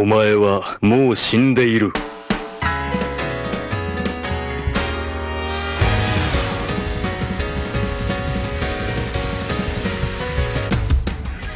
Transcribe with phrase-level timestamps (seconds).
[0.00, 1.91] お前はもう死んでいる。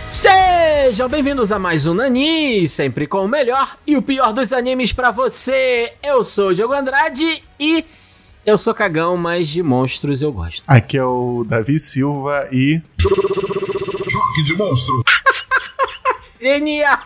[0.09, 4.93] Sejam bem-vindos a mais um Nani, sempre com o melhor e o pior dos animes
[4.93, 5.93] pra você.
[6.03, 7.83] Eu sou o Diogo Andrade e
[8.45, 10.63] eu sou cagão, mas de monstros eu gosto.
[10.67, 12.81] Aqui é o Davi Silva e.
[12.99, 15.03] Choque de monstro.
[16.39, 16.99] Genial!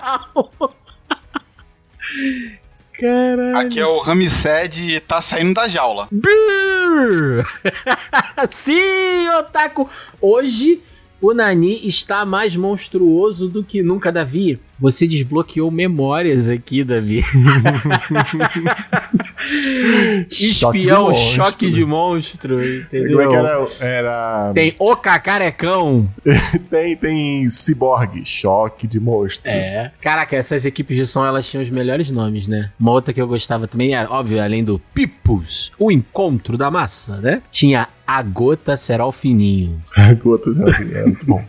[2.99, 3.57] Caralho.
[3.57, 6.07] Aqui é o Ramsed e tá saindo da jaula.
[6.11, 7.45] Brrr.
[8.49, 9.89] Sim, Otaku!
[10.19, 10.81] Hoje
[11.21, 14.59] o Nani está mais monstruoso do que nunca, Davi.
[14.79, 17.21] Você desbloqueou memórias aqui, Davi.
[20.29, 23.17] Espião, Choque de choque de monstro, entendeu?
[23.17, 23.67] Como é que era?
[23.81, 24.51] era...
[24.53, 26.09] Tem o cacarecão.
[26.69, 29.51] tem, tem ciborgue, choque de monstro.
[29.51, 29.91] É.
[30.01, 32.71] Caraca, essas equipes de som, elas tinham os melhores nomes, né?
[32.79, 37.17] Uma outra que eu gostava também era, óbvio, além do Pipos, o encontro da massa,
[37.17, 37.41] né?
[37.51, 39.79] Tinha a gota serol fininho.
[40.23, 41.43] Gotas assim, é muito bom.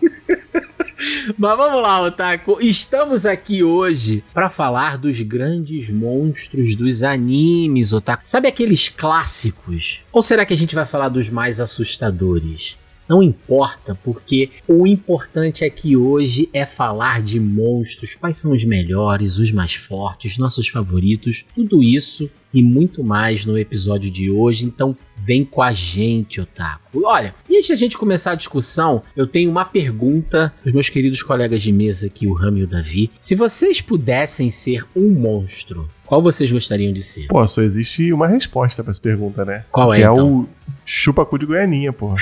[1.38, 2.58] Mas vamos lá, Otaku.
[2.60, 8.22] Estamos aqui hoje para falar dos grandes monstros dos animes, Otaku.
[8.24, 10.02] Sabe aqueles clássicos?
[10.12, 12.76] Ou será que a gente vai falar dos mais assustadores?
[13.10, 19.36] Não importa, porque o importante aqui hoje é falar de monstros, quais são os melhores,
[19.36, 24.64] os mais fortes, nossos favoritos, tudo isso e muito mais no episódio de hoje.
[24.64, 27.02] Então, vem com a gente, Otaku.
[27.04, 30.88] Olha, e antes da gente começar a discussão, eu tenho uma pergunta para os meus
[30.88, 33.10] queridos colegas de mesa aqui, o Ram e o Davi.
[33.20, 37.26] Se vocês pudessem ser um monstro, qual vocês gostariam de ser?
[37.26, 39.64] Pô, só existe uma resposta pra essa pergunta, né?
[39.70, 40.40] Qual é, que é então?
[40.40, 40.48] o
[40.90, 42.16] chupacu de Goianinha, porra.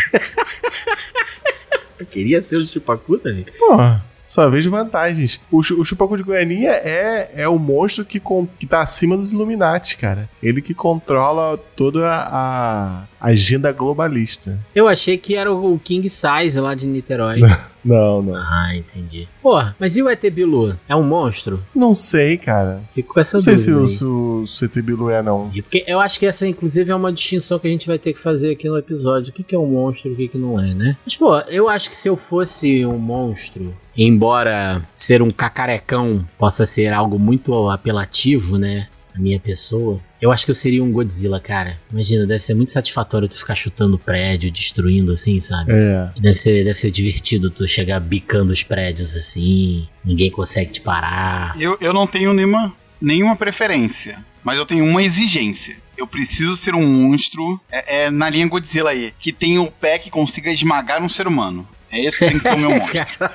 [1.98, 3.46] Eu queria ser o Chupacu, Davi?
[3.58, 4.04] Porra.
[4.22, 5.40] Só vejo vantagens.
[5.50, 9.32] O, o Chupacu de Goianinha é, é o monstro que, con- que tá acima dos
[9.32, 10.28] Illuminati, cara.
[10.42, 14.58] Ele que controla toda a agenda globalista.
[14.74, 17.40] Eu achei que era o King Size lá de Niterói.
[17.84, 18.34] Não, não.
[18.34, 19.28] ah, entendi.
[19.40, 20.76] Porra, mas e o ET Bilu?
[20.86, 21.62] É um monstro?
[21.74, 22.82] Não sei, cara.
[22.92, 23.92] Fico com essa Não sei se dúvida o, aí.
[23.96, 25.48] se o, se o ET Bilu é, não.
[25.50, 28.20] Porque eu acho que essa, inclusive, é uma distinção que a gente vai ter que
[28.20, 29.30] fazer aqui no episódio.
[29.30, 30.98] O que, que é um monstro e o que, que não é, né?
[31.06, 36.66] Mas, pô, eu acho que se eu fosse um monstro, embora ser um cacarecão possa
[36.66, 38.88] ser algo muito apelativo, né?
[39.18, 41.76] A minha pessoa, eu acho que eu seria um Godzilla, cara.
[41.90, 45.72] Imagina, deve ser muito satisfatório tu ficar chutando prédio, destruindo assim, sabe?
[45.72, 46.10] É.
[46.20, 51.60] Deve ser, deve ser divertido tu chegar bicando os prédios assim, ninguém consegue te parar.
[51.60, 55.76] Eu, eu não tenho nenhuma, nenhuma preferência, mas eu tenho uma exigência.
[55.96, 59.98] Eu preciso ser um monstro é, é, na linha Godzilla aí, que tenha o pé
[59.98, 61.66] que consiga esmagar um ser humano.
[61.90, 63.30] É esse que tem que ser o meu monstro.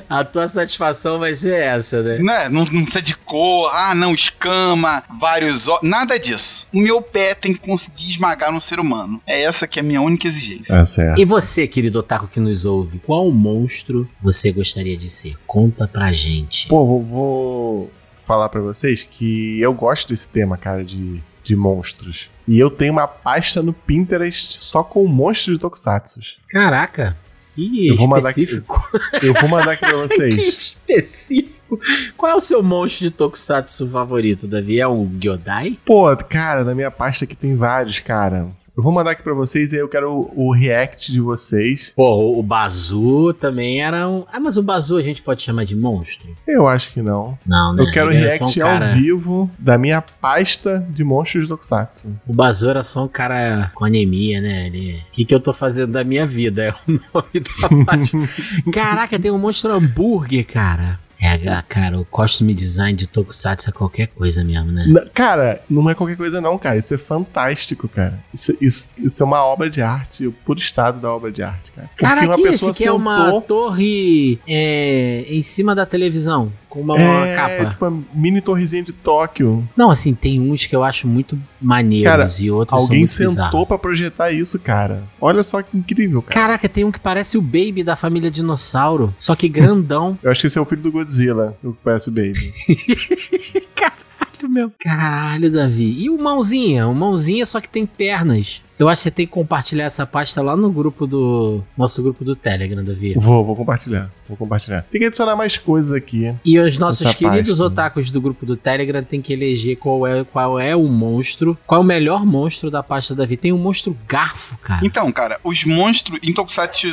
[0.08, 2.18] A tua satisfação vai ser essa, né?
[2.18, 2.48] Né?
[2.48, 6.66] Não, não precisa de cor, ah não, escama, vários ó, nada disso.
[6.72, 9.20] O meu pé tem que conseguir esmagar um ser humano.
[9.26, 10.74] É essa que é a minha única exigência.
[10.74, 11.20] Tá certo.
[11.20, 15.36] E você, querido otaku que nos ouve, qual monstro você gostaria de ser?
[15.46, 16.68] Conta pra gente.
[16.68, 17.92] Pô, vou, vou
[18.26, 22.30] falar pra vocês que eu gosto desse tema, cara, de, de monstros.
[22.48, 26.18] E eu tenho uma pasta no Pinterest só com monstros de Tokusatsu.
[26.50, 27.16] Caraca,
[27.54, 28.90] que Eu mandar aqui- específico.
[29.22, 30.36] Eu vou mandar aqui pra que vocês.
[30.36, 31.78] específico.
[32.16, 34.80] Qual é o seu monstro de tokusatsu favorito, Davi?
[34.80, 35.78] É o Gyodai?
[35.84, 38.48] Pô, cara, na minha pasta aqui tem vários, cara.
[38.76, 41.92] Eu vou mandar aqui pra vocês e aí eu quero o, o react de vocês.
[41.94, 44.24] Pô, o Bazu também era um...
[44.32, 46.36] Ah, mas o Bazu a gente pode chamar de monstro?
[46.44, 47.38] Eu acho que não.
[47.46, 47.84] Não, né?
[47.84, 48.90] Eu quero o react um cara...
[48.90, 52.18] ao vivo da minha pasta de monstros de Tokusatsu.
[52.26, 54.66] O Bazu era só um cara com anemia, né?
[54.66, 54.94] Ele...
[55.08, 56.64] O que, que eu tô fazendo da minha vida?
[56.64, 56.74] É o
[57.14, 58.18] nome da pasta.
[58.74, 60.98] Caraca, tem um monstro hambúrguer, cara.
[61.26, 64.84] É, cara, o costume design de Tokusatsu é qualquer coisa mesmo, né?
[65.14, 66.76] Cara, não é qualquer coisa não, cara.
[66.78, 68.22] Isso é fantástico, cara.
[68.32, 71.72] Isso, isso- isso é uma obra de arte, o puro estado da obra de arte,
[71.72, 71.88] cara.
[71.96, 76.94] Cara, que esse que é uma sentou- torre é, em cima da televisão, com uma,
[76.96, 77.70] uma é, capa.
[77.70, 79.66] tipo uma mini torrezinha de Tóquio.
[79.76, 83.12] Não, assim, tem uns que eu acho muito maneiros Cara, e outros são Alguém muito
[83.12, 85.04] sentou pra projetar isso, cara.
[85.20, 86.34] Olha só que incrível, cara.
[86.34, 90.18] Caraca, tem um que parece o Baby da família Dinossauro, só que grandão.
[90.22, 92.52] Eu acho que esse é o filho do Godzilla, o que parece o Baby.
[93.76, 94.72] Caralho, meu.
[94.80, 96.02] Caralho, Davi.
[96.02, 96.88] E o Mãozinha?
[96.88, 98.60] O Mãozinha só que tem pernas.
[98.78, 101.62] Eu acho que você tem que compartilhar essa pasta lá no grupo do.
[101.76, 103.14] Nosso grupo do Telegram, Davi.
[103.14, 104.10] Vou, vou compartilhar.
[104.26, 104.82] Vou compartilhar.
[104.90, 106.34] Tem que adicionar mais coisas aqui.
[106.44, 107.64] E os nossos queridos pasta.
[107.64, 111.80] otakus do grupo do Telegram tem que eleger qual é, qual é o monstro, qual
[111.80, 113.36] é o melhor monstro da pasta Davi.
[113.36, 114.84] Tem um monstro garfo, cara.
[114.84, 116.18] Então, cara, os monstros.
[116.22, 116.88] Em Tokusatsu,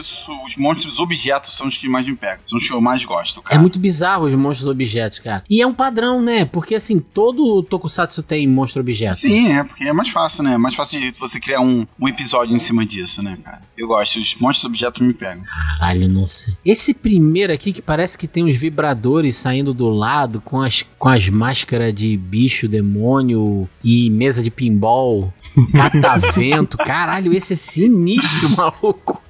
[0.46, 2.40] os monstros objetos são os que mais me pegam.
[2.44, 3.62] São os que eu mais gosto, É cara.
[3.62, 5.44] muito bizarro os monstros objetos, cara.
[5.50, 6.46] E é um padrão, né?
[6.46, 9.18] Porque assim, todo Tokusatsu tem monstro objeto.
[9.18, 10.54] Sim, é, porque é mais fácil, né?
[10.54, 13.62] É mais fácil de você criar um, um episódio em cima disso, né, cara?
[13.78, 15.44] Eu gosto, os monstros objetos me pegam.
[15.44, 16.56] Caralho, não sei.
[16.64, 21.10] Esse primeiro aqui que parece que tem uns vibradores saindo do lado com as, com
[21.10, 25.34] as máscaras de bicho, demônio e mesa de pinball,
[25.74, 26.78] catavento.
[26.78, 29.22] Caralho, esse é sinistro, maluco.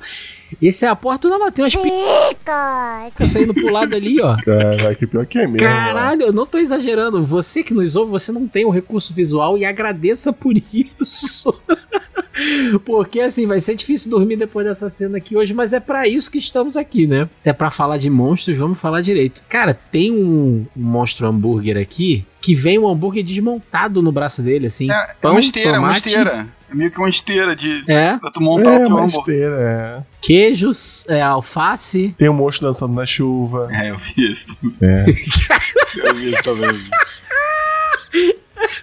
[0.62, 4.36] Esse é a porta, não, não, tem umas picas saindo pro lado ali, ó.
[4.44, 5.68] Caraca, que pior que é mesmo.
[5.68, 7.24] Caralho, eu não tô exagerando.
[7.24, 11.54] Você que nos ouve, você não tem o recurso visual e agradeça por isso.
[12.86, 16.32] Porque assim, vai ser difícil dormir depois dessa cena aqui hoje, mas é pra isso
[16.32, 17.30] que estamos aqui, né?
[17.36, 19.44] Se é pra falar de monstros, vamos falar direito.
[19.50, 24.68] Cara, tem um, um monstro hambúrguer aqui que vem um hambúrguer desmontado no braço dele,
[24.68, 24.90] assim.
[24.92, 26.08] É, é Pão, uma esteira, é uma tomate.
[26.08, 26.48] esteira.
[26.72, 27.84] É meio que uma esteira de.
[27.88, 30.04] É, Pra tu montar É, o teu uma esteira, é.
[30.22, 32.16] queijos, é, alface.
[32.18, 33.68] Tem um monstro dançando na chuva.
[33.72, 34.48] É, eu vi isso.
[34.82, 35.06] É.
[36.08, 36.70] Eu vi isso também.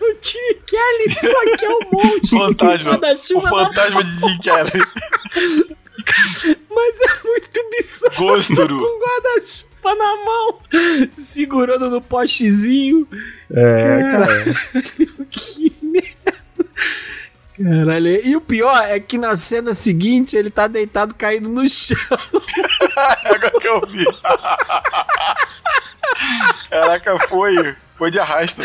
[0.00, 2.38] O Tini Kelly, só que é um monstro.
[2.40, 2.98] Fantasma.
[2.98, 4.70] Da O fantasma de Jim Kelly.
[6.74, 8.16] mas é muito bizarro.
[8.16, 8.78] Gosturu.
[8.78, 10.58] com guarda-chuva na mão,
[11.16, 13.06] segurando no postezinho.
[13.52, 14.44] É, cara.
[15.30, 16.42] que merda.
[17.62, 21.96] Caralho, e o pior é que na cena seguinte ele tá deitado caído no chão.
[23.24, 24.04] Agora que eu vi.
[26.70, 27.76] Caraca, foi.
[27.96, 28.62] Foi de arrasta.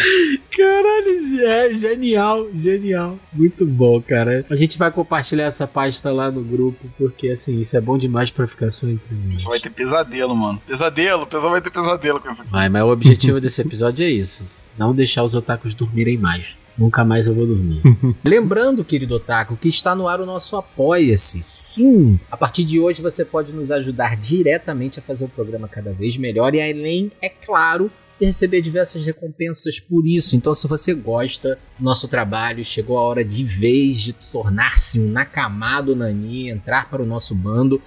[0.55, 3.17] Caralho, é genial, genial.
[3.33, 4.45] Muito bom, cara.
[4.47, 8.29] A gente vai compartilhar essa pasta lá no grupo, porque assim, isso é bom demais
[8.29, 9.41] pra ficar só entre nós.
[9.41, 10.61] Só vai ter pesadelo, mano.
[10.67, 12.51] Pesadelo, o pessoal vai ter pesadelo com isso aqui.
[12.51, 14.45] Vai, mas o objetivo desse episódio é isso:
[14.77, 16.55] não deixar os otakus dormirem mais.
[16.77, 17.81] Nunca mais eu vou dormir.
[18.23, 21.41] Lembrando, querido otaku, que está no ar o nosso Apoia-se.
[21.41, 22.19] Sim!
[22.31, 26.17] A partir de hoje você pode nos ajudar diretamente a fazer o programa cada vez
[26.17, 30.35] melhor e além, é claro, de receber diversas recompensas por isso.
[30.35, 35.09] Então, se você gosta do nosso trabalho, chegou a hora de vez de tornar-se um
[35.09, 37.81] Nakamado Nani, entrar para o nosso bando,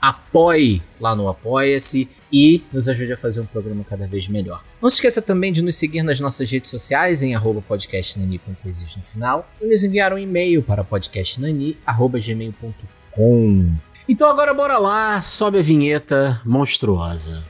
[0.00, 4.62] apoie lá no Apoia-se e nos ajude a fazer um programa cada vez melhor.
[4.80, 8.54] Não se esqueça também de nos seguir nas nossas redes sociais em arroba podcastnani com
[8.54, 13.72] coisas no final e nos enviar um e-mail para podcastnani.gmail.com
[14.08, 17.44] Então agora bora lá, sobe a vinheta monstruosa.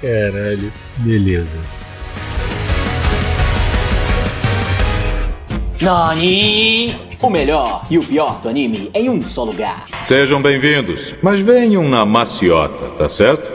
[0.00, 1.60] Caralho, beleza.
[5.82, 6.94] Nani!
[7.20, 9.84] O melhor e o pior do anime em um só lugar.
[10.04, 13.50] Sejam bem-vindos, mas venham na maciota, tá certo?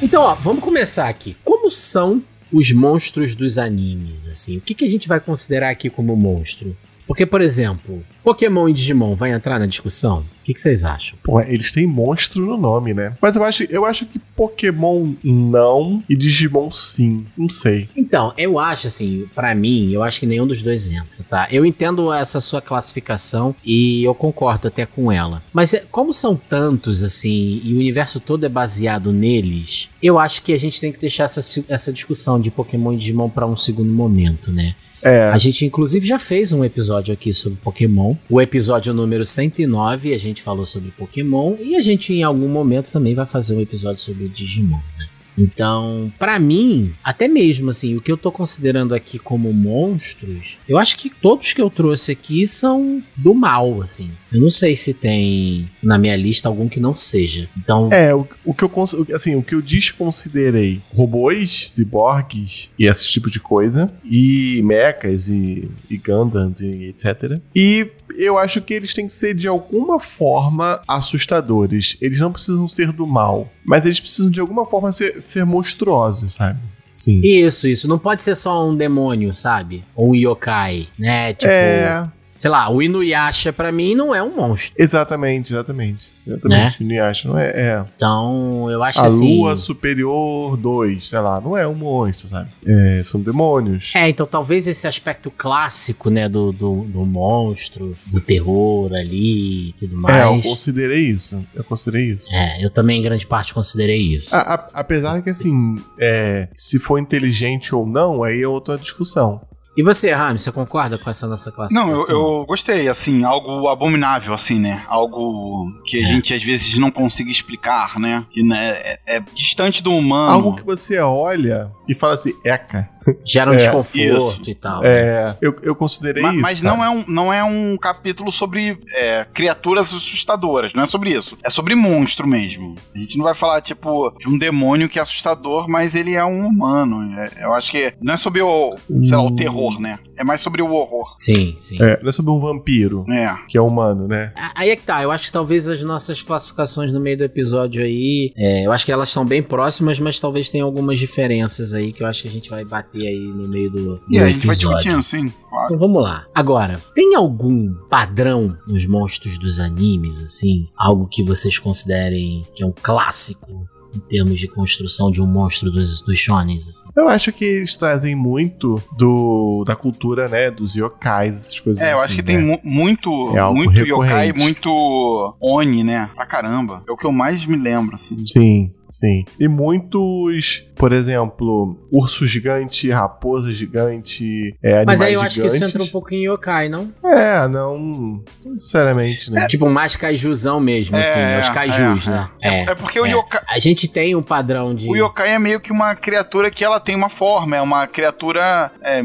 [0.00, 1.36] Então, ó, vamos começar aqui.
[1.44, 4.56] Como são os monstros dos animes, assim?
[4.56, 6.74] O que, que a gente vai considerar aqui como monstro?
[7.12, 10.20] Porque, por exemplo, Pokémon e Digimon vai entrar na discussão?
[10.20, 11.18] O que, que vocês acham?
[11.22, 13.12] Pô, eles têm monstro no nome, né?
[13.20, 17.26] Mas eu acho, eu acho que Pokémon não e Digimon sim.
[17.36, 17.86] Não sei.
[17.94, 21.46] Então, eu acho assim, pra mim, eu acho que nenhum dos dois entra, tá?
[21.50, 25.42] Eu entendo essa sua classificação e eu concordo até com ela.
[25.52, 30.40] Mas é- como são tantos, assim, e o universo todo é baseado neles, eu acho
[30.42, 33.56] que a gente tem que deixar essa, essa discussão de Pokémon e Digimon pra um
[33.56, 34.74] segundo momento, né?
[35.02, 35.24] É.
[35.24, 38.14] A gente, inclusive, já fez um episódio aqui sobre Pokémon.
[38.30, 41.56] O episódio número 109, a gente falou sobre Pokémon.
[41.60, 45.06] E a gente, em algum momento, também vai fazer um episódio sobre Digimon, né?
[45.36, 50.78] Então, pra mim, até mesmo assim, o que eu tô considerando aqui como monstros, eu
[50.78, 54.10] acho que todos que eu trouxe aqui são do mal, assim.
[54.32, 57.48] Eu não sei se tem na minha lista algum que não seja.
[57.56, 58.70] Então, É, o, o que eu
[59.14, 65.70] assim, o que eu desconsiderei robôs, ciborgues e esse tipo de coisa, e mechas e,
[65.90, 67.38] e Gundams e etc.
[67.54, 71.96] E eu acho que eles têm que ser de alguma forma assustadores.
[72.00, 76.34] Eles não precisam ser do mal, mas eles precisam de alguma forma ser, ser monstruosos,
[76.34, 76.58] sabe?
[76.92, 77.20] Sim.
[77.24, 77.88] isso, isso.
[77.88, 79.82] Não pode ser só um demônio, sabe?
[79.96, 81.32] Ou um yokai, né?
[81.32, 81.50] Tipo.
[81.50, 82.06] é,
[82.42, 84.72] sei lá, o Inuyasha pra mim não é um monstro.
[84.76, 86.10] Exatamente, exatamente.
[86.26, 86.80] Exatamente.
[86.80, 87.50] O Inuyasha não é.
[87.50, 87.84] é.
[87.94, 89.38] Então, eu acho A assim.
[89.38, 92.50] Lua Superior 2, sei lá, não é um monstro, sabe?
[92.66, 93.92] É, são demônios.
[93.94, 99.72] É, então talvez esse aspecto clássico, né, do, do, do monstro, do terror ali e
[99.74, 100.42] tudo É, eu mais.
[100.44, 101.44] considerei isso.
[101.54, 102.34] Eu considerei isso.
[102.34, 104.34] É, eu também em grande parte considerei isso.
[104.34, 109.40] A- a- apesar que, assim, é, se for inteligente ou não, aí é outra discussão.
[109.74, 112.14] E você, Rami, você concorda com essa nossa classificação?
[112.14, 114.82] Não, eu, eu gostei, assim, algo abominável, assim, né?
[114.86, 116.04] Algo que a É.
[116.04, 118.24] gente às vezes não consiga explicar, né?
[118.30, 118.70] Que né,
[119.06, 120.30] é, é distante do humano.
[120.32, 122.88] Algo que você olha e fala assim, eca.
[123.24, 124.82] Gera um É, desconforto e tal.
[124.82, 124.88] né?
[124.88, 126.40] É, eu, eu considerei Ma- isso.
[126.42, 131.10] Mas, não, é um, não é um capítulo sobre é, criaturas assustadoras, não é sobre
[131.10, 131.36] isso.
[131.42, 132.76] É sobre monstro mesmo.
[132.94, 136.24] A gente não vai falar, tipo, de um demônio que é assustador, mas ele é
[136.24, 137.12] um humano.
[137.18, 139.98] É- eu acho que não é sobre o, sei lá, o terror, né?
[140.16, 141.14] É mais sobre o horror.
[141.16, 141.76] Sim, sim.
[141.82, 143.34] É, não é sobre um vampiro, É.
[143.48, 144.32] que é humano, né?
[144.54, 147.82] Aí é que tá, eu acho que talvez as nossas classificações no meio do episódio
[147.82, 151.92] aí, é, eu acho que elas estão bem próximas, mas talvez tenha algumas diferenças aí
[151.92, 154.30] que eu acho que a gente vai bater aí no meio do, E do aí
[154.30, 154.78] a gente vai episódio.
[154.92, 155.66] discutindo, sim, claro.
[155.66, 156.26] Então vamos lá.
[156.34, 160.68] Agora, tem algum padrão nos monstros dos animes, assim?
[160.76, 165.70] Algo que vocês considerem que é um clássico em termos de construção de um monstro
[165.70, 166.88] dos, dos shonens, assim?
[166.96, 171.92] Eu acho que eles trazem muito do da cultura, né, dos yokais, essas coisas É,
[171.92, 172.26] eu assim, acho que né?
[172.38, 176.10] tem mu- muito, É muito yokai, muito oni, né?
[176.14, 176.82] Pra caramba.
[176.88, 178.24] É o que eu mais me lembro, assim.
[178.26, 179.24] Sim, sim.
[179.38, 185.46] E muitos, por exemplo, urso gigante, raposa gigante, é, animais Mas aí eu acho que
[185.46, 185.74] isso gigantes.
[185.74, 186.92] entra um pouco em yokai, não?
[187.04, 189.46] É, não, não necessariamente, né?
[189.48, 192.30] Tipo mais kaijuzão mesmo, assim, É, os kaijus, é, né?
[192.40, 193.10] É, é porque o é.
[193.10, 193.42] yokai.
[193.48, 194.88] A gente tem um padrão de...
[194.88, 198.70] O yokai é meio que uma criatura que ela tem uma forma, é uma criatura
[198.82, 199.02] é,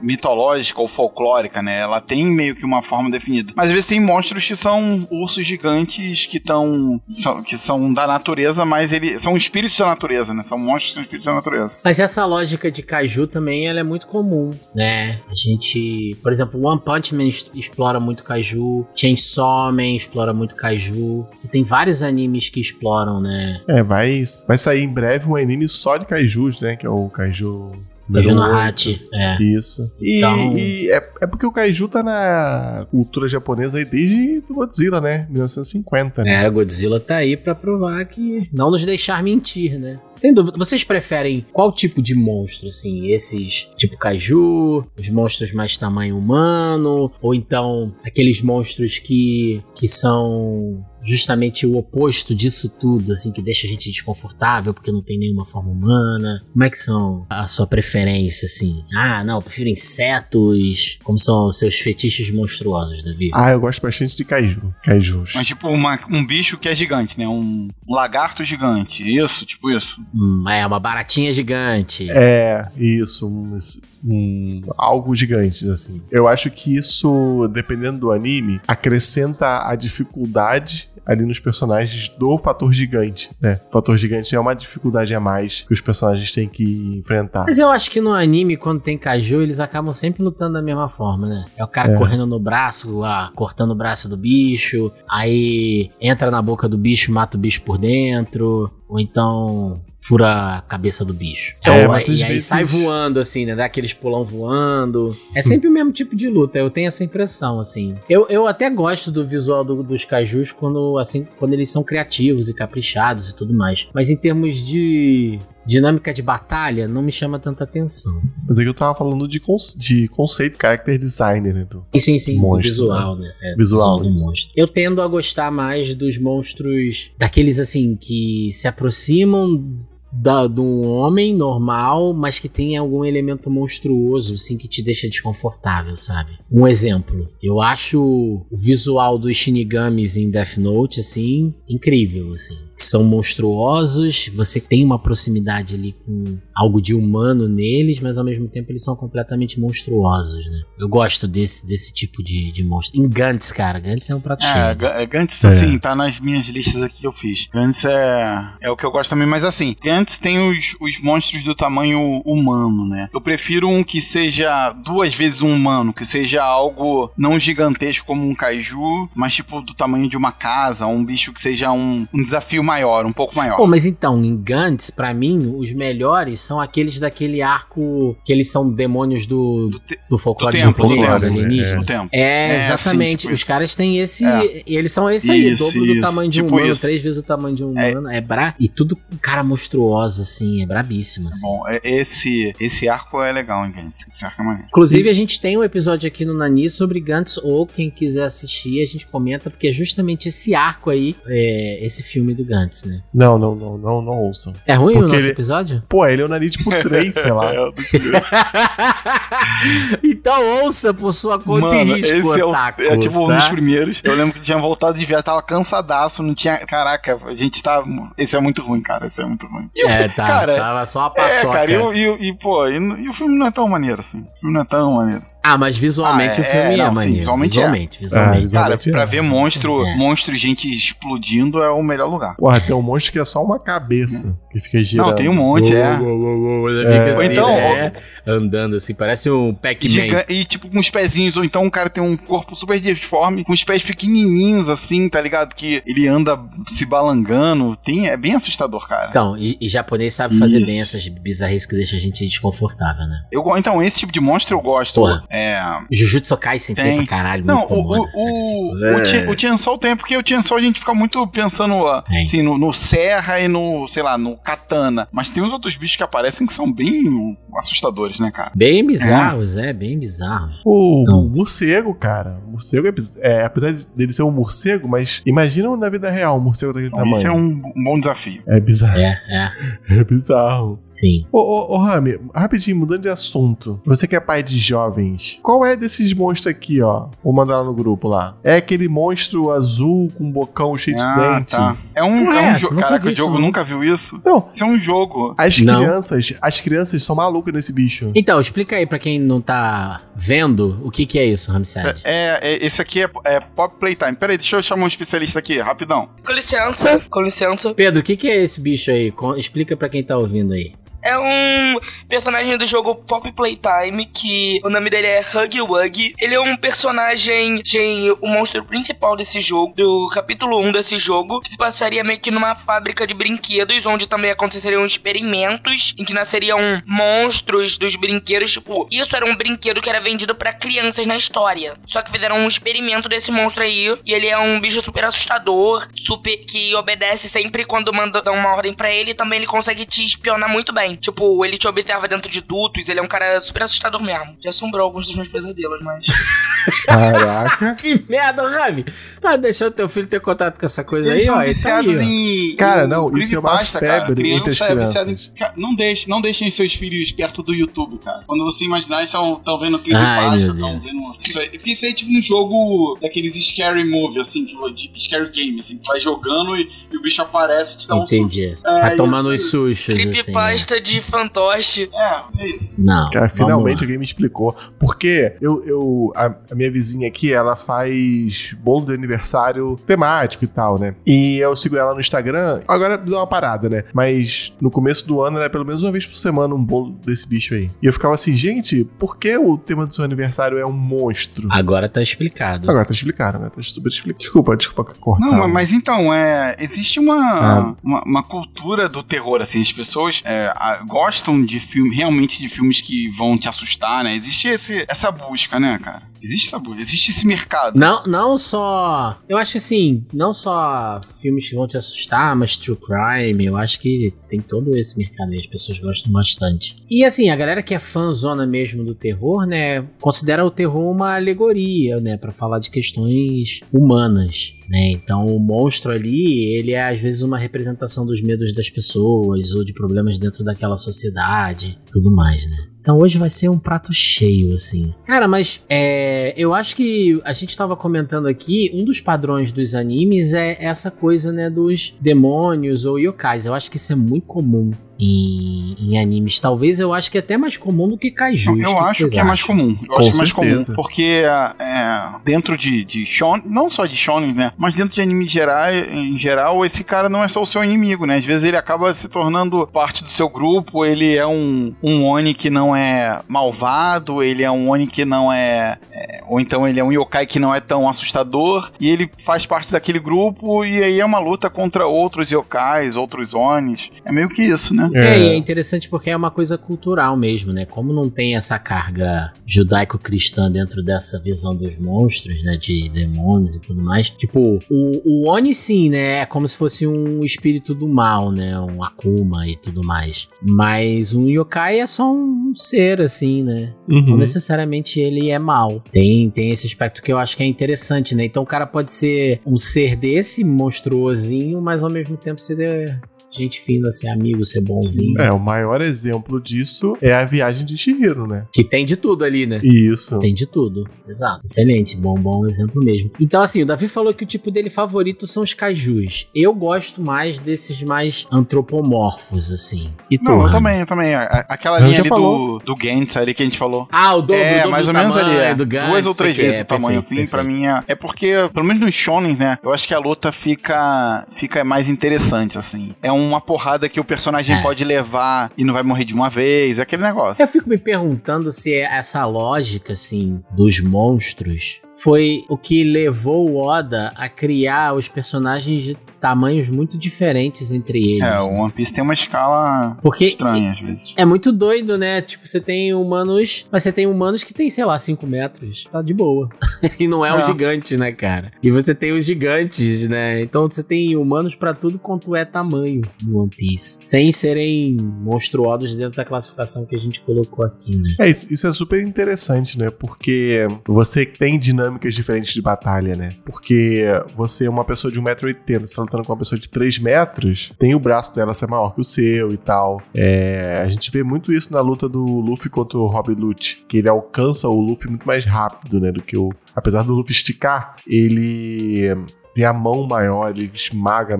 [0.00, 1.80] mitológica ou folclórica, né?
[1.80, 3.52] Ela tem meio que uma forma definida.
[3.54, 7.00] Mas às vezes tem monstros que são ursos gigantes que estão
[7.44, 10.42] que são da natureza, mas eles são espíritos da natureza, né?
[10.42, 11.80] São monstros que são espíritos da natureza.
[11.84, 15.20] Mas essa lógica de kaiju também ela é muito comum, né?
[15.28, 21.26] A gente, por exemplo, One Punch Man explora muito kaiju, Chainsaw Man explora muito kaiju.
[21.32, 23.62] Você tem vários animes que exploram, né?
[23.68, 26.76] É, vai, vai sair em breve um anime só de kaijus, né?
[26.76, 27.72] Que é o kaiju.
[28.12, 28.54] Kaiju no oito.
[28.56, 29.42] Hachi, é.
[29.42, 29.90] Isso.
[30.00, 35.00] E, Então- e é, é porque o kaiju tá na cultura japonesa aí desde Godzilla,
[35.00, 35.26] né?
[35.30, 36.44] 1950, né?
[36.44, 39.98] É, Godzilla tá aí pra provar que não nos deixar mentir, né?
[40.16, 40.56] Sem dúvida.
[40.58, 43.08] Vocês preferem qual tipo de monstro, assim?
[43.08, 50.84] Esses tipo kaiju, os monstros mais tamanho humano, ou então aqueles monstros que, que são
[51.08, 55.44] justamente o oposto disso tudo, assim, que deixa a gente desconfortável porque não tem nenhuma
[55.44, 56.42] forma humana?
[56.52, 58.82] Como é que são a sua preferência, assim?
[58.94, 60.98] Ah, não, eu prefiro insetos.
[61.02, 63.30] Como são os seus fetiches monstruosos, Davi?
[63.32, 64.74] Ah, eu gosto bastante de kaiju.
[64.84, 65.32] Kaijus.
[65.34, 67.26] Mas tipo uma- um bicho que é gigante, né?
[67.28, 69.02] Um, um lagarto gigante.
[69.02, 70.00] Isso, tipo isso.
[70.14, 72.08] Hum, é, uma baratinha gigante.
[72.10, 73.56] É, isso, um,
[74.04, 76.02] um- algo gigante, assim.
[76.10, 82.72] Eu acho que isso, dependendo do anime, acrescenta a dificuldade ali nos personagens do fator
[82.72, 83.58] gigante, né?
[83.68, 86.62] O fator gigante é uma dificuldade a mais que os personagens têm que
[86.98, 87.44] enfrentar.
[87.46, 90.88] Mas eu acho que no anime, quando tem caju, eles acabam sempre lutando da mesma
[90.88, 91.46] forma, né?
[91.56, 91.96] É o cara É.
[91.96, 97.10] correndo no braço, ah, cortando o braço do bicho, aí entra na boca do bicho,
[97.10, 101.54] mata o bicho por dentro, ou então fura a cabeça do bicho.
[101.62, 103.54] É, Ou- mas às e aí vezes- sai voando, assim, né?
[103.54, 105.14] Dá aqueles pulão voando.
[105.34, 107.94] É sempre o mesmo tipo de luta, eu tenho essa impressão, assim.
[108.08, 112.48] Eu, eu até gosto do visual do- dos cajus quando, assim, quando eles são criativos
[112.48, 113.86] e caprichados e tudo mais.
[113.94, 118.22] Mas em termos de dinâmica de batalha, não me chama tanta atenção.
[118.48, 121.66] Mas aqui eu tava falando de, conce- de conceito, character designer, né?
[121.70, 123.30] do- E sim, sim, Monstro, do visual, né?
[123.42, 124.50] É, do Visual, do monstro.
[124.56, 129.78] Eu tendo a gostar mais dos monstros, daqueles assim, que se aproximam
[130.12, 135.94] da, um homem normal, mas que tem algum elemento monstruoso, assim, que te deixa desconfortável,
[135.96, 136.38] sabe?
[136.50, 142.67] Um exemplo, eu acho o visual dos Shinigamis em Death Note, assim, incrível, assim.
[142.80, 148.48] São monstruosos, você tem uma proximidade ali com algo de humano neles, mas ao mesmo
[148.48, 150.62] tempo eles são completamente monstruosos, né?
[150.78, 153.00] Eu gosto desse, desse tipo de, de monstro.
[153.00, 154.76] Em Gantz, cara, Gantz é um prato É, cheio.
[154.76, 155.48] Ga- Gantz, É.
[155.48, 157.48] assim, tá nas minhas listas aqui que eu fiz.
[157.52, 161.42] Gantz é, é o que eu gosto também, mas assim, Gantz tem os, os monstros
[161.44, 163.08] do tamanho humano, né?
[163.12, 168.28] Eu prefiro um que seja duas vezes um humano, que seja algo não gigantesco como
[168.28, 172.22] um kaiju, mas tipo do tamanho de uma casa, um bicho que seja um, um
[172.22, 173.56] desafio maior, um pouco maior.
[173.56, 178.50] Pô, mas então, em Gantz, pra mim, os melhores são aqueles daquele arco que eles
[178.50, 181.84] são demônios do, Do te- do folclore do japonês, do alienígena.
[181.84, 182.08] tempo.
[182.12, 183.06] É, É, exatamente.
[183.08, 183.46] assim, tipo Os isso.
[183.48, 184.24] caras têm esse.
[184.24, 184.62] É.
[184.66, 186.00] Eles são esse aí, Isso, dobro do isso.
[186.00, 186.80] tamanho de um Tipo humano, isso.
[186.82, 187.90] três vezes o tamanho de um É.
[187.90, 188.08] humano.
[188.10, 188.54] É bra...
[188.60, 191.28] E tudo cara monstruosa, assim, é brabíssimo.
[191.28, 191.42] Assim.
[191.42, 193.94] Bom, é- esse, esse arco é legal, hein, gente?
[194.08, 194.68] Esse arco é maneiro.
[194.68, 198.82] Inclusive, a gente tem um episódio aqui no Nani sobre Gantz, ou quem quiser assistir,
[198.82, 203.00] a gente comenta, porque é justamente esse arco aí, é, esse filme do Gantz, né?
[203.12, 204.52] Não, não, não, não, não ouçam.
[204.66, 205.82] É ruim o Porque nosso ele- episódio?
[205.88, 207.50] Pô, ele é o nariz tipo 3, sei lá.
[210.02, 213.36] então ouça por sua conta e risco, esse é, o- otaku, é tipo um tá?
[213.36, 214.00] dos primeiros.
[214.04, 216.58] Eu lembro que tinha voltado de viagem, tava cansadaço, não tinha.
[216.58, 217.82] Caraca, a gente tá.
[218.16, 219.06] Esse é muito ruim, cara.
[219.06, 219.68] Esse é muito ruim.
[219.74, 221.52] E o É, tá, cara, tava só uma É, paçoca.
[221.54, 224.00] cara, e, o- e, o- e, pô, e, e o filme não é tão maneiro
[224.00, 224.20] assim.
[224.20, 225.38] O filme não é tão maneiro assim.
[225.42, 227.18] Ah, mas visualmente Ah, o é, filme é, é, não, sim, maneiro.
[227.18, 227.54] visualmente é.
[227.60, 228.36] visualmente, visualmente.
[228.36, 229.06] É, Cara, Exatamente, pra é.
[229.06, 229.96] ver monstro, É.
[229.96, 232.34] monstro e gente explodindo é o melhor lugar.
[232.48, 235.08] Porra, tem um monstro que é só uma cabeça que fica girando.
[235.08, 235.98] Não, tem um monte, é.
[235.98, 236.82] Uou, uou, uou, uou, É.
[236.92, 237.92] fica assim, Ou então, né?
[238.26, 240.24] andando assim, parece um Pac-Man.
[240.28, 243.52] e, tipo com os pezinhos, ou então o cara tem um corpo super disforme, com
[243.52, 245.54] os pés pequenininhos assim, tá ligado?
[245.54, 246.38] Que ele anda
[246.70, 247.76] se balangando.
[247.84, 249.08] Tem, é bem assustador, cara.
[249.10, 250.66] Então, e, e japonês sabe fazer Isso.
[250.66, 253.24] bem essas bizarrices que deixam a gente desconfortável, né?
[253.30, 254.94] Eu, então, esse tipo de monstro eu gosto.
[255.00, 255.22] Porra.
[255.28, 255.60] É.
[255.90, 256.96] Jujutsu Kaisen tem, Tem.
[256.98, 259.04] pra caralho, Não, o, o, o, o, "É".
[259.04, 262.24] Tien- o Tiansol tem, porque o Tiansol a gente fica muito pensando ó, Tem.
[262.38, 265.08] Assim, no, no Serra e no, sei lá, no Katana.
[265.12, 268.52] Mas tem uns outros bichos que aparecem que são bem assustadores, né, cara?
[268.54, 270.60] Bem bizarros, é, bem bizarros.
[270.64, 271.28] O Não.
[271.28, 272.38] morcego, cara.
[272.46, 276.40] O morcego é, é, apesar dele ser um morcego, mas imagina na vida real um
[276.40, 277.16] morcego daquele Então, tamanho.
[277.18, 278.42] isso é um, um bom desafio.
[278.46, 278.98] É bizarro.
[278.98, 279.52] É, é,
[280.00, 280.78] É bizarro.
[280.86, 281.26] sim.
[281.32, 283.80] Ô, ô, ô, Rami, rapidinho, mudando de assunto.
[283.84, 287.08] Você que é pai de jovens, qual é desses monstros aqui, ó?
[287.22, 288.36] Vou mandar lá no grupo lá.
[288.44, 291.52] É aquele monstro azul com um bocão cheio de Ah, dente.
[291.56, 291.76] tá.
[291.94, 292.76] É um, Não é é um jogo.
[292.80, 294.20] Caraca, o Diogo nunca viu isso?
[294.24, 295.34] Não, Isso é um jogo.
[295.36, 295.76] as Não.
[295.82, 298.10] crianças, as crianças são malucas nesse bicho.
[298.14, 302.00] Então, explica aí pra quem não tá vendo o que que é isso, Ramsed.
[302.04, 304.16] É, é- esse aqui é, é Pop Playtime.
[304.16, 306.08] Peraí, deixa eu chamar um especialista aqui, rapidão.
[306.24, 307.74] Com licença, com licença.
[307.74, 309.12] Pedro, o que que é esse bicho aí?
[309.36, 310.72] Explica pra quem tá ouvindo aí.
[311.08, 316.14] É um personagem do jogo Pop Playtime, que o nome dele é Huggy Wuggy.
[316.18, 321.40] Ele é um personagem, gente, o monstro principal desse jogo, do capítulo 1 desse jogo,
[321.40, 326.12] que se passaria meio que numa fábrica de brinquedos, onde também aconteceriam experimentos, em que
[326.12, 328.52] nasceriam monstros dos brinquedos.
[328.52, 331.78] Tipo, isso era um brinquedo que era vendido pra crianças na história.
[331.86, 335.88] Só que fizeram um experimento desse monstro aí, e ele é um bicho super assustador,
[335.94, 340.04] super que obedece sempre quando manda uma ordem pra ele, e também ele consegue te
[340.04, 340.97] espionar muito bem.
[341.00, 344.36] Tipo, ele te observa dentro de dutos, ele é um cara super assustador mesmo.
[344.42, 346.06] Já assombrou alguns dos meus pesadelos, mas.
[346.86, 347.74] Caraca.
[347.78, 348.84] Que merda, Rami!
[349.20, 351.38] Tá deixando teu filho ter contato com essa coisa Eles aí, são ó.
[351.38, 352.56] Aí, viciados em.
[352.56, 354.06] Cara, em não, isso é uma creepypasta, cara.
[354.06, 355.16] febre entre as Criança é viciada em.
[355.36, 358.24] Cara, Não deixem, não deixem seus filhos perto do YouTube, cara.
[358.26, 361.16] Quando você imaginar, eles estão vendo creepypasta, meu estão vendo.
[361.20, 365.02] Isso aí, porque isso aí é tipo um jogo daqueles scary movie, assim, que, de
[365.02, 368.00] scary game, assim, que vai jogando e, e o bicho aparece e te dá um
[368.00, 368.14] susto.
[368.14, 368.58] Entendi.
[368.64, 369.92] É, tomando isso, os isso.
[369.92, 370.32] sustos, assim.
[370.32, 370.77] né?
[370.80, 371.88] De fantoche.
[371.92, 372.84] É, é isso.
[372.84, 373.10] Não.
[373.10, 374.54] Cara, finalmente alguém me explicou.
[374.78, 380.48] Porque eu, eu a, a minha vizinha aqui, ela faz bolo de aniversário temático e
[380.48, 380.94] tal, né?
[381.06, 382.60] E eu sigo ela no Instagram.
[382.68, 383.84] Agora deu uma parada, né?
[383.92, 387.26] Mas no começo do ano era pelo menos uma vez por semana um bolo desse
[387.28, 387.70] bicho aí.
[387.82, 391.48] E eu ficava assim, gente, por que o tema do seu aniversário é um monstro?
[391.50, 392.68] Agora tá explicado.
[392.70, 394.18] Agora tá explicado, agora tá super explicado.
[394.18, 395.24] Desculpa, desculpa cortar.
[395.26, 400.52] Não, mas- então, é, existe uma, uma, uma cultura do terror, assim, as pessoas é,
[400.76, 404.14] gostam de filme, realmente de filmes que vão te assustar, né?
[404.14, 406.02] Existe esse, essa busca, né, cara?
[406.22, 407.78] Existe busca, existe esse mercado.
[407.78, 409.20] Não, não só.
[409.28, 413.46] Eu acho assim, não só filmes que vão te assustar, mas true crime.
[413.46, 416.76] Eu acho que tem todo esse mercado aí, as pessoas gostam bastante.
[416.90, 421.16] E assim, a galera que é fãzona mesmo do terror, né, considera o terror uma
[421.16, 424.54] alegoria, né, Pra falar de questões humanas.
[424.68, 424.90] Né?
[424.92, 429.64] Então o monstro ali, ele é às vezes uma representação dos medos das pessoas ou
[429.64, 432.68] de problemas dentro daquela sociedade, tudo mais, né?
[432.88, 434.94] Então hoje vai ser um prato cheio, assim.
[435.04, 439.74] Cara, mas é, eu acho que a gente tava comentando aqui, um dos padrões dos
[439.74, 443.44] animes é essa coisa, né, dos demônios ou yokais.
[443.44, 446.40] Eu acho que isso é muito comum em, em animes.
[446.40, 448.62] Talvez eu acho que é até mais comum do que kaijus.
[448.62, 449.76] Eu O acho vocês que é mais comum.
[449.82, 450.64] Eu Com acho que é mais comum.
[450.74, 451.22] Porque
[451.58, 454.52] é, dentro de, de shonen, não só de shonen, né?
[454.56, 458.06] Mas dentro de anime geral, em geral, esse cara não é só o seu inimigo,
[458.06, 458.16] né?
[458.16, 462.34] Às vezes ele acaba se tornando parte do seu grupo, ele é um, um Oni
[462.34, 466.80] que não é malvado, ele é um Oni que não é, é- Ou então ele
[466.80, 470.82] é um yokai que não é tão assustador, e ele faz parte daquele grupo, e
[470.82, 473.90] aí é uma luta contra outros yokais, outros Onis.
[474.04, 474.87] É meio que isso, né?
[474.94, 477.64] É, e é interessante porque é uma coisa cultural mesmo, né?
[477.64, 482.56] Como não tem essa carga judaico-cristã dentro dessa visão dos monstros, né?
[482.56, 484.08] De demônios e tudo mais.
[484.10, 486.20] Tipo, o, o Oni sim, né?
[486.20, 488.58] É como se fosse um espírito do mal, né?
[488.60, 490.28] Um Akuma e tudo mais.
[490.42, 493.74] Mas um yokai é só um ser, assim, né?
[493.86, 494.16] Não Uhum.
[494.16, 495.82] necessariamente ele é mal.
[495.92, 498.24] Tem, tem esse aspecto que eu acho que é interessante, né?
[498.24, 503.60] Então o cara pode ser um ser desse, monstruosinho, mas ao mesmo tempo ser gente
[503.60, 505.12] fina, ser amigo, ser bonzinho.
[505.20, 508.46] É, o maior exemplo disso é a viagem de Shihiro, né?
[508.52, 509.60] Que tem de tudo ali, né?
[509.62, 510.18] Isso.
[510.18, 510.88] Tem de tudo.
[511.08, 511.40] Exato.
[511.44, 511.96] Excelente.
[511.96, 513.10] Bom, bom exemplo mesmo.
[513.20, 516.28] Então, assim, o Davi falou que o tipo dele favorito são os kaijus.
[516.34, 519.90] Eu gosto mais desses mais antropomorfos, assim.
[520.10, 521.14] E tu, Não, eu também, eu também.
[521.14, 522.58] Aquela Eu linha ali falou.
[522.58, 523.88] do, do Gantz ali que a gente falou.
[523.90, 525.54] Ah, o dobro, é, o dobro mais do ou menos ali, é.
[525.54, 526.62] do Gantz, Duas ou três você vezes quer.
[526.62, 527.82] o tamanho, Perfeito, assim, pra mim é...
[527.88, 531.88] É porque, pelo menos nos shonens, né, eu acho que a luta fica, fica mais
[531.88, 532.94] interessante, assim.
[533.02, 534.62] É uma porrada que o personagem É.
[534.62, 537.42] pode levar e não vai morrer de uma vez, é aquele negócio.
[537.42, 543.56] Eu fico me perguntando se essa lógica, assim, dos monstros foi o que levou o
[543.56, 548.22] Oda a criar os personagens de tamanhos muito diferentes entre eles.
[548.22, 548.40] É, né?
[548.40, 551.14] o One Piece tem uma escala Porque estranha, às vezes.
[551.16, 552.20] É muito doido, né?
[552.20, 553.66] Tipo, você tem humanos.
[553.70, 555.88] Mas você tem humanos que tem, sei lá, 5 metros.
[555.90, 556.48] Tá de boa.
[556.98, 557.42] e não é um É.
[557.42, 558.50] gigante, né, cara?
[558.62, 560.40] E você tem os gigantes, né?
[560.42, 563.98] Então você tem humanos pra tudo quanto é tamanho no One Piece.
[564.02, 568.16] Sem serem monstruosos dentro da classificação que a gente colocou aqui, né?
[568.18, 569.90] É, isso, isso é super interessante, né?
[569.90, 573.36] Porque você tem dinâmicas diferentes de batalha, né?
[573.44, 574.04] Porque
[574.36, 577.72] você é uma pessoa de 1,80m, você tá lutando com uma pessoa de 3 metros,
[577.78, 580.00] tem o braço dela ser maior que o seu e tal.
[580.14, 583.98] É, a gente vê muito isso na luta do Luffy contra o Rob Lute, que
[583.98, 586.12] ele alcança o Luffy muito mais rápido, né?
[586.12, 586.50] Do que o.
[586.74, 589.16] Apesar do Luffy esticar, ele
[589.54, 591.36] tem a mão maior, ele esmaga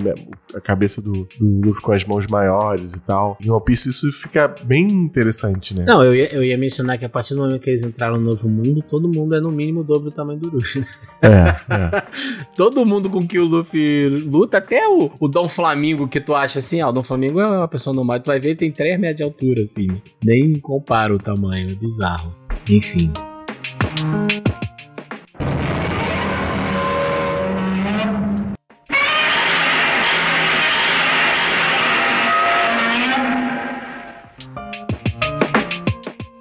[0.55, 3.37] a cabeça do, do Luffy com as mãos maiores e tal.
[3.41, 5.85] Em One Piece isso fica bem interessante, né?
[5.87, 8.31] Não, eu ia, eu ia mencionar que a partir do momento que eles entraram no
[8.31, 10.85] novo mundo, todo mundo é no mínimo o dobro do tamanho do Luffy.
[11.23, 12.03] É, é.
[12.57, 16.59] Todo mundo com que o Luffy luta, até o, o Dom Flamingo, que tu acha
[16.59, 18.99] assim, ah, o Dom Flamingo é uma pessoa normal, tu vai ver, ele tem 3
[18.99, 19.89] metros de altura, assim.
[20.25, 22.35] Nem compara o tamanho, é bizarro.
[22.69, 23.13] Enfim.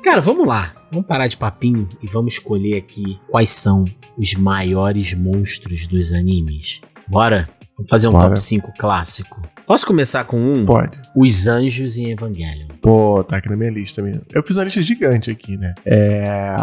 [0.07, 0.73] Cara, vamos lá.
[0.89, 3.83] Vamos parar de papinho e vamos escolher aqui quais são
[4.17, 6.79] os maiores monstros dos animes.
[7.05, 7.49] Bora?
[7.75, 8.29] Vamos fazer um Bora.
[8.29, 9.41] top 5 clássico.
[9.65, 10.65] Posso começar com um?
[10.65, 10.97] Pode.
[11.13, 12.69] Os Anjos em Evangelion.
[12.81, 14.21] Pô, tá aqui na minha lista mesmo.
[14.33, 15.75] Eu fiz uma lista gigante aqui, né?
[15.85, 16.55] É.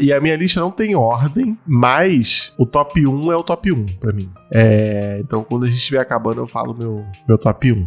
[0.00, 3.86] E a minha lista não tem ordem, mas o top 1 é o top 1
[3.98, 4.30] pra mim.
[4.52, 7.86] É, então, quando a gente estiver acabando, eu falo meu, meu top 1.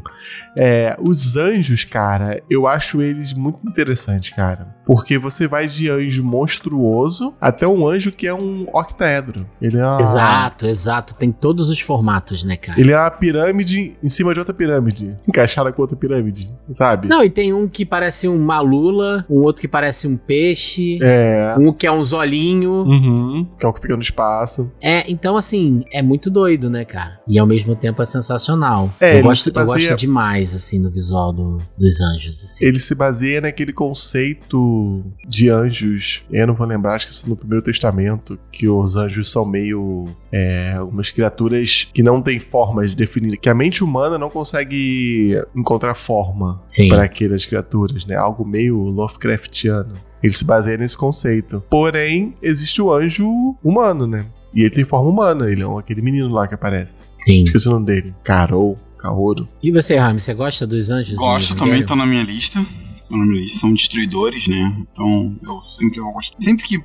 [0.57, 4.73] É, os anjos, cara, eu acho eles muito interessantes, cara.
[4.85, 9.45] Porque você vai de anjo monstruoso até um anjo que é um octaedro.
[9.61, 11.15] Ele é uma, Exato, exato.
[11.15, 12.79] Tem todos os formatos, né, cara?
[12.79, 15.17] Ele é uma pirâmide em cima de outra pirâmide.
[15.27, 17.07] Encaixada com outra pirâmide, sabe?
[17.07, 21.55] Não, e tem um que parece um malula, um outro que parece um peixe, É.
[21.57, 22.71] um que é um zolinho.
[22.83, 23.47] Uhum.
[23.59, 24.71] Que é o que fica no espaço.
[24.81, 27.19] É, então assim, é muito doido, né, cara?
[27.27, 28.93] E ao mesmo tempo é sensacional.
[28.99, 32.65] É, eu, gosto, se eu baseia- gosto demais, assim, do visual do- dos anjos, assim.
[32.65, 36.23] Ele se baseia naquele conceito de anjos.
[36.31, 39.45] Eu não vou lembrar, acho que isso é no Primeiro Testamento, que os anjos são
[39.45, 40.05] meio.
[40.31, 43.37] É, umas criaturas que não têm formas definidas.
[43.39, 48.15] Que a mente humana não consegue encontrar forma para aquelas criaturas, né?
[48.15, 49.93] Algo meio Lovecraftiano.
[50.23, 51.61] Ele se baseia nesse conceito.
[51.69, 54.25] Porém, existe o anjo humano, né?
[54.53, 57.05] E ele tem forma humana, ele é um- aquele menino lá que aparece.
[57.19, 57.43] Sim.
[57.43, 58.15] Esqueci o nome dele.
[58.23, 59.47] Carol, Kaoru.
[59.61, 61.17] E você, Rami, você gosta dos anjos?
[61.17, 62.63] Gosto, também tô na minha lista.
[63.09, 64.77] Tô na minha lista, são destruidores, né?
[64.93, 66.41] Então, eu sempre eu gosto.
[66.41, 66.79] Sempre que,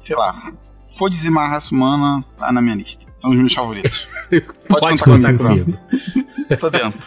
[0.00, 0.34] sei lá,
[0.98, 3.04] for dizimar a raça humana, tá na minha lista.
[3.12, 4.08] São os meus favoritos.
[4.68, 5.64] Pode, contar contar comigo.
[5.64, 5.78] comigo.
[6.60, 7.00] Tô dentro.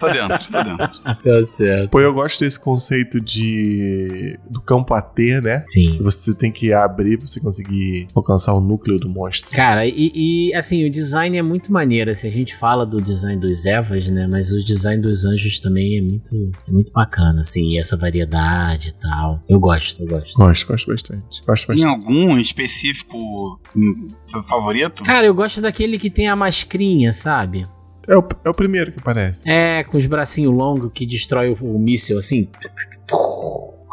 [0.00, 1.02] Tô dentro, tô dentro.
[1.02, 1.90] Tá certo.
[1.90, 4.38] Pô, eu gosto desse conceito de.
[4.48, 5.64] do campo a ter, né?
[5.66, 5.98] Sim.
[6.02, 9.50] Você tem que abrir pra você conseguir alcançar o núcleo do monstro.
[9.50, 12.10] Cara, e, e, assim, o design é muito maneiro.
[12.10, 14.28] Assim, a gente fala do design dos Evas, né?
[14.30, 18.90] Mas o design dos anjos também é muito, é muito bacana, assim, e essa variedade
[18.90, 19.42] e tal.
[19.48, 20.36] Eu gosto, eu gosto.
[20.36, 21.40] Gosto, gosto bastante.
[21.46, 21.84] Gosto Tem bastante.
[21.84, 24.06] algum específico hum,
[24.48, 25.02] favorito?
[25.02, 27.66] Cara, eu gosto daquele que tem a mascrinha, sabe?
[28.06, 29.48] É o, é o primeiro que aparece.
[29.48, 32.48] É, com os bracinhos longos que destrói o, o míssil assim.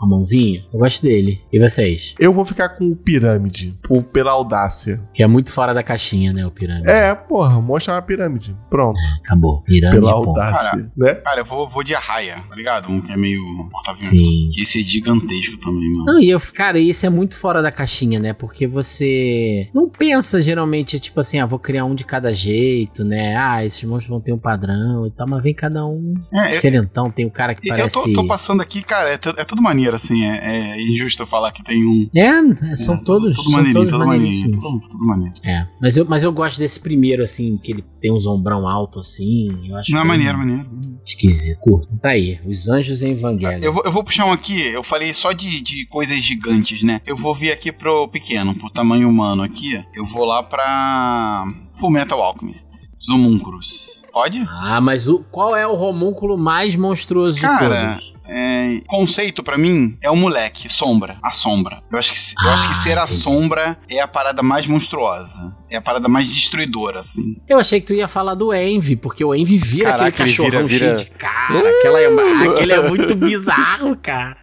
[0.01, 0.63] Com a mãozinha.
[0.73, 1.39] Eu gosto dele.
[1.53, 2.15] E vocês?
[2.19, 4.99] Eu vou ficar com o pirâmide, por- pela audácia.
[5.13, 6.43] Que é muito fora da caixinha, né?
[6.43, 6.89] O pirâmide.
[6.89, 8.55] É, porra, o monstro é uma pirâmide.
[8.67, 8.97] Pronto.
[9.23, 9.61] Acabou.
[9.61, 9.99] Pirâmide.
[9.99, 11.13] Pela audácia, né?
[11.15, 12.89] Cara, eu vou, vou de arraia, tá ligado?
[12.91, 13.99] Um que é meio morta-viva.
[13.99, 14.49] Sim.
[14.51, 16.05] Que esse é gigantesco também, mano.
[16.05, 18.33] Não, e eu, cara, isso é muito fora da caixinha, né?
[18.33, 23.35] Porque você não pensa geralmente, tipo assim, ah, vou criar um de cada jeito, né?
[23.37, 26.55] Ah, esses monstros vão ter um padrão e tal, mas vem cada um É, eu,
[26.55, 27.11] diferentão.
[27.11, 28.13] Tem o cara que eu parece.
[28.13, 30.23] tô, tô passando aqui, cara, é, é tudo maneiro, assim.
[30.23, 32.09] É, é injusto eu falar que tem um.
[32.15, 33.35] É, são é, todos.
[33.35, 34.59] Tudo são maneirinho, tudo maneirinho.
[34.59, 35.35] Tudo, tudo maneiro.
[35.43, 38.99] É, mas eu, mas eu gosto desse primeiro, assim, que ele tem um ombrão alto,
[38.99, 39.49] assim.
[39.67, 40.69] Eu acho Não, é maneiro, maneiro.
[41.05, 41.59] Esquisito.
[41.59, 41.97] Curto.
[41.97, 43.63] Tá aí, os anjos em Evangelho.
[43.63, 47.01] Eu vou, eu vou puxar um aqui, eu falei só de, de coisas gigantes, né?
[47.05, 49.83] Eu vou vir aqui pro pequeno, pro tamanho humano aqui.
[49.93, 51.47] Eu vou lá pra.
[51.79, 52.89] Full Metal Alchemist.
[53.03, 54.05] Zumúnculos.
[54.13, 54.45] Pode?
[54.47, 58.13] Ah, mas o, qual é o homúnculo mais monstruoso de Cara, todos?
[58.33, 61.83] É, conceito pra mim é o moleque, sombra, a sombra.
[61.91, 63.19] Eu acho que, eu Ah, acho que ser a entendi.
[63.23, 65.53] sombra é a parada mais monstruosa.
[65.69, 67.37] É a parada mais destruidora, assim.
[67.47, 70.37] Eu achei que tu ia falar do Envy, porque o Envy vira Caraca, aquele ele
[70.37, 71.59] cachorrão vira- cheio vira- de cara.
[71.77, 74.37] Aquela é, aquele é muito bizarro, cara.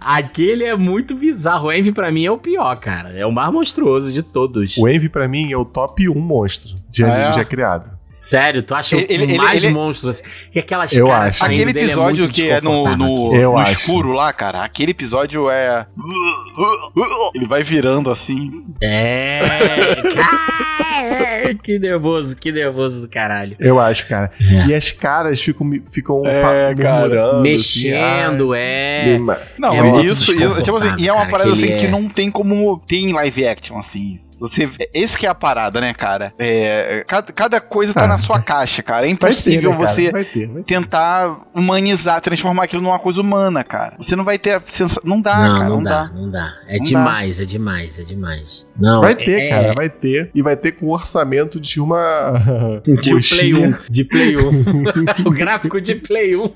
[0.00, 1.68] Aquele é muito bizarro.
[1.68, 3.10] O Envy pra mim é o pior, cara.
[3.18, 4.76] É o mais monstruoso de todos.
[4.76, 7.32] O Envy, pra mim, é o top 1 monstro de Ah, anime é?
[7.34, 7.95] já criado.
[8.26, 10.10] Sério, tu acha Ele- o ele- mais ele- monstro?
[10.10, 11.44] Assim, que aquelas Eu caras acho.
[11.44, 13.72] Aquele dele episódio muito que é no, no, no acho.
[13.72, 15.86] escuro lá, cara, aquele episódio é.
[17.34, 18.64] Ele vai virando assim.
[18.82, 19.42] É,
[21.62, 23.56] que nervoso, que nervoso do caralho.
[23.60, 24.30] Eu acho, cara.
[24.40, 24.66] É.
[24.66, 27.00] E as caras ficam, ficam É, cara.
[27.02, 29.18] murmurando, Mexendo, assim, é.
[29.58, 32.30] Não, É isso, isso tipo assim, e é uma parada assim que é- não tem
[32.30, 34.18] como ter em live action, assim.
[34.38, 36.32] Você, esse que é a parada, né, cara?
[36.38, 38.08] É, cada, cada coisa tá Ah.
[38.08, 39.06] na sua caixa, cara.
[39.06, 39.86] É ter, impossível né, cara?
[39.88, 40.74] você Vai ter, vai ter.
[40.74, 43.94] tentar humanizar, transformar aquilo numa coisa humana, cara.
[43.98, 45.02] Você não vai ter a sensação.
[45.04, 45.68] Não dá, não, cara.
[45.68, 46.10] não, Não, dá, dá.
[46.14, 46.54] não dá.
[46.68, 48.66] É Não demais, é demais, é demais.
[48.78, 50.30] Não, Vai é- ter, é- cara, vai ter.
[50.34, 52.32] E vai ter com o orçamento de uma.
[52.84, 53.68] De Play coxinha.
[53.88, 53.90] 1.
[53.90, 55.26] De Play 1.
[55.26, 56.52] o gráfico de Play 1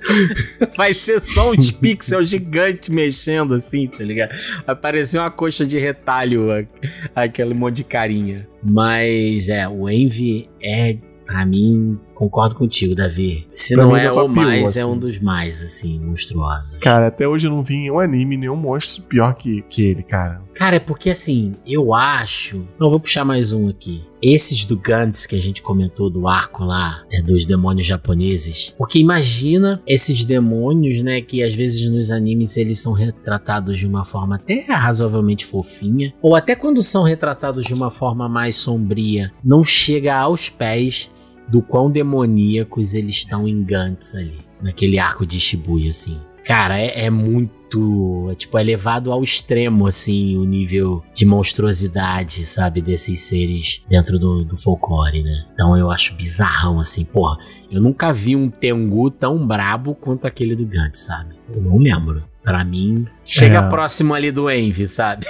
[0.77, 4.31] vai ser só uns pixels gigantes mexendo assim, tá ligado?
[4.67, 6.67] Vai parecer uma coxa de retalho,
[7.15, 8.49] aquele monte de carinha.
[8.63, 13.49] Mas é, o Envy é, pra mim, concordo contigo, Davi.
[13.51, 14.91] Se Pra não é é o mais, é assim.
[14.91, 16.77] um dos mais, assim, monstruosos.
[16.77, 20.03] Cara, até hoje eu não vi em um anime nenhum monstro pior que, que ele,
[20.03, 20.43] cara.
[20.55, 22.67] Cara, é porque assim, eu acho.
[22.79, 24.05] Não, vou puxar mais um aqui.
[24.21, 28.75] Esses do Gantz que a gente comentou do arco lá, é, dos demônios japoneses.
[28.77, 31.23] Porque imagina esses demônios, né?
[31.23, 36.13] Que às vezes nos animes eles são retratados de uma forma até razoavelmente fofinha.
[36.21, 41.11] Ou até quando são retratados de uma forma mais sombria, não chega aos pés
[41.51, 44.39] do quão demoníacos eles estão em Gantz ali.
[44.63, 46.19] Naquele arco de Shibuya, assim.
[46.45, 48.29] Cara, é, é muito.
[48.31, 52.83] É, tipo, é levado ao extremo, assim, o nível de monstruosidade, sabe?
[52.83, 55.47] Desses seres dentro do, do folclore, né?
[55.55, 57.39] Então eu acho bizarrão, assim, porra.
[57.71, 61.37] Eu nunca vi um Tengu tão brabo quanto aquele do Gantz, sabe?
[61.49, 62.30] Eu não lembro.
[62.43, 63.69] Pra mim, chega É.
[63.69, 65.27] próximo ali do Envy, sabe?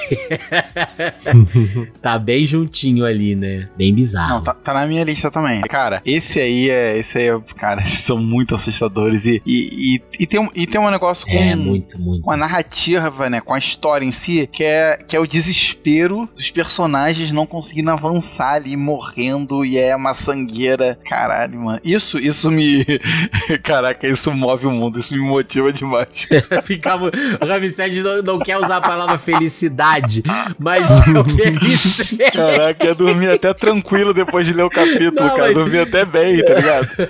[2.01, 3.69] tá bem juntinho ali, né?
[3.77, 4.37] Bem bizarro.
[4.37, 5.61] Não, tá, tá na minha lista também.
[5.63, 6.97] Cara, esse aí é.
[6.97, 7.41] Esse aí é.
[7.57, 9.27] Cara, eles são muito assustadores.
[9.27, 11.33] E, e, e, e tem, um, e tem um negócio com.
[11.33, 12.23] É, muito, muito.
[12.23, 16.29] com a narrativa, né, com a história em si, que é, que é o desespero
[16.37, 20.97] dos personagens não conseguindo avançar ali, morrendo, e é uma sangueira.
[21.05, 21.81] Caralho, mano.
[21.85, 22.85] Isso, isso me.
[23.65, 26.29] Caraca, isso move o mundo, isso me motiva demais.
[26.63, 27.00] Ficava.
[27.09, 30.23] O Ramsés não, não quer usar a palavra felicidade,
[30.59, 32.03] mas eu quero isso.
[32.33, 35.43] Caraca, eu dormi até tranquilo depois de ler o capítulo, Não, cara.
[35.43, 36.89] mas- Dormi até bem, tá ligado?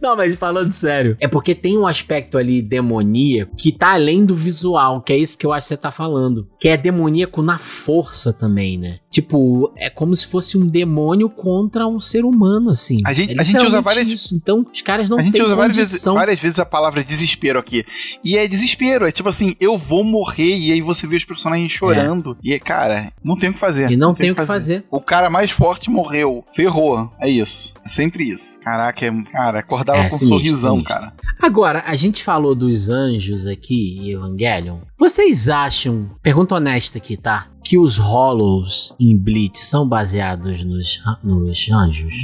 [0.00, 4.34] Não, mas falando sério, é porque tem um aspecto ali demoníaco que tá além do
[4.34, 6.48] visual, que é isso que eu acho que você tá falando.
[6.60, 8.98] Que é demoníaco na força também, né?
[9.16, 12.98] Tipo, é como se fosse um demônio contra um ser humano, assim.
[13.06, 14.34] A gente- É a gente usa várias- Isso.
[14.34, 17.58] Então, os caras não a gente têm usa várias vezes, várias vezes a palavra desespero
[17.58, 17.82] aqui.
[18.22, 21.72] E é desespero, é tipo assim, eu vou morrer e aí você vê os personagens
[21.72, 22.36] chorando.
[22.44, 23.90] E, cara, não tem o que fazer.
[23.90, 24.84] E não tem o que fazer.
[24.90, 26.44] O cara mais forte morreu.
[26.54, 27.10] Ferrou.
[27.18, 27.72] É isso.
[27.82, 28.60] É sempre isso.
[28.60, 30.94] Caraca, é, cara, acordava É, com um sinistro, sorrisão, sinistro.
[30.94, 31.12] cara.
[31.40, 34.78] Agora, a gente falou dos anjos aqui em Evangelion.
[34.98, 37.48] Vocês acham, pergunta honesta aqui, tá?
[37.62, 42.14] Que os Hollows em Bleach são baseados nos, nos anjos?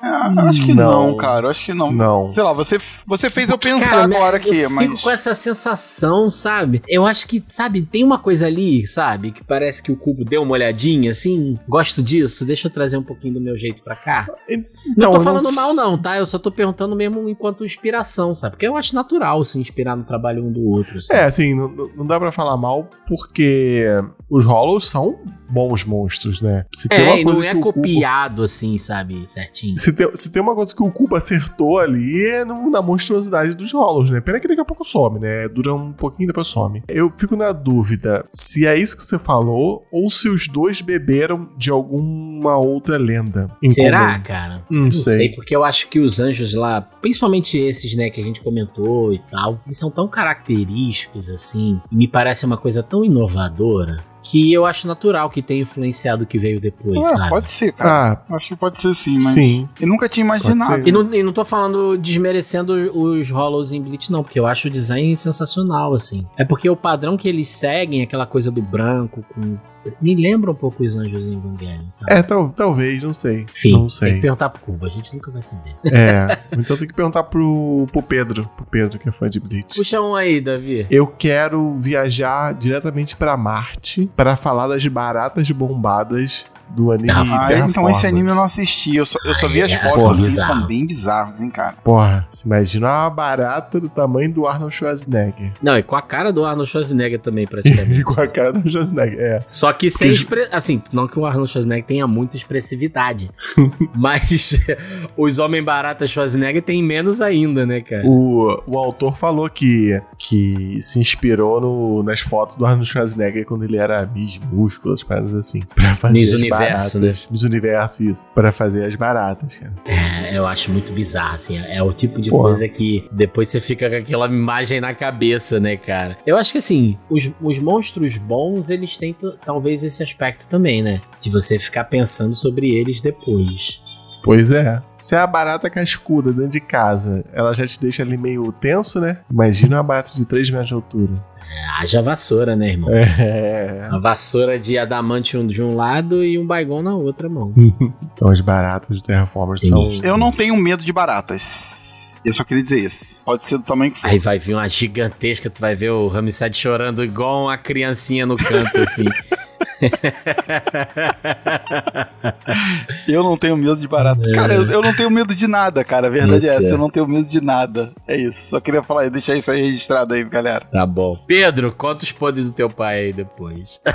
[0.00, 1.08] Ah, acho que não.
[1.08, 1.16] Não.
[1.16, 1.50] cara.
[1.50, 1.90] Acho que não.
[1.90, 2.28] Não.
[2.28, 5.00] Sei lá, você, você fez eu pensar Cara, agora eu aqui, fico mas.
[5.00, 6.80] com essa sensação, sabe?
[6.86, 9.32] Eu acho que, sabe, tem uma coisa ali, sabe?
[9.32, 11.58] Que parece que o cubo deu uma olhadinha, assim.
[11.68, 14.28] Gosto disso, deixa eu trazer um pouquinho do meu jeito pra cá.
[14.48, 16.16] não Então, tô eu falando não mal, não, tá?
[16.18, 18.52] Eu só tô perguntando mesmo enquanto inspiração, sabe?
[18.52, 20.98] Porque eu acho natural se inspirar no trabalho um do outro.
[20.98, 21.14] Assim.
[21.14, 23.84] É, assim, não, não- dá pra falar mal porque
[24.30, 26.64] os Hollows são bons monstros, né?
[26.74, 29.22] Se tem É, uma e não coisa é que copiado assim, sabe?
[29.30, 29.78] Certinho.
[29.78, 33.54] Se tem, se tem uma coisa que o Cubo acertou ali é no- na monstruosidade
[33.54, 34.20] dos Hollows, né?
[34.20, 35.48] Pena que daqui a pouco some, né?
[35.48, 36.82] Dura um pouquinho e depois some.
[36.88, 41.48] Eu fico na dúvida se é isso que você falou ou se os dois beberam
[41.56, 43.48] de alguma outra lenda.
[43.68, 44.22] Será, comum.
[44.24, 44.64] cara?
[44.68, 45.14] Não não sei.
[45.14, 45.28] sei.
[45.30, 49.18] porque eu acho que os anjos lá, principalmente esses, né, que a gente comentou e
[49.30, 54.66] tal, eles são tão característicos assim, e me parece uma coisa tão inovadora que eu
[54.66, 57.30] acho natural que tenha influenciado o que veio depois, Ah, sabe?
[57.30, 58.24] pode ser, cara.
[58.28, 59.34] Ah, Acho que pode ser sim, mas.
[59.34, 59.68] sim.
[59.80, 60.88] Eu nunca tinha imaginado.
[60.88, 64.66] E não, e não tô falando desmerecendo os Hollows em Bleach, não, porque eu acho
[64.66, 66.26] o design sensacional, assim.
[66.36, 69.56] É porque o padrão que eles seguem, aquela coisa do branco com.
[70.00, 72.12] Me lembra um pouco os anjos em Evangelion, sabe?
[72.12, 73.46] É, tal- talvez, não sei.
[73.54, 74.14] Enfim, não tem sei.
[74.14, 75.74] que perguntar pro Cuba, a gente nunca vai saber.
[75.86, 79.76] É, então tem que perguntar pro, pro Pedro, pro Pedro que é fã de Bleach.
[79.76, 80.86] Puxa um aí, Davi.
[80.90, 87.88] Eu quero viajar diretamente pra Marte pra falar das baratas bombadas do anime Ah, então
[87.88, 88.96] esse anime eu não assisti.
[88.96, 90.58] Eu só, eu só vi as É, fotos assim, bizarro.
[90.58, 91.74] são bem bizarros, hein, cara.
[91.82, 95.52] Porra, você imagina uma barata do tamanho do Arnold Schwarzenegger.
[95.62, 98.00] Não, e com a cara do Arnold Schwarzenegger também, praticamente.
[98.00, 99.40] E com a cara do Schwarzenegger, é.
[99.46, 100.46] Só que sem expre...
[100.52, 103.30] Assim, não que o Arnold Schwarzenegger tenha muita expressividade.
[103.94, 104.58] mas
[105.16, 108.02] os Homem Barata Schwarzenegger tem menos ainda, né, cara?
[108.06, 113.64] O, o autor falou que, que se inspirou no- nas fotos do Arnold Schwarzenegger quando
[113.64, 115.62] ele era Miss Músculo, as paradas assim.
[115.74, 117.06] Pra fazer Miss as Universo, né?
[117.06, 117.28] baratas.
[117.30, 118.26] Miss Universo, isso.
[118.34, 119.72] Pra fazer as baratas, cara.
[119.84, 121.58] É, eu acho muito bizarro, assim.
[121.58, 122.44] É o tipo de Porra.
[122.44, 126.16] coisa que depois você fica com aquela imagem na cabeça, né, cara?
[126.26, 131.00] Eu acho que, assim, os, os monstros bons, eles têm talvez esse aspecto também, né?
[131.20, 133.82] De você ficar pensando sobre eles depois.
[134.26, 134.82] Pois é.
[134.98, 139.00] Se é a barata cascuda dentro de casa, ela já te deixa ali meio tenso,
[139.00, 139.18] né?
[139.30, 141.12] Imagina uma barata de 3 metros de altura.
[141.48, 142.90] É, haja vassoura, né, irmão?
[142.92, 143.88] É.
[143.88, 147.54] A vassoura de adamantium de um lado e um baigon na outra mão.
[148.16, 149.90] Então as baratas do Terraformers são.
[150.02, 152.16] Eu não tenho medo de baratas.
[152.24, 153.22] Eu só queria dizer isso.
[153.24, 154.08] Pode ser do tamanho que for.
[154.08, 158.36] Aí vai vir uma gigantesca, tu vai ver o Ramsed chorando igual uma criancinha no
[158.36, 159.04] canto, assim.
[163.08, 164.28] Eu não tenho medo de barata.
[164.28, 164.32] É.
[164.32, 166.06] Cara, eu, eu não tenho medo de nada, cara.
[166.08, 166.68] A verdade Isso é essa.
[166.68, 166.72] é.
[166.72, 167.92] Eu não tenho medo de nada.
[168.06, 168.50] É isso.
[168.50, 170.64] Só queria falar, deixar isso aí registrado aí, galera.
[170.66, 171.16] Tá bom.
[171.26, 173.80] Pedro, conta os poderes do teu pai aí depois.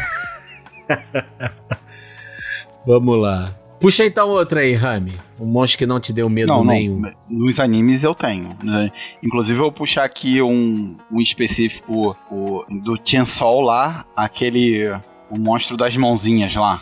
[2.86, 3.56] Vamos lá.
[3.80, 5.16] Puxa então outro aí, Rami.
[5.40, 7.00] Um monstro que não te deu medo Não, nenhum.
[7.00, 7.12] não.
[7.28, 8.56] Nos animes eu tenho.
[8.64, 8.92] Né?
[9.24, 14.92] Inclusive, eu vou puxar aqui um, um específico o, do Chainsaw lá, aquele.
[15.32, 16.82] O monstro das mãozinhas lá.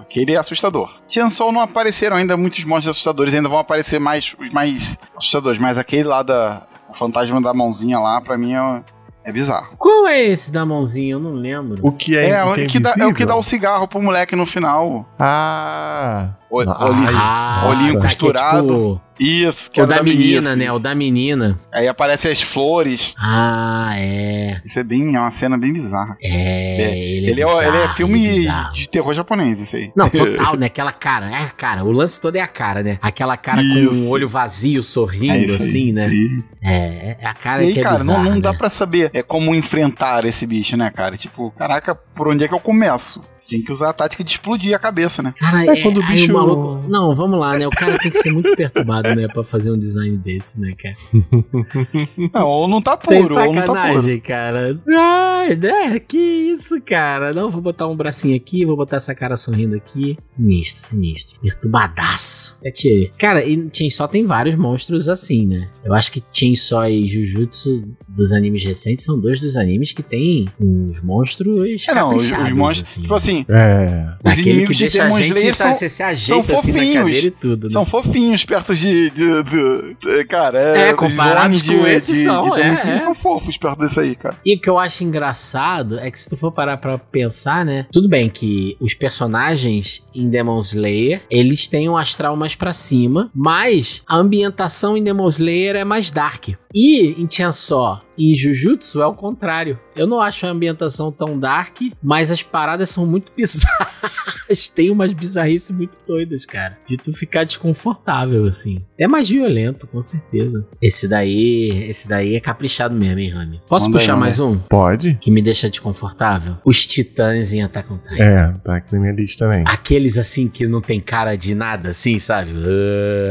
[0.00, 0.90] Aquele é assustador.
[1.08, 5.78] Chainsaw não apareceram ainda muitos monstros assustadores, ainda vão aparecer mais os mais assustadores, mas
[5.78, 6.62] aquele lá da.
[6.88, 8.82] O fantasma da mãozinha lá, pra mim é,
[9.24, 9.76] é bizarro.
[9.78, 11.12] Qual é esse da mãozinha?
[11.12, 11.78] Eu não lembro.
[11.86, 13.42] O que é, É, o o que é que dá, é o que dá o
[13.44, 15.06] cigarro pro moleque no final.
[15.16, 16.30] Ah!
[16.50, 18.66] O, Ah, olhinho- Ah, olhinho tá, que é costurado.
[18.66, 20.64] tipo Isso, que o era da, menina, isso, né?
[20.66, 20.74] isso.
[20.76, 21.60] O da menina.
[21.72, 23.12] Aí aparecem as flores.
[23.18, 24.60] Ah, é.
[24.64, 26.16] Isso é bem, é uma cena bem bizarra.
[26.22, 28.72] É, ele é Ele é, bizarro, ele é filme ele é bizarro.
[28.74, 29.92] de terror japonês, isso aí.
[29.94, 30.66] Não, total, né?
[30.66, 31.84] Aquela cara, é a cara.
[31.84, 32.98] O lance todo é a cara, né?
[33.02, 34.08] Aquela cara com Isso.
[34.08, 36.04] o olho vazio, sorrindo, É isso aí, assim, né?
[36.06, 36.38] aí.
[36.62, 38.58] É, é a cara E aí, que é cara, bizarra, não, não dá né?
[38.58, 41.16] pra saber é, como enfrentar esse bicho, né, cara?
[41.16, 43.22] Tipo, caraca, por onde é que eu começo?
[43.48, 45.32] Tem que usar a tática de explodir a cabeça, né?
[45.38, 46.86] Cara, É, quando o aí bicho- maluco.
[46.88, 47.66] Não, vamos lá, né?
[47.66, 49.28] O cara tem que ser muito perturbado, né?
[49.28, 50.96] Pra fazer um design desse, né, cara?
[52.34, 53.74] Não, ou não tá Sem puro, ou não tá puro.
[53.80, 54.80] sacanagem, cara.
[54.98, 55.98] Ai, né?
[56.00, 57.32] Que isso, cara.
[57.32, 60.16] Não, vou botar um bracinho aqui, vou botar essa cara sorrindo aqui.
[60.26, 61.40] Sinistro, sinistro.
[61.40, 62.58] Perturbadaço.
[62.64, 63.10] É tchê.
[63.18, 65.68] Cara, e Chainsaw tem vários monstros assim, né?
[65.84, 70.48] Eu acho que Chainsaw e Jujutsu dos animes recentes são dois dos animes que tem
[70.60, 72.88] uns monstros É, não, os, os caprichados, monstros.
[72.88, 73.00] assim.
[73.02, 74.14] Tipo assim, É.
[74.24, 77.24] os Aquele que inimigos de Demon gente, Slayer são, são assim na fofinhos.
[77.24, 77.72] e tudo, né?
[77.72, 78.99] são fofinhos perto de.
[79.08, 80.88] De, de- de- cara, é.
[80.88, 82.98] É, comparados com esses são, Demon é, é.
[83.00, 84.36] são fofos perto desse aí, cara.
[84.44, 87.86] E o que eu acho engraçado é que se tu for parar pra pensar, né?
[87.92, 93.30] Tudo bem que os personagens em Demon Slayer, eles têm um astral mais pra cima,
[93.34, 96.48] mas a ambientação em Demon Slayer é mais dark.
[96.74, 99.78] E em Chainsaw em Jujutsu é o contrário.
[99.96, 104.68] Eu não acho a ambientação tão dark, mas as paradas são muito bizarras.
[104.74, 106.76] Tem umas bizarrices muito doidas, cara.
[106.86, 108.82] De tu ficar desconfortável, assim.
[108.98, 110.66] É mais violento, com certeza.
[110.82, 113.60] Esse daí, esse daí é caprichado mesmo, hein, Rami?
[113.68, 114.58] Posso Manda aí, puxar manda mais um?
[114.58, 115.18] Pode?
[115.20, 116.56] Que me deixa desconfortável?
[116.64, 118.22] Os titãs em Attack on Titan.
[118.22, 119.64] É, tá aqui na minha lista também.
[119.66, 122.52] Aqueles assim que não tem cara de nada, assim, sabe?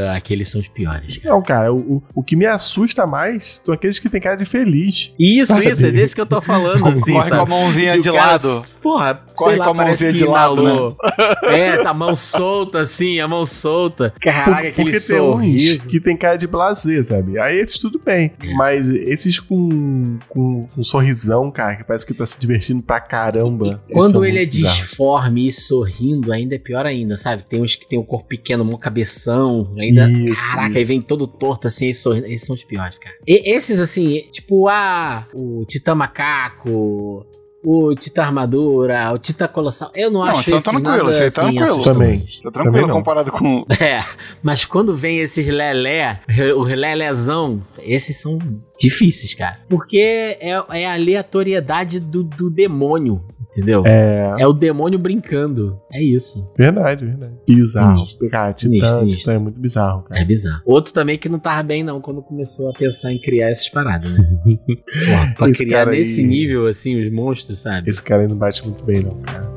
[0.08, 1.34] Ah, aqueles são os piores, cara.
[1.34, 4.44] Não, cara, o, o, o que me assusta mais são aqueles que tem cara de
[4.44, 4.79] feliz.
[5.18, 5.68] Isso, Sabe?
[5.70, 7.50] isso, é desse que eu tô falando, assim, Corre com a sabe?
[7.50, 8.62] mãozinha de cara, lado.
[8.80, 10.96] Porra, Corre lá, com a mãozinha de lado, né?
[11.50, 14.12] É, tá a mão solta, assim, a mão solta.
[14.20, 15.88] Caraca, aquele Porque tem uns sorriso.
[15.88, 17.38] que tem cara de blazer, sabe?
[17.38, 18.32] Aí esses tudo bem.
[18.42, 18.54] É.
[18.54, 23.82] Mas esses com, com um sorrisão, cara, que parece que tá se divertindo pra caramba.
[23.88, 27.44] esses Quando são ele é disforme e sorrindo, ainda é pior ainda, sabe?
[27.44, 30.08] Tem uns que tem o corpo pequeno, mão cabeção, ainda.
[30.10, 30.78] Isso, caraca, isso.
[30.78, 32.26] aí vem todo torto assim, e sorrindo.
[32.26, 33.16] Esses são os piores, cara.
[33.26, 37.26] E esses, assim, tipo, ah, o Titã Macaco.
[37.62, 39.90] O Titã Armadura, o Titã Colossal.
[39.94, 41.64] Eu não, Não, acho isso esses tranquilo, nada, isso aí é assim, tranquilo.
[41.64, 42.40] assustadores.
[42.42, 43.66] Tá tranquilo Também comparado com.
[43.78, 43.98] É,
[44.42, 46.22] mas quando vem esses lelé,
[46.56, 48.38] o lelezão, esses são
[48.78, 49.58] difíceis, cara.
[49.68, 53.82] Porque é, é a aleatoriedade do, do demônio, entendeu?
[53.86, 55.80] É, É o demônio brincando.
[55.92, 56.50] É isso.
[56.56, 57.32] verdade, verdade.
[57.46, 57.96] Bizarro.
[57.98, 58.30] Sinistro.
[58.30, 59.20] Cara, Sinistro, Titã, sinistro.
[59.20, 60.20] Titã é muito bizarro, cara.
[60.20, 60.62] É bizarro.
[60.64, 64.10] Outro também que não tava bem, não, quando começou a pensar em criar essas paradas,
[64.10, 64.38] né?
[65.06, 67.90] Porra, pra Esse criar cara aí- nesse nível, assim, os monstros, sabe?
[67.90, 69.48] Esse cara aí não bate muito bem, não, cara.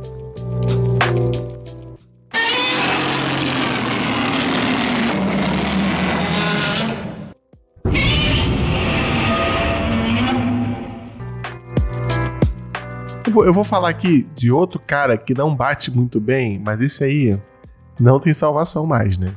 [13.33, 17.03] Vou- Eu vou falar aqui de outro cara que não bate muito bem, mas esse
[17.03, 17.39] aí
[17.99, 19.33] não tem salvação mais, né?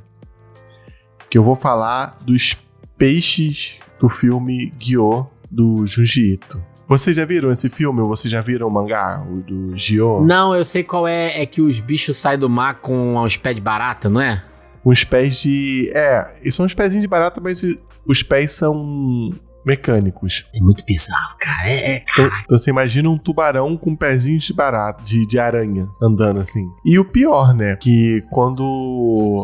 [1.29, 2.57] Que eu vou falar dos
[2.97, 6.63] peixes do filme Gyo do Junji Ito.
[6.89, 10.23] Vocês já viram esse filme ou vocês já viram o mangá, o do Gyo?
[10.25, 11.43] Não, eu sei qual é.
[11.43, 14.45] É que os bichos saem do mar com os pés de barata, não é?
[14.85, 15.91] Uns pés de.
[15.93, 17.65] É, e são uns pezinhos de barata, mas
[18.07, 19.33] os pés são
[19.67, 20.47] mecânicos.
[20.55, 21.69] É muito bizarro, cara.
[21.69, 25.89] É, é Então, então você imagina um tubarão com pezinhos de barata, de, de aranha,
[26.01, 26.67] andando assim.
[26.85, 27.77] E o pior, né?
[27.77, 28.63] Que quando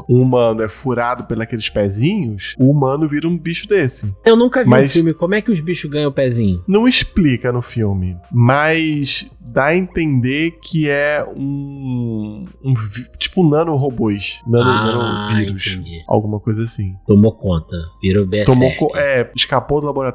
[0.08, 4.14] um humano é furado pelos pezinhos, o humano vira um bicho desse.
[4.24, 5.12] Eu nunca vi Mas- um filme.
[5.14, 6.62] Como é que os bichos ganham o pezinho?
[6.68, 12.46] Não explica no filme, mas dá a entender que é um.
[12.64, 12.72] um
[13.18, 14.40] tipo nanorobôs.
[14.46, 14.86] Nano, Ah,
[15.30, 15.66] nanovírus.
[15.74, 16.02] entendi.
[16.08, 16.94] Alguma coisa assim.
[17.06, 17.76] Tomou conta.
[18.02, 18.78] Virou Tomou berserk.
[18.78, 20.11] co- é, escapou do laboratório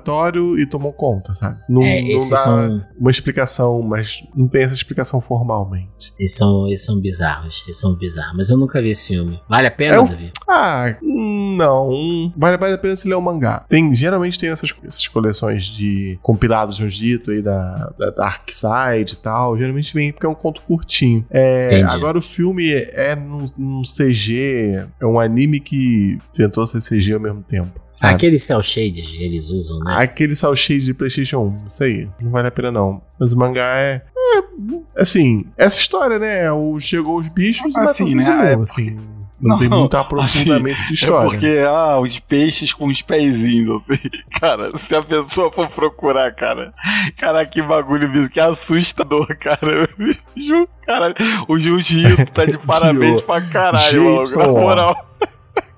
[0.58, 1.60] e tomou conta, sabe?
[1.70, 6.14] Não, É, não dá são, uma explicação, mas não tem essa explicação formalmente.
[6.20, 6.68] esses são.
[6.68, 7.64] Esses são bizarros.
[7.66, 8.36] Eles são bizarros.
[8.38, 9.40] Mas eu nunca vi esse filme.
[9.50, 10.32] Vale a pena, É um- Davi?
[10.50, 12.32] Ah, não.
[12.36, 13.66] Vale, vale a pena se ler o mangá.
[13.70, 18.50] Tem, geralmente tem essas, essas coleções de compilados de um dito aí da, da Dark
[18.52, 19.58] Side e tal.
[19.58, 21.26] Geralmente vem porque é um conto curtinho.
[21.30, 24.86] É, agora o filme é num, num CG.
[25.00, 27.80] É um anime que tentou ser CG ao mesmo tempo.
[27.92, 28.14] Sabe?
[28.14, 29.87] Aqueles cel shades eles usam, né?
[29.96, 33.02] Aquele sal shade de PlayStation 1, isso aí, não vale a pena não.
[33.20, 34.02] Mas o mangá é.
[34.16, 36.52] é, assim, essa história, né?
[36.52, 38.24] O, chegou os bichos e Assim, né?
[38.26, 39.00] mundo, É assim.
[39.40, 41.28] Não, tem Não, muito aprofundamento de história.
[41.28, 44.10] É porque, ah, os peixes com os pezinhos, assim.
[44.42, 46.74] Cara, se a pessoa for procurar, cara.
[47.18, 49.88] Cara, que bagulho mesmo, que assustador, cara.
[50.36, 51.14] Ju- Caralho,
[51.48, 54.40] o Jiu-Jitsu tá de parabéns pra caralho, maluco.
[54.40, 55.08] Na moral.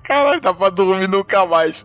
[0.04, 1.84] Caralho, dá pra dormir nunca mais.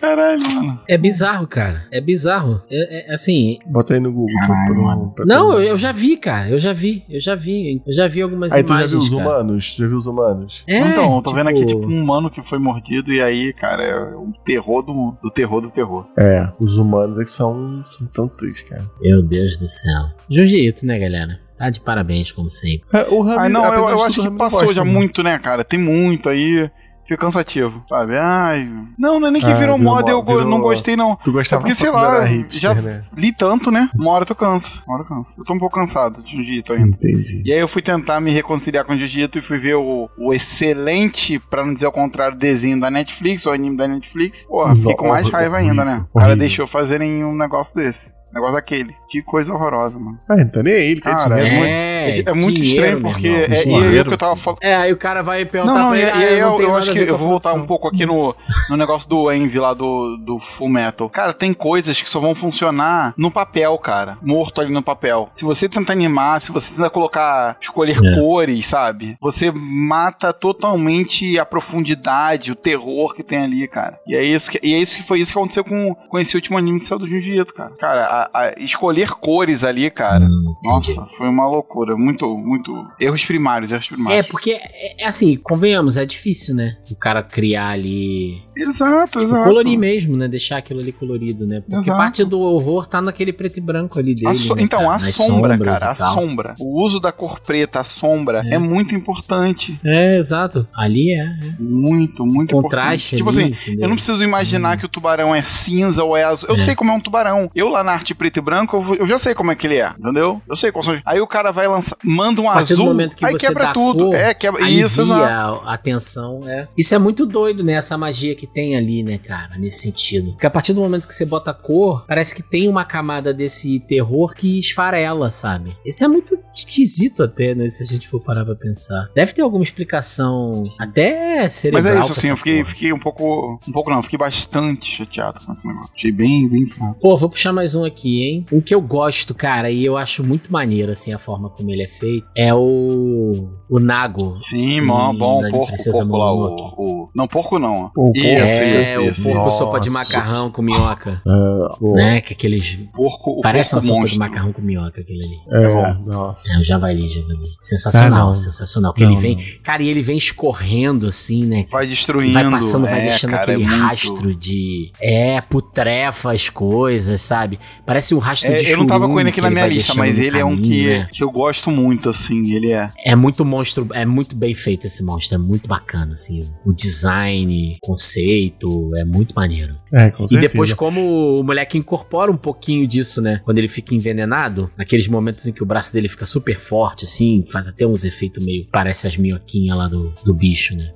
[0.00, 0.80] Caralho, mano.
[0.88, 1.84] É bizarro, cara.
[1.92, 2.62] É bizarro.
[2.70, 3.58] É, é, assim.
[3.66, 4.34] Bota aí no Google.
[4.46, 4.74] Caralho,
[5.14, 6.48] pra- pra- Não, eu, eu já vi, cara.
[6.48, 7.04] Eu já vi.
[7.08, 7.82] Eu já vi.
[7.86, 8.90] Eu já vi algumas Aí tu já imagens.
[8.92, 9.20] viu os cara.
[9.22, 9.76] humanos?
[9.78, 10.64] Já viu os humanos?
[10.66, 13.82] É, então, eu tô vendo aqui, tipo, um humano que foi mordido e aí, cara,
[13.82, 16.06] é o terror do, do terror do terror.
[16.16, 18.84] É, os humanos é que são, são tão tristes, cara.
[19.00, 20.06] Meu Deus do céu.
[20.30, 21.38] Jiu-jitsu, né, galera?
[21.58, 22.82] Tá de parabéns, como sempre.
[22.92, 24.90] É, O Rami, Ai, não, eu, eu acho que passou já né?
[24.90, 25.64] muito, né, cara?
[25.64, 26.70] Tem muito aí.
[27.06, 28.16] Fica cansativo, sabe?
[28.18, 28.68] Ai.
[28.98, 31.14] Não, não é nem que Ah, virou virou moda, eu go- não virou- gostei, não.
[31.16, 33.02] Tu gostava Porque, sei lá, hipster, já- né?
[33.16, 33.88] Li tanto, né?
[33.94, 34.82] Uma hora tu cansa.
[34.86, 35.34] Uma hora eu canso.
[35.38, 36.96] Eu tô um pouco cansado de jiu-jitsu ainda.
[37.00, 37.42] Entendi.
[37.44, 40.32] E aí eu fui tentar me reconciliar com o jiu-jitsu e fui ver o, o
[40.34, 44.44] excelente, pra não dizer o contrário, desenho da Netflix, o anime da Netflix.
[44.44, 46.04] Porra, fiquei com mais raiva ainda, né?
[46.12, 48.14] O cara deixou fazerem um negócio desse.
[48.34, 48.94] Negócio daquele.
[49.08, 50.18] Que coisa horrorosa, mano.
[50.28, 51.56] Ah, então nem é ele, que é Cara, dinheiro.
[51.56, 53.26] muito- É, É, muito dinheiro, estranho porque.
[53.28, 54.02] É, e aí Dinheiro.
[54.02, 54.58] o que eu tava falando.
[54.62, 56.56] É, aí o cara vai perguntar Não, não, pra e, ele, e aí não eu,
[56.56, 58.34] tenho eu acho que eu vou voltar um pouco aqui no,
[58.70, 61.08] no negócio do Envy lá do, do Full Metal.
[61.10, 64.18] Cara, tem coisas que só vão funcionar no papel, cara.
[64.22, 65.28] Morto ali no papel.
[65.32, 68.14] Se você tentar animar, se você tentar colocar, escolher É.
[68.16, 69.16] cores, sabe?
[69.20, 73.98] Você mata totalmente a profundidade, o terror que tem ali, cara.
[74.06, 76.34] E é isso que, e é isso que foi isso que aconteceu com, com esse
[76.34, 77.72] último anime que saiu do Jiu-Jitsu, cara.
[77.78, 80.24] Cara, a- a- escolher cores ali, cara.
[80.26, 80.54] Hum.
[80.64, 81.96] Nossa, foi uma loucura.
[81.96, 82.72] Muito, muito.
[83.00, 84.26] Erros primários, erros É, primários.
[84.28, 86.76] porque, é, é assim, convenhamos, é difícil, né?
[86.90, 88.42] O cara criar ali.
[88.56, 89.44] Exato, Tipo, exato.
[89.44, 90.26] colorir mesmo, né?
[90.28, 91.60] Deixar aquilo ali colorido, né?
[91.60, 91.98] Porque Exato.
[91.98, 94.28] parte do horror tá naquele preto e branco ali dele.
[94.28, 94.90] A so- né, então, cara?
[94.92, 96.14] a Nas sombra, cara, a tal.
[96.14, 96.54] sombra.
[96.58, 98.58] O uso da cor preta, a sombra, é, É.
[98.58, 99.78] muito importante.
[99.84, 100.66] É, exato.
[100.74, 101.18] Ali é.
[101.24, 101.36] é.
[101.58, 103.16] Muito, muito Contraste importante.
[103.16, 103.84] Tipo ali, assim, entendeu?
[103.84, 106.48] eu não preciso imaginar que o tubarão é cinza ou é azul.
[106.48, 106.58] Eu É.
[106.58, 107.50] sei como é um tubarão.
[107.54, 109.76] Eu lá na arte preto e branco, eu, eu já sei como é que ele
[109.76, 110.40] é, entendeu?
[110.48, 111.00] Eu sei quais são.
[111.04, 114.06] Aí o cara vai lançar, manda um azul, momento que aí você quebra dá tudo.
[114.06, 114.68] cor, é, quebra.
[114.68, 115.62] Isso, exato.
[115.66, 116.68] a atenção, é.
[116.76, 117.74] Isso é muito doido, né?
[117.74, 120.32] Essa magia que tem ali, né, cara, nesse sentido.
[120.32, 123.80] Porque a partir do momento que você bota cor, parece que tem uma camada desse
[123.80, 125.76] terror que esfarela, sabe?
[125.84, 127.68] Isso é muito esquisito até, né?
[127.70, 129.08] Se a gente for parar pra pensar.
[129.14, 131.94] Deve ter alguma explicação até Mas cerebral.
[131.94, 133.58] é isso, assim, eu fiquei, fiquei um pouco.
[133.66, 135.90] Um pouco não, fiquei bastante chateado com esse negócio.
[135.96, 136.96] Achei bem, bem fraco.
[137.00, 138.46] Pô, vou puxar mais um aqui, hein?
[138.52, 141.82] Um que eu gosto, cara, e eu acho muito maneiro, assim, a forma como ele
[141.82, 143.48] é feito, é o.
[143.68, 144.32] O Nago.
[144.34, 147.90] Sim, mó, Hum, bom, da porco, Princesa porco lá, o, o- Não, porco não.
[147.96, 149.22] O isso, é, isso, o isso.
[149.24, 149.58] porco Nossa.
[149.64, 151.20] sopa de macarrão com minhoca.
[151.80, 152.20] Pô, Né?
[152.20, 152.76] Que aqueles.
[152.94, 154.12] Porco, o Parece uma porco sopa monstro.
[154.12, 155.64] de macarrão com minhoca, aquele ali.
[155.64, 156.52] É, nossa.
[156.52, 157.38] É, o javali, javali.
[157.60, 158.92] Sensacional, Ah, sensacional.
[158.92, 159.34] Que Não, ele vem.
[159.36, 159.42] não.
[159.64, 161.66] Cara, e ele vem escorrendo assim, né?
[161.70, 162.34] Vai destruindo.
[162.34, 164.92] Vai passando, vai é, deixando cara, aquele é muito- rastro de.
[165.00, 167.58] É, putrefa as coisas, sabe?
[167.84, 170.18] Parece um rastro É, de eu não tava com ele aqui na minha lista, mas
[170.18, 171.08] ele é um caminho, que, né?
[171.12, 172.52] que eu gosto muito, assim.
[172.52, 172.90] Ele é.
[173.04, 176.48] É muito monstro, é muito bem feito esse monstro, é muito bacana, assim.
[176.64, 179.76] O design, conceito, é muito maneiro.
[179.92, 180.48] É, com E certeza.
[180.52, 183.40] depois, como o moleque incorpora um pouquinho disso, né?
[183.44, 187.44] Quando ele fica envenenado, naqueles momentos em que o braço dele fica super forte, assim,
[187.50, 188.66] faz até uns efeitos meio.
[188.70, 190.90] Parece as minhoquinhas lá do, do bicho, né?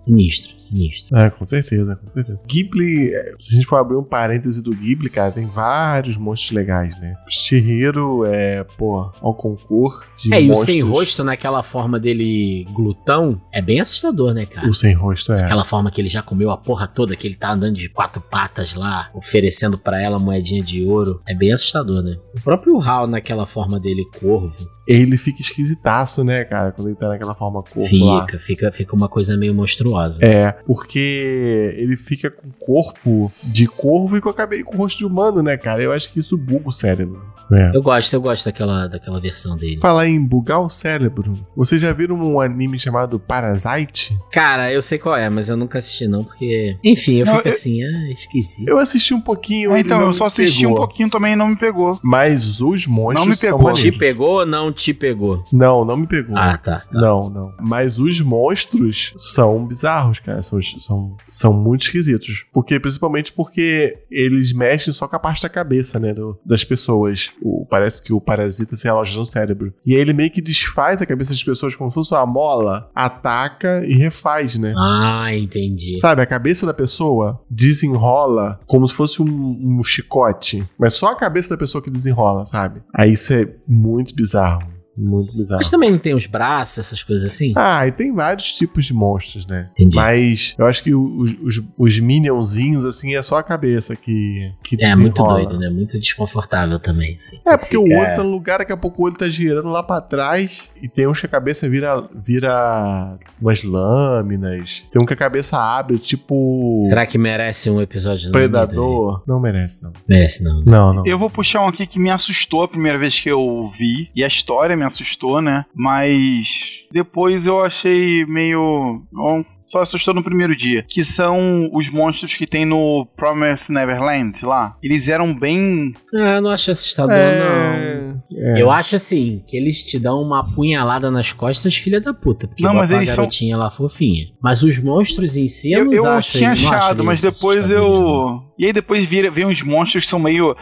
[0.00, 1.16] Sinistro, sinistro.
[1.16, 2.40] É, com certeza, com certeza.
[2.46, 6.52] Ghibli, é, se a gente for abrir um parêntese do Ghibli, cara, tem vários monstros
[6.52, 7.14] legais, né?
[7.28, 10.66] Shihiro é, pô, ao concurso de É, e o monstros.
[10.66, 14.68] sem rosto naquela forma dele glutão é bem assustador, né, cara?
[14.68, 15.44] O sem rosto, é.
[15.44, 18.22] Aquela forma que ele já comeu a porra toda, que ele tá andando de quatro
[18.22, 21.20] patas lá, oferecendo pra ela moedinha de ouro.
[21.28, 22.16] É bem assustador, né?
[22.36, 24.66] O próprio Hal naquela forma dele corvo.
[24.86, 28.22] Ele fica esquisitaço, né, cara, quando ele tá naquela forma corpo lá.
[28.26, 29.89] Fica, fica, fica uma coisa meio monstruosa.
[30.22, 34.62] É, porque ele fica com corpo de corvo e com, a cabe...
[34.62, 35.82] com o rosto de humano, né, cara?
[35.82, 37.22] Eu acho que isso buga o cérebro.
[37.52, 37.70] É.
[37.74, 39.78] Eu gosto, eu gosto daquela, daquela versão dele.
[39.80, 44.16] Falar em bugar o cérebro, vocês já viram um anime chamado Parasite?
[44.32, 46.76] Cara, eu sei qual é, mas eu nunca assisti não, porque...
[46.84, 48.68] Enfim, eu Não, fico eu- assim, ah, esquisito.
[48.68, 49.72] Eu assisti um pouquinho.
[49.74, 50.72] É, então, eu só assisti pegou.
[50.72, 51.98] um pouquinho também e não me pegou.
[52.02, 53.58] Mas os monstros Não me são pegou.
[53.62, 53.80] maneiros.
[53.82, 55.44] Te pegou ou não te pegou?
[55.52, 56.36] Não, não me pegou.
[56.36, 56.78] Ah, tá.
[56.80, 56.86] tá.
[56.92, 57.52] Não, não.
[57.60, 60.42] Mas os monstros são bizarros, cara.
[60.42, 62.46] São, são, são muito esquisitos.
[62.52, 66.12] Porque, principalmente porque eles mexem só com a parte da cabeça, né?
[66.14, 67.32] do- das pessoas.
[67.42, 69.72] O, parece que o parasita se aloja no cérebro.
[69.84, 72.90] E aí ele meio que desfaz a cabeça das pessoas como se fosse uma mola,
[72.94, 74.74] ataca e refaz, né?
[74.76, 75.98] Ah, entendi.
[76.00, 80.64] Sabe, a cabeça da pessoa desenrola como se fosse um, um chicote.
[80.78, 82.82] Mas só a cabeça da pessoa que desenrola, sabe?
[82.94, 84.79] Aí isso é muito bizarro.
[85.00, 85.58] Muito bizarro.
[85.58, 87.52] Mas também não tem os braços, essas coisas assim?
[87.56, 89.68] Ah, e tem vários tipos de monstros, né?
[89.72, 89.96] Entendi.
[89.96, 94.76] Mas eu acho que os, os, os minionzinhos, assim, é só a cabeça que, que
[94.84, 95.68] É muito doido, né?
[95.70, 97.40] Muito desconfortável também, assim.
[97.46, 99.68] É, porque o fica- olho tá no lugar, daqui a pouco o olho tá girando
[99.68, 104.84] lá pra trás e tem uns que a cabeça vira, vira umas lâminas.
[104.90, 106.78] Tem um que a cabeça abre, tipo.
[106.82, 109.22] Será que merece um episódio do Predador?
[109.26, 109.92] Não merece, não.
[110.08, 110.60] Merece, não.
[110.62, 111.06] Não, não.
[111.06, 114.10] Eu vou puxar um aqui que me assustou a primeira vez que eu vi.
[114.14, 115.64] E a história me assustou, né?
[115.74, 116.48] Mas
[116.92, 119.02] depois eu achei meio.
[119.12, 120.84] Bom, só assustou no primeiro dia.
[120.88, 124.76] Que são os monstros que tem no Promise Neverland lá.
[124.82, 125.94] Eles eram bem.
[126.14, 127.72] Ah, eu não acho assustador, não.
[127.72, 128.62] É, é.
[128.62, 132.48] Eu acho assim, que eles te dão uma punhalada nas costas, filha da puta.
[132.48, 134.26] Porque Não, não, mas a eles são- garotinha lá fofinha.
[134.42, 138.49] Mas os monstros em si, eu, Eu, não eu acho tinha achado, mas depois não.
[138.60, 140.54] E aí depois vira, vem uns monstros que são meio.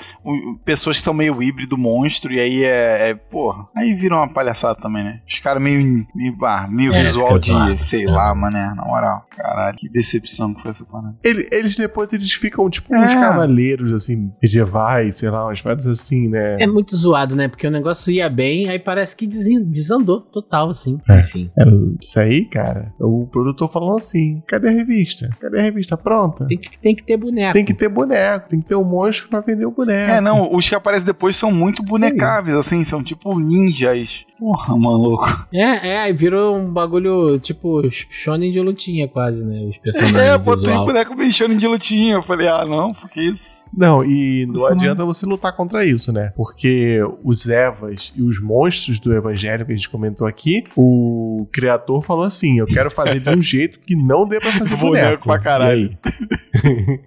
[0.64, 3.08] Pessoas que são meio híbrido monstro, e aí é.
[3.10, 3.66] é porra.
[3.76, 5.20] Aí vira uma palhaçada também, né?
[5.28, 6.06] Os caras meio.
[6.14, 7.46] meio, ah, meio É, visual de.
[7.46, 8.72] zoado, sei fica lá, mané.
[8.76, 9.26] Na moral.
[9.36, 11.16] Caralho, que decepção que foi essa parada.
[11.24, 13.00] Ele- eles depois eles ficam tipo É.
[13.00, 16.56] uns cavaleiros, assim, medievais, sei lá, umas paradas assim, né?
[16.60, 17.48] É muito zoado, né?
[17.48, 21.00] Porque o negócio ia bem, aí parece que desandou total, assim.
[21.08, 21.20] É.
[21.20, 21.50] Enfim.
[21.58, 21.64] É,
[22.00, 25.28] Isso aí, cara, o produtor falando assim: cadê a revista?
[25.40, 26.46] Cadê a revista pronta?
[26.46, 27.52] Tem que, tem que ter boneco.
[27.54, 30.12] Tem que ter boneco, tem que ter um monstro pra vender o boneco.
[30.12, 34.24] É, não, os que aparecem depois são muito bonecáveis, assim, são tipo ninjas.
[34.38, 35.46] Porra, maluco.
[35.52, 39.62] É, é, aí virou um bagulho tipo shonen de lutinha quase, né?
[39.68, 42.14] Os personagens É, botei boneco mexendo de lutinha.
[42.14, 43.64] Eu falei, ah, não, porque isso.
[43.76, 46.32] Não, e não Isso não- adianta você lutar contra isso, né?
[46.36, 52.02] Porque os Evas e os monstros do Evangelho que a gente comentou aqui, o criador
[52.02, 55.24] falou assim: eu quero fazer de um jeito que não dê pra fazer Boneco boneco.
[55.24, 55.98] pra caralho.
[55.98, 55.98] E
[56.68, 57.00] aí?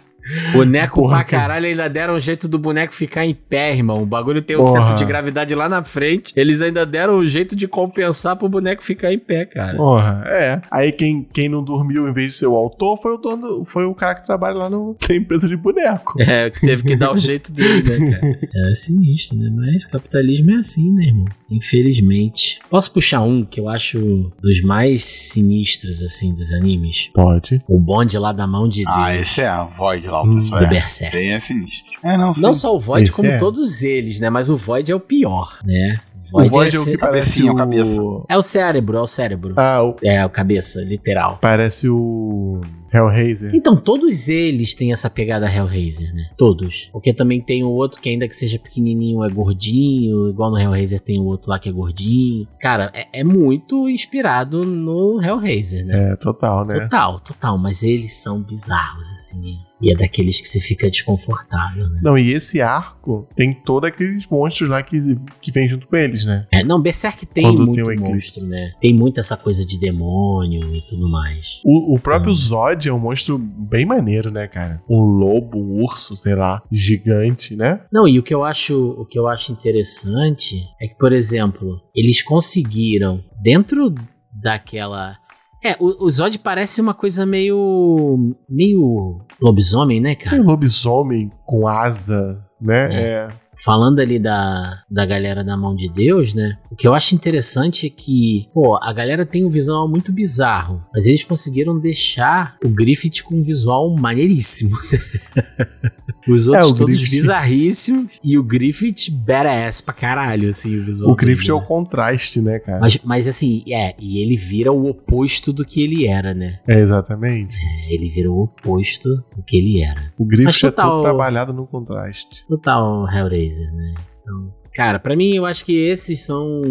[0.52, 1.42] Boneco Porra, pra cara.
[1.42, 4.02] caralho, ainda deram um jeito do boneco ficar em pé, irmão.
[4.02, 4.80] O bagulho tem um Porra.
[4.80, 6.32] centro de gravidade lá na frente.
[6.36, 9.76] Eles ainda deram um jeito de compensar pro boneco ficar em pé, cara.
[9.76, 10.60] Porra, é.
[10.70, 13.84] Aí quem, quem não dormiu em vez de ser o autor foi o dono, foi
[13.84, 16.20] o cara que trabalha lá no, na empresa de boneco.
[16.20, 18.38] É, que teve que dar o jeito dele, né, cara?
[18.70, 19.50] É sinistro, né?
[19.54, 21.26] Mas o capitalismo é assim, né, irmão?
[21.50, 22.60] Infelizmente.
[22.68, 27.10] Posso puxar um que eu acho dos mais sinistros, assim, dos animes?
[27.14, 27.62] Pode.
[27.68, 28.96] O bonde lá da mão de Deus.
[28.96, 30.60] Ah, esse é a Void lá, Hum, o pessoal.
[30.60, 30.68] do É.
[30.68, 31.16] Berserk.
[31.16, 31.90] Esse é sinistro.
[32.02, 32.40] É, não, sim.
[32.40, 33.36] Não só o Void, Esse como é.
[33.38, 34.30] todos eles, né?
[34.30, 35.98] Mas o Void é o pior, né?
[36.32, 37.52] O Void é o esse- que parece o...
[37.52, 38.00] o cabeça.
[38.28, 39.54] É o cérebro, é o cérebro.
[39.56, 41.38] Ah, o- É, o cabeça, literal.
[41.40, 42.60] parece o
[42.92, 43.54] Hellraiser.
[43.54, 46.28] Então, todos eles têm essa pegada Hellraiser, né?
[46.36, 46.88] Todos.
[46.92, 50.28] Porque também tem o outro que, ainda que seja pequenininho, é gordinho.
[50.28, 52.46] Igual no Hellraiser tem o outro lá que é gordinho.
[52.60, 56.12] Cara, é, é muito inspirado no Hellraiser, né?
[56.12, 56.80] É, total, né?
[56.80, 57.58] Total, total.
[57.58, 59.40] Mas eles são bizarros, assim.
[59.82, 62.00] E é daqueles que você fica desconfortável, né?
[62.02, 64.98] Não, e esse arco tem todos aqueles monstros lá que,
[65.40, 66.46] que vem junto com eles, né?
[66.52, 68.12] É, não, Berserk tem Quando tem muito eclipse.
[68.12, 68.72] monstro, né?
[68.80, 71.60] Tem muito essa coisa de demônio e tudo mais.
[71.64, 72.34] O, o próprio Hum.
[72.34, 74.82] Zod é um monstro bem maneiro, né, cara?
[74.88, 77.80] Um lobo, um urso, sei lá, gigante, né?
[77.92, 81.80] Não, e o que eu acho, o que eu acho interessante é que, por exemplo,
[81.94, 83.94] eles conseguiram dentro
[84.32, 85.16] daquela
[85.62, 90.42] é, o, o Zod parece uma coisa meio meio lobisomem, né, Um cara?
[90.42, 92.88] lobisomem com asa, né?
[92.92, 93.28] É.
[93.56, 96.58] Falando ali da, da galera da mão de Deus, né?
[96.70, 100.82] O que eu acho interessante é que, pô, a galera tem um visual muito bizarro,
[100.94, 104.76] mas eles conseguiram deixar o Griffith com um visual maneiríssimo.
[106.32, 110.82] Os outros É, o todos Griffith- bizarríssimos e o Griffith badass pra caralho, assim, o
[110.84, 111.12] visual.
[111.12, 111.66] O Griffith é dele, o né?
[111.66, 112.80] contraste, né, cara?
[112.80, 116.60] Mas, mas assim, é, e ele vira o oposto do que ele era, né?
[116.68, 117.56] É, exatamente.
[117.62, 120.12] É, ele vira o oposto do que ele era.
[120.18, 122.44] O Griffith Mas é total- todo trabalhado no contraste.
[122.46, 123.94] Total Hellraiser, né?
[124.22, 126.62] Então, cara, pra mim eu acho que esses são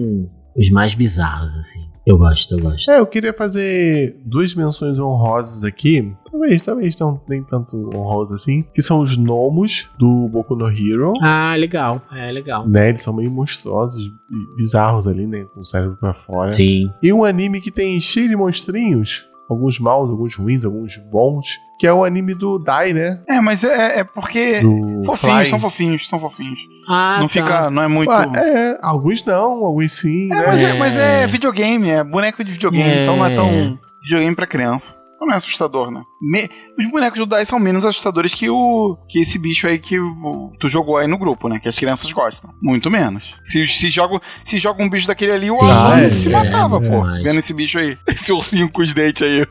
[0.55, 1.88] os mais bizarros, assim.
[2.05, 2.91] Eu gosto, eu gosto.
[2.91, 6.11] É, eu queria fazer duas menções honrosas aqui.
[6.31, 8.63] Talvez, talvez não nem tanto honrosos assim.
[8.73, 11.11] Que são os gnomos do Boku no Hero.
[11.21, 12.01] Ah, legal.
[12.11, 12.67] É, legal.
[12.67, 15.45] Né, eles são meio monstruosos e bizarros ali, né?
[15.53, 16.49] Com o cérebro pra fora.
[16.49, 16.89] Sim.
[17.01, 19.27] E um anime que tem cheio de monstrinhos.
[19.49, 21.59] Alguns maus, alguns ruins, alguns bons.
[21.79, 23.21] Que é o anime do Dai, né?
[23.27, 24.59] É, mas é, é porque.
[24.59, 25.45] Do Fofinhos, Fly.
[25.49, 26.59] são fofinhos, são fofinhos.
[26.87, 27.33] Ah, não tá.
[27.33, 27.69] fica.
[27.71, 28.11] Não é muito.
[28.11, 30.25] Ah, é, alguns não, alguns sim.
[30.31, 30.43] É, né?
[30.47, 30.73] mas é, É.
[30.73, 33.01] mas é videogame, é boneco de videogame, É.
[33.03, 34.98] então não é tão videogame pra criança.
[35.19, 36.01] Então não é assustador, né?
[36.21, 36.49] Me-
[36.79, 40.53] Os bonecos do Dai são menos assustadores que o que esse bicho aí que o-
[40.61, 41.59] tu jogou aí no grupo, né?
[41.59, 42.51] Que as crianças gostam.
[42.61, 43.35] Muito menos.
[43.43, 46.31] Se, se, joga, se joga um bicho daquele ali, o Sim, Alan é, se é,
[46.31, 47.01] matava, é pô.
[47.01, 47.23] verdade.
[47.23, 47.97] Vendo esse bicho aí.
[48.07, 49.45] Esse ursinho com os dentes aí.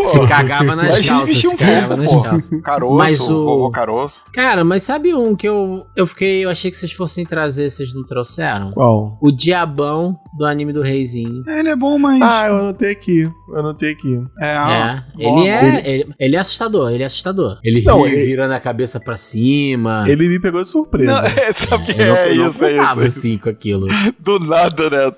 [0.00, 2.60] Se cagava nas calças, se cagava fofo, nas calças.
[2.62, 4.26] Caroço, Mas o- vovô caroço.
[4.32, 6.44] Cara, mas sabe um que eu, eu fiquei.
[6.44, 8.72] Eu achei que vocês fossem trazer, vocês não trouxeram?
[8.72, 9.18] Qual?
[9.20, 11.40] O diabão do anime do Reizinho.
[11.48, 12.20] Ele é bom, mas.
[12.22, 13.01] Ah, eu anotei aqui.
[13.02, 13.22] Aqui.
[13.48, 14.18] Eu anotei aqui.
[14.40, 17.58] É, É, ele é, ele, ele é assustador, ele é assustador.
[17.64, 20.04] Ele Não, ri, ele- virando a cabeça pra cima.
[20.08, 21.12] Ele me pegou de surpresa.
[21.12, 23.86] Não, é, sabe o que não, é, não isso, é isso, assim com aquilo.
[24.20, 25.12] Do nada, né?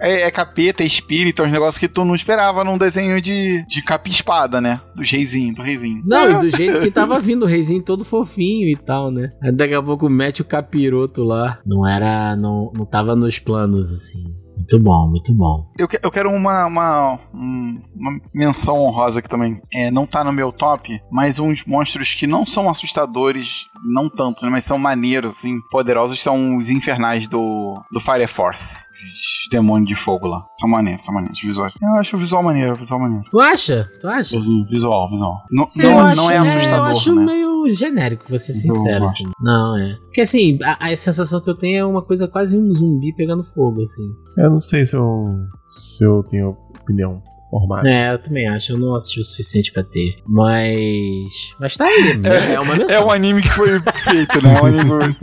[0.00, 3.64] é, é capeta, é espírito, é uns negócios que tu não esperava num desenho de,
[3.66, 4.80] de capa e espada, né?
[4.94, 6.02] Do reizinho, do reizinho.
[6.06, 9.32] Não, e do jeito que tava vindo, o reizinho todo fofinho e tal, né?
[9.42, 11.58] Aí daqui a pouco mete o capiroto lá.
[11.64, 12.36] Não era.
[12.36, 14.24] Não, não tava nos planos, assim.
[14.62, 15.66] Muito bom, muito bom.
[15.78, 19.60] Eu, que- eu quero uma, uma, um- uma menção honrosa aqui também.
[19.72, 24.44] É, não tá no meu top, mas uns monstros que não são assustadores, não tanto,
[24.44, 28.76] né, mas são maneiros, assim, poderosos, são os infernais do, do Fire Force.
[29.02, 30.46] Os demônios de fogo lá.
[30.50, 31.40] São maneiros, são maneiros.
[31.42, 31.74] Visuais.
[31.82, 33.24] Eu acho o visual maneiro, o visual maneiro.
[33.30, 33.88] Tu acha?
[34.00, 34.38] Tu acha?
[34.70, 35.42] Visual, visual.
[35.50, 37.24] Não, não, acho- não é assustador, Eu acho né?
[37.24, 39.04] meio genérico, vou ser sincero.
[39.04, 39.24] Assim.
[39.40, 39.96] Não, é.
[40.04, 43.44] Porque assim, a, a sensação que eu tenho é uma coisa quase um zumbi pegando
[43.44, 44.10] fogo, assim.
[44.36, 45.26] Eu não sei se eu,
[45.64, 47.88] se eu tenho opinião formada.
[47.88, 48.72] É, eu também acho.
[48.72, 50.16] Eu não assisti o suficiente pra ter.
[50.26, 51.54] Mas.
[51.60, 52.20] Mas tá aí.
[52.24, 52.92] É, é uma menção.
[53.02, 54.56] É um anime que foi feito, né?
[54.58, 55.16] É um anime...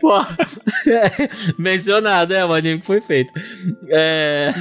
[0.00, 0.12] Pô,
[1.58, 3.32] mencionado, é, o anime que foi feito.
[3.88, 4.52] É...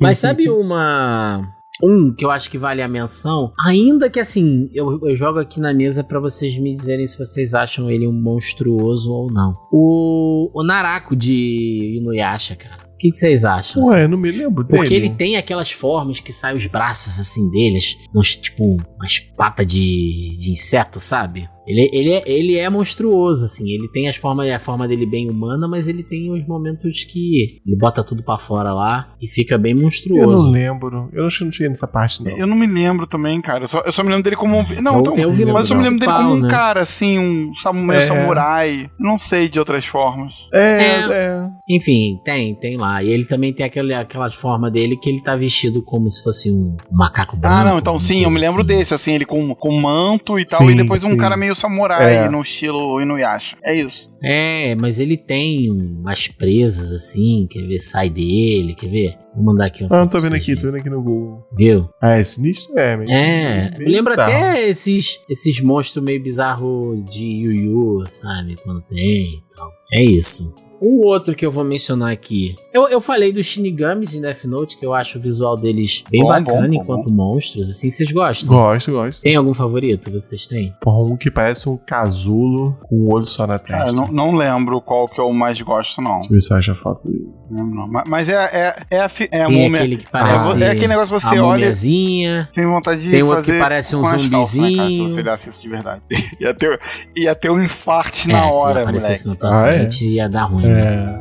[0.00, 1.55] Mas sabe uma.
[1.82, 5.60] Um que eu acho que vale a menção, ainda que assim, eu, eu jogo aqui
[5.60, 9.54] na mesa pra vocês me dizerem se vocês acham ele um monstruoso ou não.
[9.72, 12.86] O, o Narako de Inuyasha, cara.
[12.94, 13.82] O que, que vocês acham?
[13.82, 13.90] assim?
[13.90, 14.80] Ué, eu não me lembro dele.
[14.80, 18.64] Porque ele tem aquelas formas que saem os braços assim deles, uns, tipo
[18.96, 21.46] umas patas de, de inseto, sabe?
[21.66, 23.68] Ele, ele, é, ele é monstruoso, assim.
[23.70, 27.60] Ele tem as formas, a forma dele bem humana, mas ele tem uns momentos que
[27.66, 30.50] ele bota tudo pra fora lá e fica bem Eu não monstruoso.
[30.50, 31.08] lembro.
[31.12, 32.36] Eu acho que não cheguei nessa parte, não.
[32.36, 33.64] Eu não me lembro também, cara.
[33.64, 34.64] Eu só, eu só me lembro dele como um.
[34.80, 36.40] Não, É o- então, é o vilão mas eu só me lembro dele como um
[36.40, 36.48] né?
[36.48, 38.02] cara, assim, um samu- meio É.
[38.02, 38.90] samurai.
[38.98, 40.32] Não sei de outras formas.
[40.54, 41.06] É, É.
[41.10, 41.46] é.
[41.68, 43.02] Enfim, tem, tem lá.
[43.02, 46.50] E ele também tem aquele, aquelas formas dele que ele tá vestido como se fosse
[46.50, 47.56] um macaco branco.
[47.56, 48.66] Ah, não, então sim, eu me lembro assim.
[48.68, 51.16] desse, assim, ele com, com manto e tal, Sim, e depois um sim.
[51.16, 52.28] cara meio samurai É.
[52.28, 53.56] no estilo Inuyasha.
[53.64, 54.08] É isso.
[54.22, 57.78] É, mas ele tem umas presas assim, quer ver?
[57.78, 59.14] Sai dele, quer ver?
[59.34, 61.46] Vou mandar aqui um Ah, tô vendo aqui, tô vendo aqui no Google.
[61.56, 61.88] Viu?
[62.00, 62.78] Ah, é sinistro?
[62.78, 64.32] É, mas- É, bem lembra bizarro.
[64.32, 68.56] até esses, esses monstros meio bizarros de Yu Yu, sabe?
[68.64, 69.70] Quando tem e tal.
[69.92, 70.65] É isso.
[70.80, 72.54] Um outro que eu vou mencionar aqui.
[72.72, 76.20] Eu, eu falei dos Shinigamis em Death Note, que eu acho o visual deles bem
[76.22, 77.88] Bom, bacana bom, bom, enquanto monstros, assim.
[77.90, 78.54] Vocês gostam?
[78.54, 79.22] Gosto, gosto.
[79.22, 80.10] Tem algum favorito?
[80.10, 80.74] Vocês têm?
[80.80, 84.00] Porra, um que parece um casulo com um olho só na Cara, testa.
[84.00, 86.20] não, não lembro qual que eu mais gosto, não.
[86.20, 87.26] Deixa eu ver se eu acho a foto dele.
[87.50, 87.88] Não não.
[87.88, 89.80] Ma- Mas é, é, é, a, fi- é a tem múmia.
[89.80, 90.62] aquele que É, parece.
[90.62, 92.48] é aquele negócio que você a olha múmiazinha.
[92.52, 94.56] tem vontade de Tem outro fazer que parece um com as calças, né, cara, se
[94.96, 95.08] zumbizinho.
[95.08, 96.02] você olhasse isso de verdade.
[96.40, 96.80] ia, ter,
[97.16, 98.80] ia ter um infarte na é, se hora, moleque.
[98.82, 99.78] aparecesse na tua Ah, é?
[99.78, 100.65] frente ia dar ruim.
[100.66, 101.16] 何？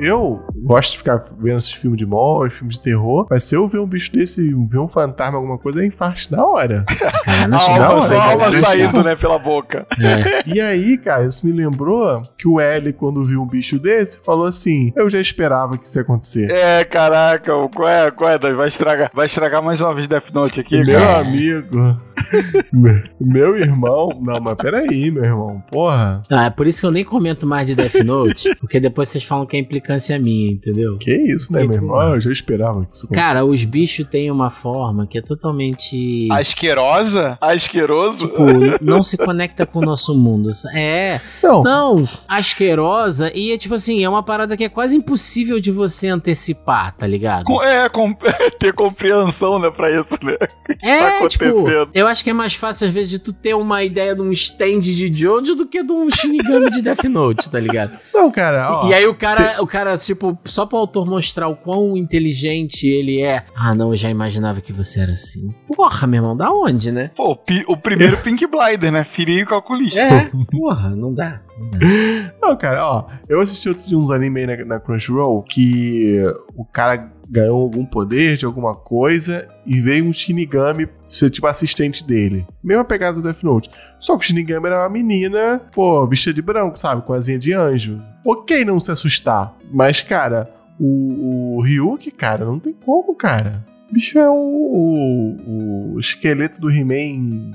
[0.00, 0.47] 何？
[0.64, 3.86] Gosto de ficar vendo esses filmes de monstros, filmes de terror, mas se eu ver um
[3.86, 6.84] bicho desse, ver um fantasma, alguma coisa, é infarte na hora.
[7.24, 8.60] Cara, não A alma, Não, a alma né?
[8.62, 9.86] saindo, né, pela boca.
[10.00, 10.48] É.
[10.48, 14.46] E aí, cara, isso me lembrou que o L, quando viu um bicho desse, falou
[14.46, 16.50] assim: Eu já esperava que isso ia acontecer.
[16.50, 18.38] É, caraca, o- qual é, qual é?
[18.38, 21.18] Vai estragar, vai estragar mais uma vez Death Note aqui, Meu cara.
[21.18, 21.96] amigo.
[23.20, 24.08] meu irmão.
[24.20, 25.62] Não, mas peraí, meu irmão.
[25.70, 26.22] Porra.
[26.30, 29.24] Ah, é por isso que eu nem comento mais de Death Note, porque depois vocês
[29.24, 30.98] falam que é implicância minha, entendeu?
[30.98, 31.96] Que isso, né, meu irmão?
[31.96, 32.14] porra.
[32.14, 33.08] Eu já esperava que isso.
[33.08, 36.28] Cara, os bichos têm uma forma que é totalmente.
[36.30, 37.36] Asquerosa?
[37.40, 38.28] Asqueroso?
[38.28, 40.50] Tipo, não se conecta com o nosso mundo.
[40.74, 45.60] É, Não, não, asquerosa e é tipo assim, é uma parada que é quase impossível
[45.60, 47.44] de você antecipar, tá ligado?
[47.44, 48.14] Com- é, com-
[48.58, 50.34] ter compreensão, né, pra isso, né?
[50.82, 51.90] É, tá tipo, acontecendo?
[51.94, 54.32] eu acho que é mais fácil às vezes de tu ter uma ideia de um
[54.32, 57.98] stand de Jojo do que de um Shinigami de Death Note, tá ligado?
[58.14, 58.82] não, cara.
[58.82, 62.86] Ó, E aí o cara, o cara, tipo, só pro autor mostrar o quão inteligente
[62.86, 63.44] ele é.
[63.54, 65.52] Ah, não, eu já imaginava que você era assim.
[65.66, 67.10] Porra, meu irmão, da onde, né?
[67.16, 69.06] Pô, o, o primeiro Pink Blinder, né?
[69.18, 70.00] E calculista.
[70.00, 71.42] É, porra, não dá.
[72.40, 76.22] Não cara, ó, eu assisti outros uns anime na, na Crunchyroll que
[76.56, 82.06] o cara ganhou algum poder de alguma coisa e veio um Shinigami ser tipo assistente
[82.06, 82.46] dele.
[82.64, 83.70] Mesma pegada do Death Note.
[83.98, 87.02] Só que o Shinigami era uma menina, pô, vestida de branco, sabe?
[87.02, 88.00] Com asinha de anjo.
[88.24, 89.54] Ok não se assustar.
[89.70, 90.50] Mas, cara,
[90.80, 93.64] o, o Ryuki, cara, não tem como, cara.
[93.90, 97.52] O bicho é o, o, o esqueleto do He-Man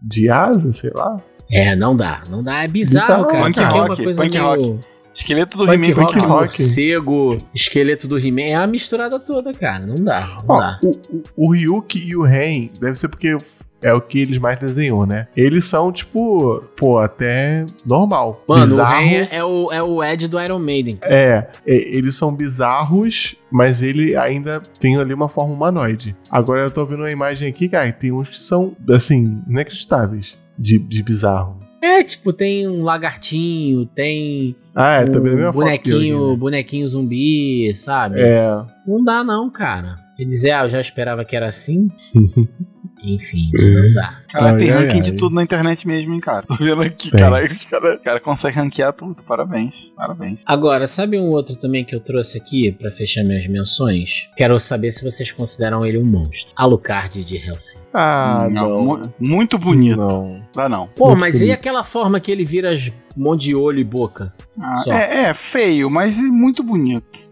[0.00, 1.20] de asa, sei lá.
[1.52, 2.62] É, não dá, não dá.
[2.64, 3.44] É bizarro, Bizarro, cara.
[3.44, 4.80] punk porque é uma rock, coisa punk meio...
[5.14, 6.26] Esqueleto do Punk He-Man rock, He-Man.
[6.26, 6.40] rock.
[6.40, 8.42] morcego, esqueleto do He-Man.
[8.42, 9.86] É a misturada toda, cara.
[9.86, 10.80] Não dá, não Ó, dá.
[10.82, 13.36] o, o, o Ryuk e o Ren, deve ser porque
[13.82, 15.28] é o que eles mais desenhou, né?
[15.36, 18.42] Eles são, tipo, pô, até normal.
[18.48, 18.94] Mano, Bizarro.
[18.94, 20.98] o Ren é o, é o Ed do Iron Maiden.
[21.02, 26.16] É, é, eles são bizarros, mas ele ainda tem ali uma forma humanoide.
[26.30, 30.78] Agora eu tô vendo uma imagem aqui, cara, tem uns que são, assim, inacreditáveis de,
[30.78, 31.60] de bizarro.
[31.82, 37.74] É, tipo, tem um lagartinho, tem Ah, é, um também eu bonequinho, aqui, bonequinho zumbi,
[37.74, 38.16] sabe?
[38.16, 38.28] né?
[38.28, 38.64] É.
[38.86, 39.96] Não dá não, cara.
[40.16, 41.90] Ele dizer, ah, eu já esperava que era assim.
[43.02, 44.20] Enfim, não dá.
[44.30, 45.02] Cara, tem Ai, ai, ranking ai.
[45.02, 46.44] de tudo na internet mesmo, hein, cara.
[46.46, 47.18] Tô vendo aqui, Tem.
[47.20, 47.44] cara.
[47.44, 49.16] Os cara, cara consegue ranquear tudo.
[49.26, 50.38] Parabéns, parabéns.
[50.46, 54.28] Agora, sabe um outro também que eu trouxe aqui pra fechar minhas menções?
[54.36, 56.52] Quero saber se vocês consideram ele um monstro.
[56.56, 57.78] Alucard de Helsing.
[57.92, 58.82] Ah, não.
[58.82, 59.98] mu- Muito bonito.
[59.98, 60.42] Não.
[60.54, 60.86] Dá não.
[60.88, 61.54] Pô, Muito mas e bonito.
[61.54, 64.32] aquela forma que ele vira as mão de olho e boca?
[64.58, 67.30] Ah, é, é feio, mas é muito bonito.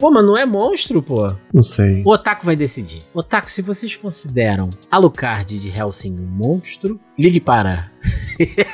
[0.00, 1.30] Pô, mas não é monstro, pô.
[1.52, 2.02] Não sei.
[2.06, 3.02] O Otaku vai decidir.
[3.12, 7.90] Otaku, se vocês consideram Alucard de Helsing um monstro, ligue para.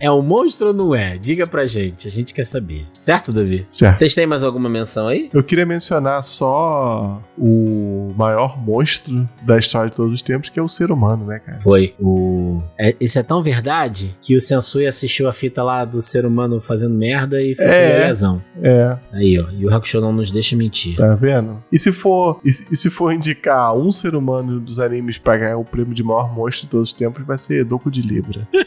[0.00, 1.16] É um monstro ou não é?
[1.18, 2.86] Diga pra gente, a gente quer saber.
[2.98, 3.66] Certo, Davi?
[3.68, 3.96] certo.
[3.98, 5.30] Vocês têm mais alguma menção aí?
[5.32, 10.62] Eu queria mencionar só o maior monstro da história de todos os tempos, que é
[10.62, 11.58] o ser humano, né, cara?
[11.58, 12.60] Foi o.
[12.78, 16.60] É, isso é tão verdade que o Sensui assistiu a fita lá do ser humano
[16.60, 18.06] fazendo merda e ficou É.
[18.06, 18.42] lesão.
[18.62, 19.50] É, Aí, ó.
[19.50, 20.96] E o Hakusho não nos deixa mentir.
[20.96, 21.62] tá vendo?
[21.72, 25.36] E se for, e se, e se for indicar um ser humano dos animes pra
[25.36, 28.46] ganhar o prêmio de maior monstro todos os tempos, vai ser Doku de Libra.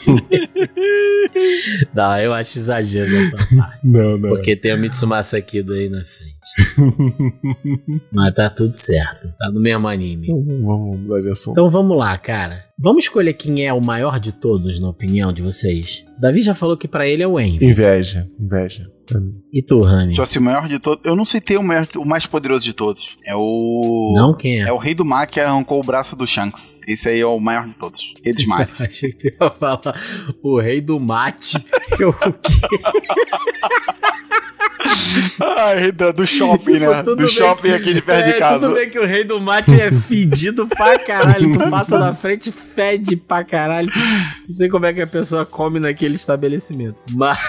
[1.94, 3.80] Não, eu acho exagero nessa parte.
[3.84, 4.30] Não, não.
[4.30, 8.02] Porque tem o Mitsumasa Kido aí na frente.
[8.12, 9.32] Mas tá tudo certo.
[9.38, 10.28] Tá no mesmo anime.
[10.28, 11.54] Vamos mudar de assunto.
[11.54, 12.66] Então vamos lá, cara.
[12.82, 16.06] Vamos escolher quem é o maior de todos, na opinião de vocês.
[16.18, 17.66] Davi já falou que pra ele é o Envy.
[17.66, 18.90] Inveja, inveja.
[19.52, 20.14] E tu, Rami?
[20.14, 21.04] Então, assim, o maior de todos.
[21.04, 23.18] Eu não citei o, maior, o mais poderoso de todos.
[23.26, 24.14] É o.
[24.16, 24.68] Não, quem é?
[24.68, 26.80] É o rei do mar que arrancou o braço do Shanks.
[26.88, 28.14] Esse aí é o maior de todos.
[28.24, 28.70] Rei dos mares.
[28.80, 29.82] Achei que tu ia falar
[30.42, 31.58] o rei do mate.
[32.00, 32.16] Eu,
[35.58, 37.04] Ai, do, do shopping, né?
[37.04, 38.60] Do shopping aqui de perto é, de casa.
[38.60, 41.52] Tudo bem que o rei do mate é fedido pra caralho.
[41.52, 43.90] Tu passa na frente, fede pra caralho.
[44.48, 47.02] Não sei como é que a pessoa come naquele estabelecimento.
[47.12, 47.40] Mas.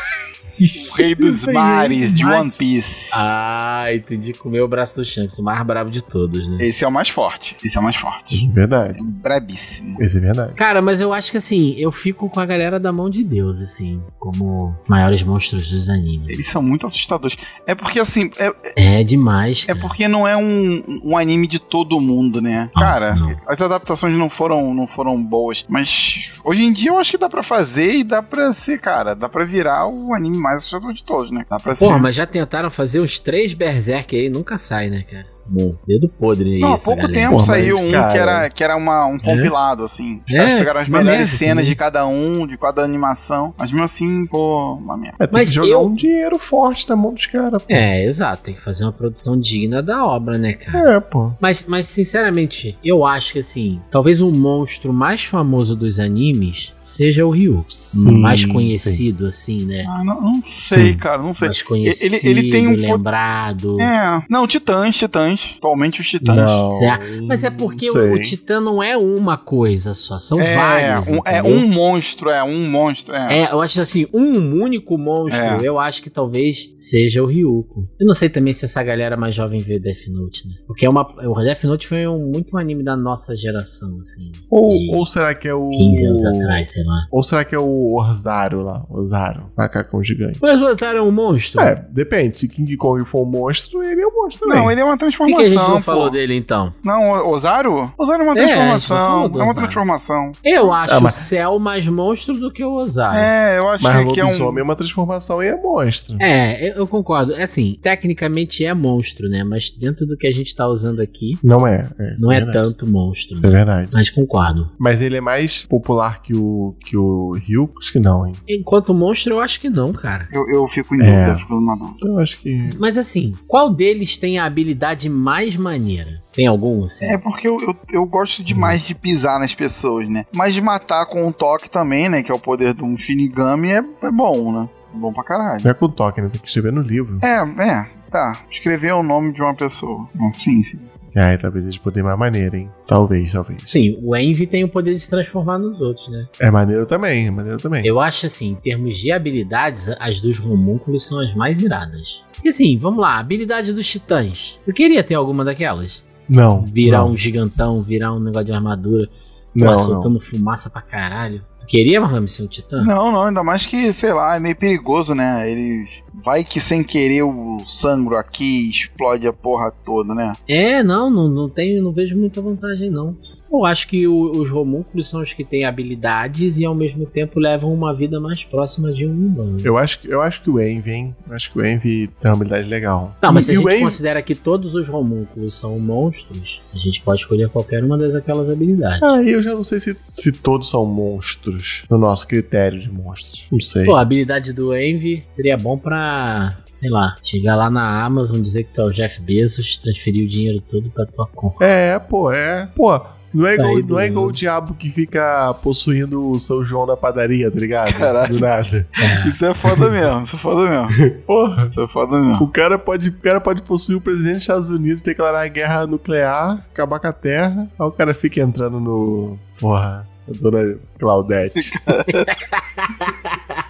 [0.61, 2.25] O rei dos mares de.
[2.27, 3.11] One Piece.
[3.15, 4.33] Ah, entendi.
[4.35, 6.59] Comeu o braço do Shanks, o mais brabo de todos, né?
[6.61, 7.57] Esse é o mais forte.
[7.65, 8.49] Esse é o mais forte.
[8.49, 8.99] Verdade.
[9.03, 9.97] Brabíssimo.
[10.03, 10.53] Esse é verdade.
[10.55, 13.61] Cara, mas eu acho que assim, eu fico com a galera da mão de Deus,
[13.61, 16.29] assim, como maiores monstros dos animes.
[16.35, 17.37] Eles são muito assustadores.
[17.67, 19.65] É porque, assim, é, É demais.
[19.65, 19.81] é cara.
[19.81, 22.71] porque não é um, um anime de todo mundo, né?
[22.75, 23.37] Não, Cara, não.
[23.47, 25.65] as adaptações não foram, não foram boas.
[25.69, 29.15] Mas hoje em dia eu acho que dá pra fazer e dá pra ser, cara,
[29.15, 31.45] dá pra virar o anime mais assustador de todos, né?
[31.49, 31.85] Dá pra ser.
[31.85, 35.27] Porra, mas já tentaram fazer uns três Berserk aí, nunca sai, né, cara?
[35.53, 36.61] Bom, dedo podre aí.
[36.61, 37.13] Não, há pouco galera.
[37.13, 40.21] tempo Porra, saiu um cara- que era, que era uma, um compilado, assim.
[40.29, 43.53] Os É, caras pegaram as melhores merda cenas de cada um, de cada animação.
[43.59, 45.17] Mas mesmo assim, pô, uma merda.
[45.19, 47.61] É, tem Mas que jogar eu- um dinheiro forte na mão dos caras.
[47.69, 48.45] É, exato.
[48.45, 50.97] Tem que fazer uma produção digna da obra, né, cara?
[50.97, 51.33] É, pô.
[51.41, 57.27] Mas, mas, sinceramente, eu acho que, assim, talvez o monstro mais famoso dos animes seja
[57.27, 57.65] o Ryu.
[57.69, 58.49] Sim, mais sim.
[58.49, 59.85] conhecido, assim, né?
[59.89, 60.99] Ah, não, não sei, Sim.
[60.99, 61.49] cara, não sei.
[61.49, 63.81] Mais conhecido, ele tem um lembrado.
[63.81, 65.40] É, não, Titãs, Titãs.
[65.59, 66.37] Atualmente os Titãs.
[66.37, 66.65] Não.
[66.65, 67.23] Certo.
[67.27, 71.09] Mas é porque o, o Titã não é uma coisa só, são é, vários.
[71.09, 73.15] um, é um monstro, é um monstro.
[73.15, 73.41] É.
[73.41, 75.61] É, eu acho assim, um único monstro, É.
[75.63, 77.89] eu acho que talvez seja o Ryuko.
[77.99, 80.55] Eu não sei também se essa galera mais jovem vê Death Note, né?
[80.67, 84.33] Porque é uma, o Death Note foi um, muito um anime da nossa geração, assim.
[84.51, 85.69] Ou, de ou será que é o.
[85.71, 87.07] 15 anos atrás, sei lá.
[87.11, 88.85] Ou será que é o Orzaro lá?
[88.91, 90.39] Orzaro, macacão gigante.
[90.41, 91.61] Mas o Otário é um monstro?
[91.61, 92.39] É, depende.
[92.39, 94.49] Se King Kong for um monstro, ele é um monstro.
[94.49, 94.97] Não, ele é uma
[95.33, 95.81] Por que, que a gente não pô.
[95.83, 96.73] falou dele então?
[96.83, 97.93] Não, o- Ozaru?
[97.99, 99.25] Ozaru é uma É, transformação.
[99.25, 99.61] É, do uma Ozaru.
[99.61, 100.33] transformação.
[100.45, 103.19] Eu acho Ah, mas- o céu mais monstro do que o Ozário.
[103.19, 104.67] É, eu acho Mas que é lobisomem é, um.
[104.67, 106.17] uma transformação e é monstro.
[106.21, 107.33] É, eu, eu concordo.
[107.35, 109.45] É assim, tecnicamente é monstro, né?
[109.45, 111.89] Mas dentro do que a gente tá usando aqui, Não é.
[111.99, 112.59] é isso não é verdade.
[112.59, 113.37] tanto monstro.
[113.37, 113.57] Isso é né?
[113.57, 113.89] verdade.
[113.93, 114.71] Mas concordo.
[114.79, 117.75] Mas ele é mais popular que o, que o Ryuk?
[117.81, 118.33] Acho que não, hein?
[118.49, 120.29] Enquanto monstro, eu acho que não, cara.
[120.33, 121.05] Eu, eu fico em É.
[121.25, 122.07] dúvida, fico numa dúvida.
[122.07, 122.71] Eu acho que.
[122.79, 126.23] Mas assim, qual deles tem a habilidade mais maneira?
[126.33, 127.07] Tem algum, assim?
[127.07, 130.25] É porque eu, eu, eu gosto demais de pisar nas pessoas, né?
[130.33, 132.23] Mas de matar com um toque também, né?
[132.23, 134.69] Que é o poder de um Shinigami, é, é bom, né?
[134.95, 135.63] É bom pra caralho.
[135.63, 136.29] Não é com toque, né?
[136.29, 137.19] Tem que escrever no livro.
[137.23, 138.01] É, é.
[138.11, 140.09] Tá, escrever o nome de uma pessoa.
[140.33, 140.81] Sim, sim.
[140.91, 141.05] sim.
[141.15, 142.69] Ai, talvez eles poder mais maneiro, hein?
[142.85, 143.61] Talvez, talvez.
[143.65, 146.27] Sim, o Envy tem o poder de se transformar nos outros, né?
[146.41, 147.87] É maneiro também, é maneiro também.
[147.87, 152.25] Eu acho assim, em termos de habilidades, as dos homúnculos são as mais iradas.
[152.45, 154.59] E assim, vamos lá, habilidade dos titãs.
[154.65, 156.03] Tu queria ter alguma daquelas?
[156.29, 156.61] Não.
[156.61, 159.09] Virar não, um gigantão, virar um negócio de armadura,
[159.55, 159.77] não, pô, não.
[159.77, 161.45] soltando fumaça pra caralho.
[161.59, 162.83] Tu queria, Mahami, ser um titã?
[162.83, 165.51] Não, não, ainda mais que, sei lá, é meio perigoso, né?
[165.51, 166.03] Eles.
[166.23, 170.33] Vai que sem querer o sangro aqui explode a porra toda, né?
[170.47, 173.17] É, não, não, não tenho, não vejo muita vantagem não.
[173.53, 177.41] Eu acho que o- os homúnculos são os que têm habilidades e ao mesmo tempo
[177.41, 179.61] levam uma vida mais próxima de um humano.
[179.65, 181.17] Eu acho, que- eu acho que o Envy, hein?
[181.29, 183.17] Eu acho que o Envy tem uma habilidade legal.
[183.23, 186.63] Não, mas E- se a e gente Envy- considera que todos os homúnculos são monstros,
[186.75, 189.03] a gente pode escolher qualquer uma das aquelas habilidades.
[189.03, 193.47] Aí eu já não sei se, se todos são monstros, no nosso critério de monstros.
[193.51, 193.85] Não sei.
[193.85, 198.65] Pô, a habilidade do Envy seria bom pra, sei lá, chegar lá na Amazon, dizer
[198.65, 201.65] que tu é o Jeff Bezos, transferir o dinheiro todo pra tua conta.
[201.65, 202.69] É, pô, é.
[202.77, 203.01] Pô,
[203.33, 206.97] não é, igual, não é igual o diabo que fica possuindo o São João da
[206.97, 207.95] padaria, tá ligado?
[207.95, 208.35] Caralho.
[208.35, 208.87] Do nada.
[208.99, 209.29] É.
[209.29, 211.21] Isso é foda mesmo, isso é foda mesmo.
[211.27, 211.67] Porra.
[211.67, 212.43] Isso é foda mesmo.
[212.45, 216.65] O cara, pode, o cara pode possuir o presidente dos Estados Unidos, declarar guerra nuclear,
[216.73, 219.39] acabar com a Terra, aí o cara fica entrando no.
[219.59, 221.73] Porra, a dona Claudete.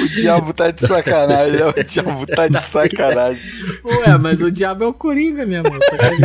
[0.00, 3.42] O diabo tá de sacanagem, o diabo tá de sacanagem.
[3.84, 5.62] Ué, mas o diabo é o Coringa, minha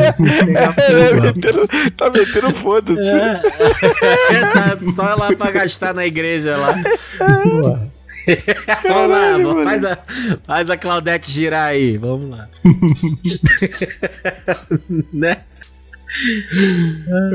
[0.07, 1.67] isso Ele é metendo,
[1.97, 2.99] tá metendo foda-se.
[4.29, 4.39] É.
[4.53, 6.73] tá só lá pra gastar na igreja lá.
[7.43, 7.91] Porra.
[8.83, 9.63] Vamos lá, mano.
[9.63, 9.97] faz a,
[10.45, 12.47] faz a Claudete girar aí, vamos lá.
[15.13, 15.41] né?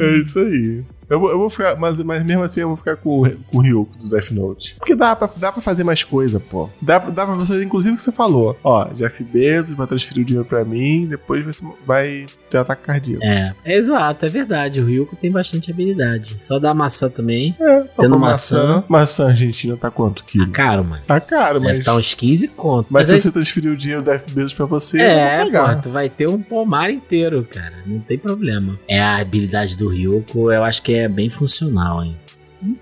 [0.06, 0.84] É isso aí.
[1.08, 3.58] Eu vou, eu vou ficar, mas, mas mesmo assim eu vou ficar com, o- com
[3.58, 4.74] o Ryuko do Death Note.
[4.78, 6.68] Porque dá pra, dá pra fazer mais coisa, pô.
[6.80, 8.58] Dá, dá pra fazer, inclusive, o que você falou.
[8.64, 13.24] Ó, Jeff Bezos vai transferir o dinheiro pra mim, depois vai, vai ter ataque cardíaco.
[13.24, 14.80] É, exato, é verdade.
[14.80, 16.40] O Ryuko tem bastante habilidade.
[16.40, 17.54] Só dá maçã também.
[17.60, 18.66] É, só Tendo maçã.
[18.66, 18.84] maçã.
[18.88, 20.50] Maçã argentina tá quanto Tá quilo?
[20.50, 21.02] caro, mano.
[21.06, 21.78] Tá caro, Deve mas.
[21.80, 22.86] estar uns 15 conto.
[22.90, 25.90] Mas, aí- se você transferir o dinheiro do Jeff Bezos pra você, É, pô, tu
[25.90, 27.74] vai ter um pomar inteiro, cara.
[27.86, 28.78] Não tem problema.
[28.88, 32.16] É a habilidade do Ryuko, eu acho que é bem funcional, hein?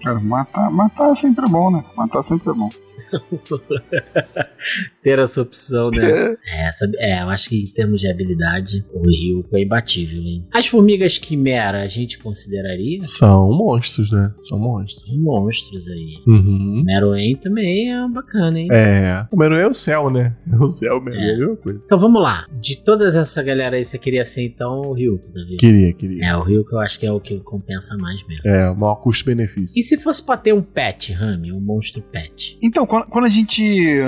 [0.03, 1.85] Cara, matar, matar sempre é bom, né?
[1.97, 2.69] Matar sempre é bom.
[5.03, 6.37] Ter essa opção, né?
[6.45, 10.45] É, essa, é, eu acho que em termos de habilidade, o Ryuko é imbatível, hein?
[10.53, 13.01] As formigas quimera a gente consideraria?
[13.03, 14.33] São monstros, né?
[14.41, 15.07] São monstros.
[15.07, 16.19] São monstros aí.
[16.27, 16.83] Uhum.
[16.85, 18.69] Meruem também é bacana, hein?
[18.71, 19.27] É.
[19.31, 20.37] O Meruem é o céu, né?
[20.61, 21.81] O céu, o Meruem é a mesma coisa.
[21.85, 22.47] Então vamos lá.
[22.61, 25.57] De toda essa galera aí, você queria ser então o Ryuko, Davi?
[25.57, 26.25] Queria, queria.
[26.25, 28.49] É, o Ryuko eu acho que é o que compensa mais mesmo.
[28.49, 29.73] É, o maior custo-benefício.
[29.77, 32.59] E se fosse pra ter um pet, Rami, um monstro pet?
[32.63, 34.03] Então, quando, quando a gente.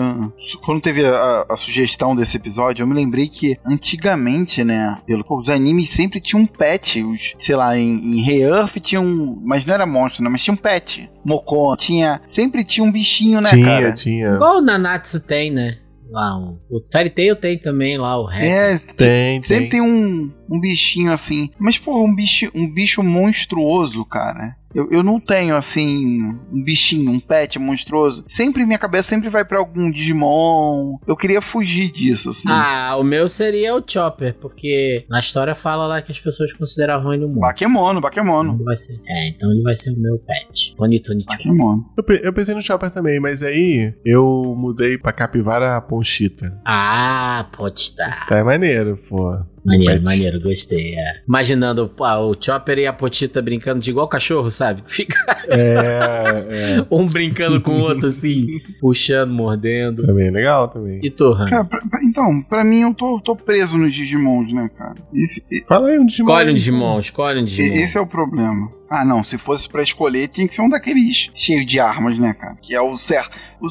[0.62, 4.98] Quando teve a, a sugestão desse episódio, eu me lembrei que antigamente, né?
[5.06, 7.02] Pelo, pô, os animes sempre tinham um pet.
[7.02, 9.40] Os, sei lá, em, em Re-Earth tinha um.
[9.42, 10.28] Mas não era monstro, né?
[10.28, 11.08] Mas tinha um pet.
[11.24, 11.74] Mocon.
[11.76, 12.20] Tinha.
[12.26, 13.92] Sempre tinha um bichinho, né, tinha, cara?
[13.94, 14.34] tinha.
[14.34, 15.78] Igual o Nanatsu tem, né?
[16.10, 18.44] Lá, o, o Fairy Tail tem também lá, o Hack.
[18.44, 21.48] É, Tem, sempre tem um, um bichinho assim.
[21.58, 24.54] Mas, porra, um bicho, um bicho monstruoso, cara.
[24.74, 26.22] Eu, eu não tenho, assim,
[26.52, 28.24] um bichinho, um pet monstruoso.
[28.28, 30.98] Sempre minha cabeça sempre vai pra algum Digimon.
[31.06, 32.48] Eu queria fugir disso, assim.
[32.50, 37.12] Ah, o meu seria o Chopper, porque na história fala lá que as pessoas consideravam
[37.12, 37.42] ele um monstro.
[37.42, 38.54] Bakemono, Então Bakemono.
[38.54, 39.00] ele vai ser.
[39.06, 40.74] É, então ele vai ser o meu pet.
[40.76, 41.24] Tony Tony.
[41.24, 41.84] Bakemono.
[41.96, 46.60] Eu, pe- eu pensei no Chopper também, mas aí eu mudei pra Capivara Ponchita.
[46.64, 48.26] Ah, pode estar.
[48.26, 49.36] Tá é maneiro, pô.
[49.64, 50.04] Maneiro, Pet.
[50.04, 50.94] maneiro, gostei.
[50.94, 51.22] É.
[51.26, 54.82] Imaginando pá, o Chopper e a Potita brincando de igual cachorro, sabe?
[54.86, 55.16] Fica
[55.48, 56.86] É, é.
[56.90, 58.46] um brincando com o outro assim,
[58.80, 60.04] puxando, mordendo.
[60.06, 61.00] Também é legal também.
[61.02, 61.46] E tu, Han?
[61.46, 64.94] Cara, pra- pra- então, pra mim eu tô, tô preso nos Digimons, né, cara?
[65.14, 66.28] Esse, Fala aí um Digimon.
[66.30, 67.74] Escolhe um Digimon, escolhe um Digimon.
[67.76, 68.72] esse é o problema.
[68.90, 72.32] Ah, não, se fosse pra escolher, tinha que ser um daqueles cheios de armas, né,
[72.34, 72.54] cara?
[72.62, 73.30] Que é o certo.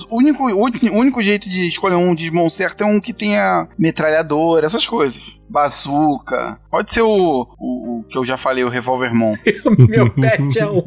[0.10, 4.66] O único, o único jeito de escolher um Digimon certo é um que tenha metralhadora,
[4.66, 5.40] essas coisas.
[5.54, 6.60] Bazooka.
[6.70, 9.36] Pode ser o, o, o que eu já falei, o Revolvermon.
[9.88, 10.84] Meu pet é o,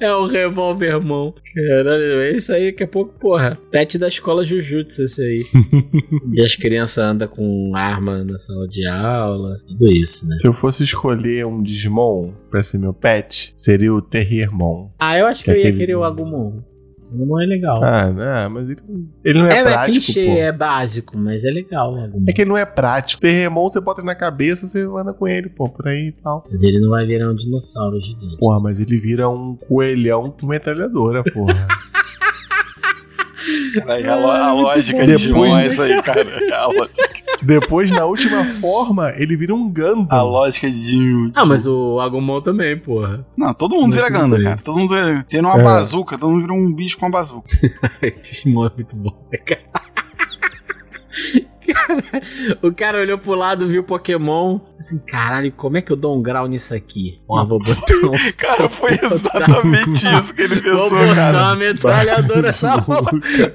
[0.00, 1.32] é o Revolvermon.
[1.54, 3.58] Caralho, é isso aí, daqui a pouco, porra.
[3.70, 5.44] Pet da escola Jujutsu, esse aí.
[6.32, 9.58] e as crianças andam com arma na sala de aula.
[9.66, 10.36] Tudo isso, né?
[10.38, 14.90] Se eu fosse escolher um Digimon pra ser meu pet, seria o Terriermon.
[14.98, 16.62] Ah, eu acho que Que eu ia aquele- querer o Agumon.
[17.14, 17.82] O Agumon é legal.
[17.82, 18.80] Ah, não, mas ele,
[19.24, 20.32] ele não é, é, é prático, clichê, pô.
[20.32, 22.24] é básico, mas é legal Agumon.
[22.28, 23.22] É que ele não é prático.
[23.22, 26.44] Terriermon você bota na cabeça, você anda com ele, pô, por aí e tal.
[26.50, 28.36] Mas ele não vai virar um dinossauro gigante.
[28.38, 31.54] Porra, mas ele vira um coelhão com metralhadora, porra.
[33.86, 36.40] a, lo- a lógica de Digimon Depois- é isso aí, cara.
[36.56, 37.24] A lógica.
[37.42, 40.24] Depois, na última forma, ele vira um A Gundam.
[40.26, 41.30] lógica de.
[41.34, 43.26] Ah, mas o Agumon também, porra.
[43.36, 44.42] Não, todo mundo vira bem.
[44.44, 44.56] cara.
[44.62, 45.62] Todo mundo vira- tendo uma É.
[45.62, 47.48] bazuca, todo mundo vira um bicho com uma bazuca.
[48.22, 49.60] Digimon é muito bom, né, cara?
[51.74, 52.02] Cara,
[52.62, 54.60] O cara olhou pro lado, viu o Pokémon.
[54.78, 57.20] Assim, caralho, como é que eu dou um grau nisso aqui?
[57.28, 58.12] Ó, vou botar um.
[58.36, 61.38] Cara, foi exatamente isso que ele Vou pensou, botar cara.
[61.38, 63.04] uma metralhadora na mão.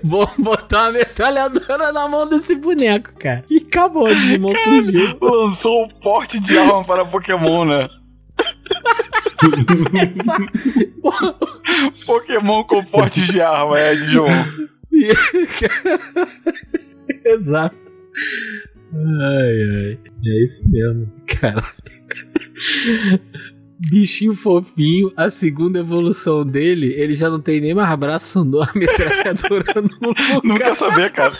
[0.03, 3.43] Vou botar uma metralhadora na mão desse boneco, cara.
[3.49, 5.17] E acabou, o Digimon surgiu.
[5.21, 7.89] Lançou o porte de arma para Pokémon, né?
[12.05, 14.45] Pokémon com porte de arma, é, Digimon.
[17.25, 17.75] Exato.
[18.93, 19.99] Ai, ai.
[20.25, 21.63] É isso mesmo, cara.
[23.89, 28.69] Bichinho fofinho, a segunda evolução dele, ele já não tem nem mais braço, no a
[28.75, 30.13] metralhadora no.
[30.43, 31.33] Não quer saber, cara.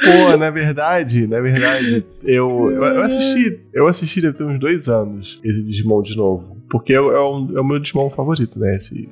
[0.00, 3.60] Pô, na verdade, na verdade, eu, eu, assisti.
[3.74, 6.56] Eu assisti deve ter uns dois anos esse Digimon de novo.
[6.70, 8.76] Porque é, é o- é o meu Digimon favorito, né?
[8.76, 9.08] Esse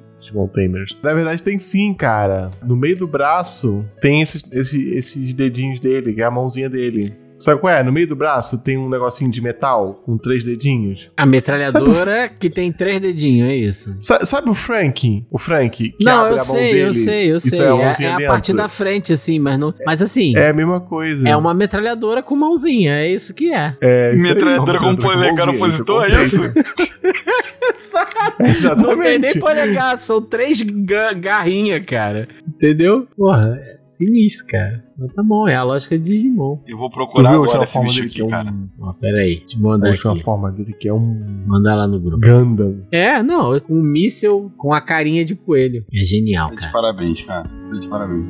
[0.53, 0.97] Tamers.
[1.03, 2.51] Na verdade, tem sim, cara.
[2.64, 7.14] No meio do braço tem esses, esse- esses dedinhos dele, que é a mãozinha dele.
[7.39, 7.83] Sabe qual é?
[7.83, 11.11] No meio do braço tem um negocinho de metal com três dedinhos.
[11.18, 13.95] A metralhadora que tem três dedinhos, é isso.
[14.01, 15.22] Sa- sabe o Frank?
[15.31, 15.91] O Frank?
[15.91, 17.59] Que não, abre eu a mão sei, dele eu sei, eu sei.
[17.59, 19.74] sai a É, é a parte da frente, assim, mas não.
[19.85, 21.29] Mas assim, É a mesma coisa.
[21.29, 23.77] é uma metralhadora com mãozinha, é isso que é.
[23.83, 26.55] É, isso aí, Metralhadora uma com polegar opositor, é conceito.
[27.79, 27.97] isso?
[28.41, 28.83] Exatamente.
[28.87, 32.29] Não tem nem polegar, são três ga garrinhas, cara.
[32.47, 33.07] Entendeu?
[33.16, 34.85] Porra, é sinistro, cara.
[34.99, 36.59] Mas tá bom, é a lógica de Digimon.
[36.66, 38.29] Eu vou procurar a agora esse bicho dele aqui, é um...
[38.29, 38.55] cara.
[38.81, 40.20] Ó, pera aí, te A mandar aqui.
[40.22, 42.27] forma dele que é um Mandar lá no grupo.
[42.27, 42.83] Gundam.
[42.91, 45.85] É, não, é com um míssel com a carinha de coelho.
[45.95, 46.72] É genial, Tá de cara.
[46.72, 47.43] parabéns, cara.
[47.70, 48.27] Tá de parabéns.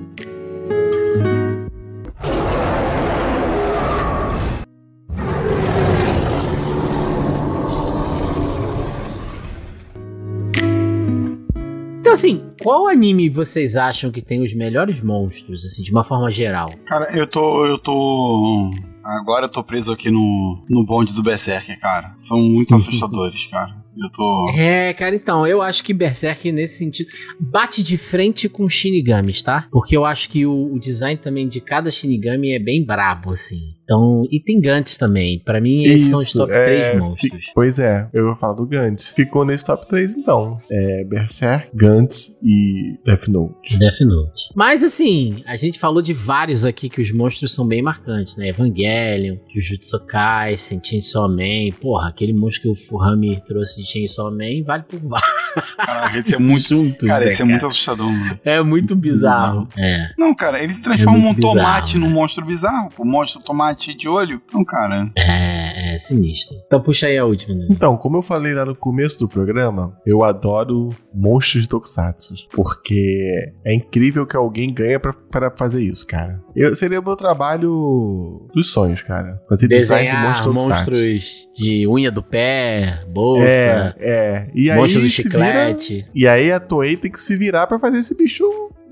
[12.16, 16.70] Assim, qual anime vocês acham que tem os melhores monstros, assim, de uma forma geral?
[16.86, 17.66] Cara, eu tô.
[17.66, 18.70] Eu tô.
[19.04, 22.14] Agora eu tô preso aqui no, no bonde do Berserker, cara.
[22.18, 23.84] São muito assustadores, cara.
[23.96, 24.50] Eu tô.
[24.50, 27.08] É, cara, então, eu acho que Berserk, nesse sentido,
[27.38, 29.68] bate de frente com Shinigamis, tá?
[29.70, 33.75] Porque eu acho que o, o design também de cada Shinigami é bem brabo, assim.
[33.87, 35.39] Então, e tem Gantz também.
[35.39, 37.53] Pra mim, esses são os Isso, top é, 3 monstros.
[37.55, 39.12] Pois é, eu vou falar do Gantz.
[39.14, 40.61] Ficou nesse top 3 então.
[40.68, 43.78] É Berserk, Gantz e Death Note.
[43.78, 44.51] Death Note.
[44.57, 48.49] Mas assim, a gente falou de vários aqui que os monstros são bem marcantes, né?
[48.49, 51.70] Evangelion, Jujutsu Kaisen, Chainsaw Man.
[51.80, 56.34] Porra, aquele monstro que o Furami trouxe de Chainsaw Man vale por vários Caraca, esse
[56.34, 56.68] é muito.
[56.68, 58.39] juntos, Cara, né, esse é muito assustador, mano.
[58.45, 59.68] É muito bizarro.
[59.78, 60.11] É.
[60.18, 62.14] Não, cara, ele transforma muito um tomate bizarro, num né?
[62.14, 62.89] monstro bizarro.
[62.99, 64.40] O monstro tomate de olho.
[64.48, 65.10] Então, cara.
[65.16, 66.56] É, é sinistro.
[66.66, 67.66] Então puxa aí a última, né?
[67.70, 72.34] Então, como eu falei lá no começo do programa, eu adoro monstros de Tokusatsu.
[72.52, 76.40] Porque é incrível que alguém ganha pra, pra fazer isso, cara.
[76.54, 79.40] Eu, seria o meu trabalho dos sonhos, cara.
[79.48, 84.48] Fazer design de Desenhar monstros monstros de unha do pé, bolsa, É, é.
[84.54, 86.08] E aí monstro do se vira- chiclete.
[86.14, 88.44] E aí a Toei tem que se virar pra fazer esse bicho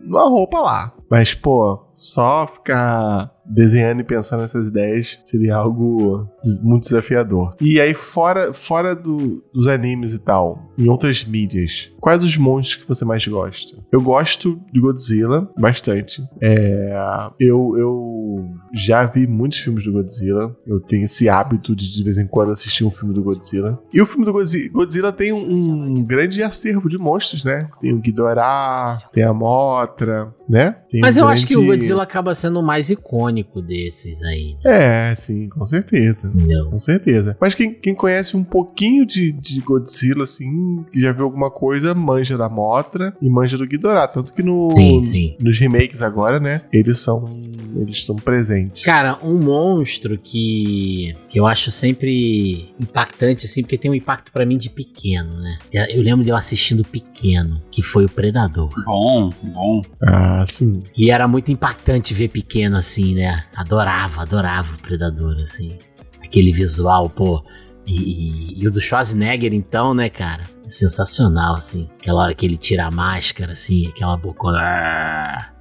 [0.02, 0.92] numa roupa lá.
[1.10, 6.28] Mas, pô, só ficar desenhando e pensando nessas ideias seria algo
[6.62, 7.54] muito desafiador.
[7.60, 12.82] E aí, fora, fora do- dos animes e tal, em outras mídias, quais os monstros
[12.82, 13.76] que você mais gosta?
[13.92, 16.22] Eu gosto de Godzilla bastante.
[16.42, 16.92] É,
[17.40, 20.54] eu, eu já vi muitos filmes do Godzilla.
[20.66, 23.78] Eu tenho esse hábito de de vez em quando assistir um filme do Godzilla.
[23.92, 27.68] E o filme do Godzi- Godzilla tem um, um grande acervo de monstros, né?
[27.80, 30.74] Tem o Ghidorah, tem a Mothra, né?
[30.90, 34.56] Tem Mas um eu acho que o grande- Godzilla acaba sendo mais icônico desses aí,
[34.64, 35.10] né?
[35.10, 36.30] É, sim, com certeza.
[36.34, 36.70] Entendeu?
[36.70, 37.36] Com certeza.
[37.40, 41.94] Mas quem, quem conhece um pouquinho de, de Godzilla, assim, que já viu alguma coisa,
[41.94, 44.08] manja da Mothra e manja do Ghidorah.
[44.08, 45.36] Tanto que no, Sim, sim.
[45.40, 46.62] nos remakes agora, né?
[46.72, 47.30] Eles são,
[47.76, 48.82] eles são presentes.
[48.84, 54.44] Cara, um monstro que, que eu acho sempre impactante, assim, porque tem um impacto pra
[54.44, 55.58] mim de pequeno, né?
[55.88, 58.70] Eu lembro de eu assistindo pequeno, que foi o Predador.
[58.84, 59.82] Bom, bom.
[60.02, 60.82] Ah, sim.
[60.96, 63.23] E era muito impactante ver pequeno assim, né?
[63.54, 65.78] Adorava, adorava o Predador, assim.
[66.24, 67.44] Aquele visual, pô.
[67.86, 70.44] E, e- e o do Schwarzenegger, então, né, cara?
[70.66, 71.88] É sensacional, assim.
[72.00, 74.48] Aquela hora que ele tira a máscara, assim, aquela boca.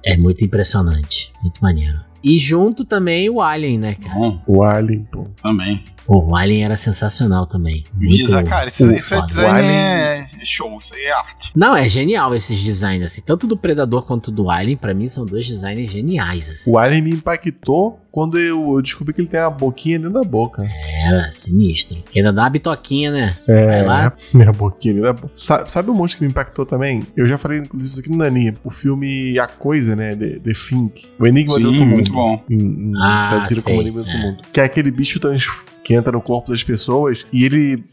[0.04, 1.32] É muito impressionante.
[1.42, 1.98] Muito maneiro.
[2.22, 4.14] E junto também o Alien, né, cara?
[4.14, 5.26] Bom, O Alien, pô.
[5.42, 5.84] também.
[6.06, 7.84] Pô, o Alien era sensacional também.
[7.94, 11.50] Muito, cara, isso, isso é design Alien- é show, isso aí é arte.
[11.54, 13.22] Não, é genial esses designs, assim.
[13.22, 16.72] Tanto do Predador quanto do Alien, pra mim, são dois designs geniais, assim.
[16.72, 20.62] O Alien me impactou quando eu descobri que ele tem uma boquinha dentro da boca.
[21.08, 21.98] Era sinistro.
[22.12, 23.36] Que ainda dá uma bitoquinha, né?
[23.48, 24.12] É, Vai lá.
[24.32, 25.30] minha boquinha dentro da boca.
[25.34, 27.02] Sa- Sabe o monstro que me impactou também?
[27.16, 28.54] Eu já falei, inclusive, isso aqui no Nani.
[28.62, 30.14] O filme A Coisa, né?
[30.14, 31.08] The, The Think.
[31.18, 31.94] O Enigma Sim, do Outro Mundo.
[31.96, 32.44] muito bom.
[32.48, 34.26] Em, em, Ah, traduzido sei, como Enigma do Outro é.
[34.30, 34.42] Mundo.
[34.52, 35.44] Que é aquele bicho trans
[35.82, 37.84] que entra no corpo das pessoas e ele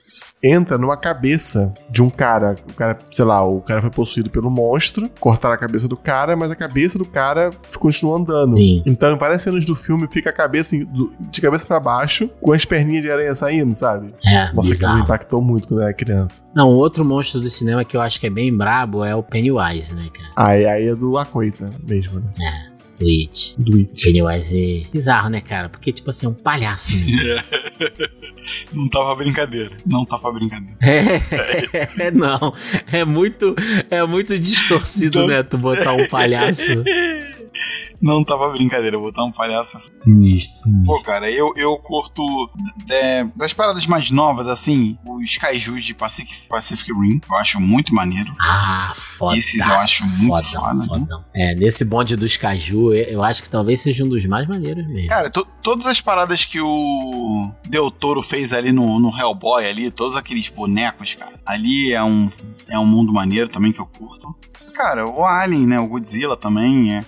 [0.41, 2.55] entra numa cabeça de um cara.
[2.69, 6.35] O cara, sei lá, o cara foi possuído pelo monstro, cortaram a cabeça do cara,
[6.37, 8.53] mas a cabeça do cara continua andando.
[8.53, 8.81] Sim.
[8.85, 10.75] Então, em várias cenas do filme, fica a cabeça
[11.19, 14.13] de cabeça pra baixo, com as perninhas de aranha saindo, sabe?
[14.25, 14.99] É, Nossa, aquilo me bizarro.
[15.03, 16.45] impactou muito quando eu era criança.
[16.53, 19.93] Não, outro monstro do cinema que eu acho que é bem brabo é o Pennywise,
[19.95, 20.29] né, cara?
[20.35, 22.31] Aí, aí é do A Coisa mesmo, né?
[22.39, 23.55] É, do It.
[23.57, 24.05] Do It.
[24.05, 25.69] Pennywise é bizarro, né, cara?
[25.69, 26.95] Porque, tipo assim, é um palhaço.
[26.97, 27.43] Né?
[28.73, 29.71] Não tava brincadeira.
[29.85, 30.75] Não tava brincadeira.
[30.81, 32.53] É, não.
[32.91, 33.55] É muito,
[33.89, 35.27] é muito distorcido, Não.
[35.27, 35.43] né?
[35.43, 36.83] Tu botar um palhaço.
[38.01, 39.77] Não tava brincadeira, botar um palhaço.
[39.89, 41.03] Sinistro, Pô, sinistro.
[41.05, 42.23] cara, eu, eu curto
[42.89, 47.93] é, das paradas mais novas, assim, os kaijus de Pacific, Pacific Rim, eu acho muito
[47.93, 48.33] maneiro.
[48.39, 49.37] Ah, foda.
[49.37, 50.85] Esses eu acho muito fodão, foda, né?
[50.87, 51.25] fodão.
[51.33, 55.09] É, nesse bonde dos eu eu acho que talvez seja um dos mais maneiros mesmo.
[55.09, 59.91] Cara, to- todas as paradas que o Del Toro fez ali no, no Hellboy, ali,
[59.91, 62.31] todos aqueles bonecos, cara, ali é um,
[62.67, 64.33] é um mundo maneiro também que eu curto.
[64.73, 67.05] Cara, o Alien, né, o Godzilla também é...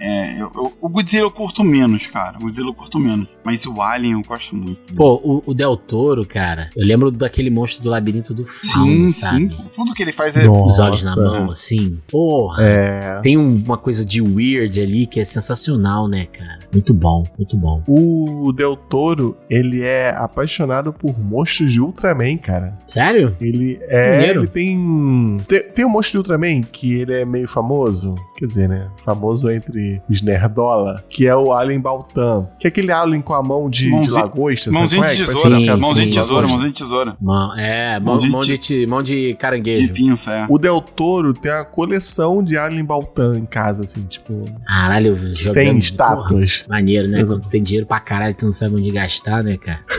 [0.00, 2.38] é, eu- eu- o Godzilla eu curto menos, cara.
[2.38, 3.28] O Godzilla eu curto menos.
[3.44, 4.94] Mas o Alien eu gosto muito.
[4.94, 9.08] Pô, o, o Del Toro, cara, eu lembro daquele monstro do labirinto do fauno, Sim,
[9.08, 9.50] sabe?
[9.54, 9.64] sim.
[9.74, 10.48] Tudo que ele faz é.
[10.48, 11.40] Os olhos na Nossa.
[11.40, 11.98] mão, assim.
[12.10, 12.62] Porra.
[12.62, 13.20] É.
[13.22, 16.60] Tem um- uma coisa de weird ali que é sensacional, né, cara?
[16.72, 17.82] Muito bom, muito bom.
[17.88, 22.78] O Del Toro, ele é apaixonado por monstros de Ultraman, cara.
[22.86, 23.36] Sério?
[23.40, 24.28] Ele é.
[24.30, 25.36] Ele tem.
[25.48, 28.14] Tem, tem um monstro de Ultraman que ele é meio famoso.
[28.36, 28.88] Quer dizer, né?
[29.04, 31.02] Famoso entre os Nerdola.
[31.08, 32.48] Que é o Alien Baltan.
[32.58, 34.64] Que é aquele Alien com a mão de, de Mãozinha- lagosta.
[34.70, 35.14] sabe Mãozinha é?
[35.14, 35.66] de tesoura, Sim.
[35.70, 37.16] Mãozinha de tesoura, mãozinha de tesoura.
[37.20, 39.92] Mão, é, mão, Mãozinha mão, de, de- mão de De caranguejo.
[39.92, 40.46] pinça, é.
[40.48, 44.44] O Del Toro tem uma coleção de Alien Baltan em casa, assim, tipo.
[44.66, 45.34] Caralho, jogando.
[45.36, 46.64] 100 porra, estátuas.
[46.68, 47.20] Maneiro, né?
[47.20, 47.40] Exato.
[47.40, 49.80] Quando tem dinheiro pra caralho, tu não sabe onde gastar, né, cara?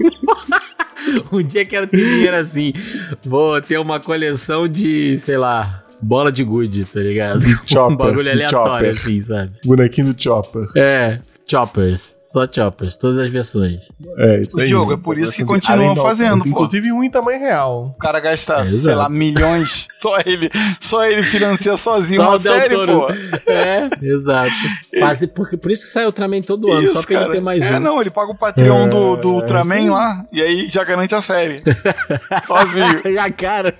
[1.32, 2.72] um dia quero ter dinheiro assim.
[3.24, 7.40] Vou ter uma coleção de, sei lá, bola de gude, tá ligado?
[7.66, 8.90] Chopper, um bagulho aleatório, chopper.
[8.90, 9.52] assim, sabe?
[9.64, 10.66] Bonequinho do Chopper.
[10.76, 11.18] É,
[11.50, 12.16] choppers.
[12.22, 13.90] Só choppers, todas as versões.
[14.18, 14.68] É, isso O aí.
[14.68, 16.08] Diogo, é por isso que Coleção de continua Alien Baltan.
[16.08, 16.48] fazendo, pô.
[16.48, 17.94] Inclusive um em tamanho real.
[17.96, 19.88] O cara gasta, É, sei lá, milhões.
[20.00, 20.50] Só ele,
[20.80, 23.00] só ele financia sozinho Só uma o série, Toro.
[23.00, 23.12] pô.
[23.50, 24.50] É, exato.
[24.98, 27.76] Quase, porque, por isso que sai Ultraman todo ano, só pra ele ter mais é,
[27.76, 27.80] um.
[27.80, 29.32] não, ele paga o Patreon do, do É.
[29.32, 31.60] Ultraman lá, e aí já garante a série.
[32.46, 33.12] sozinho.
[33.12, 33.76] Já garante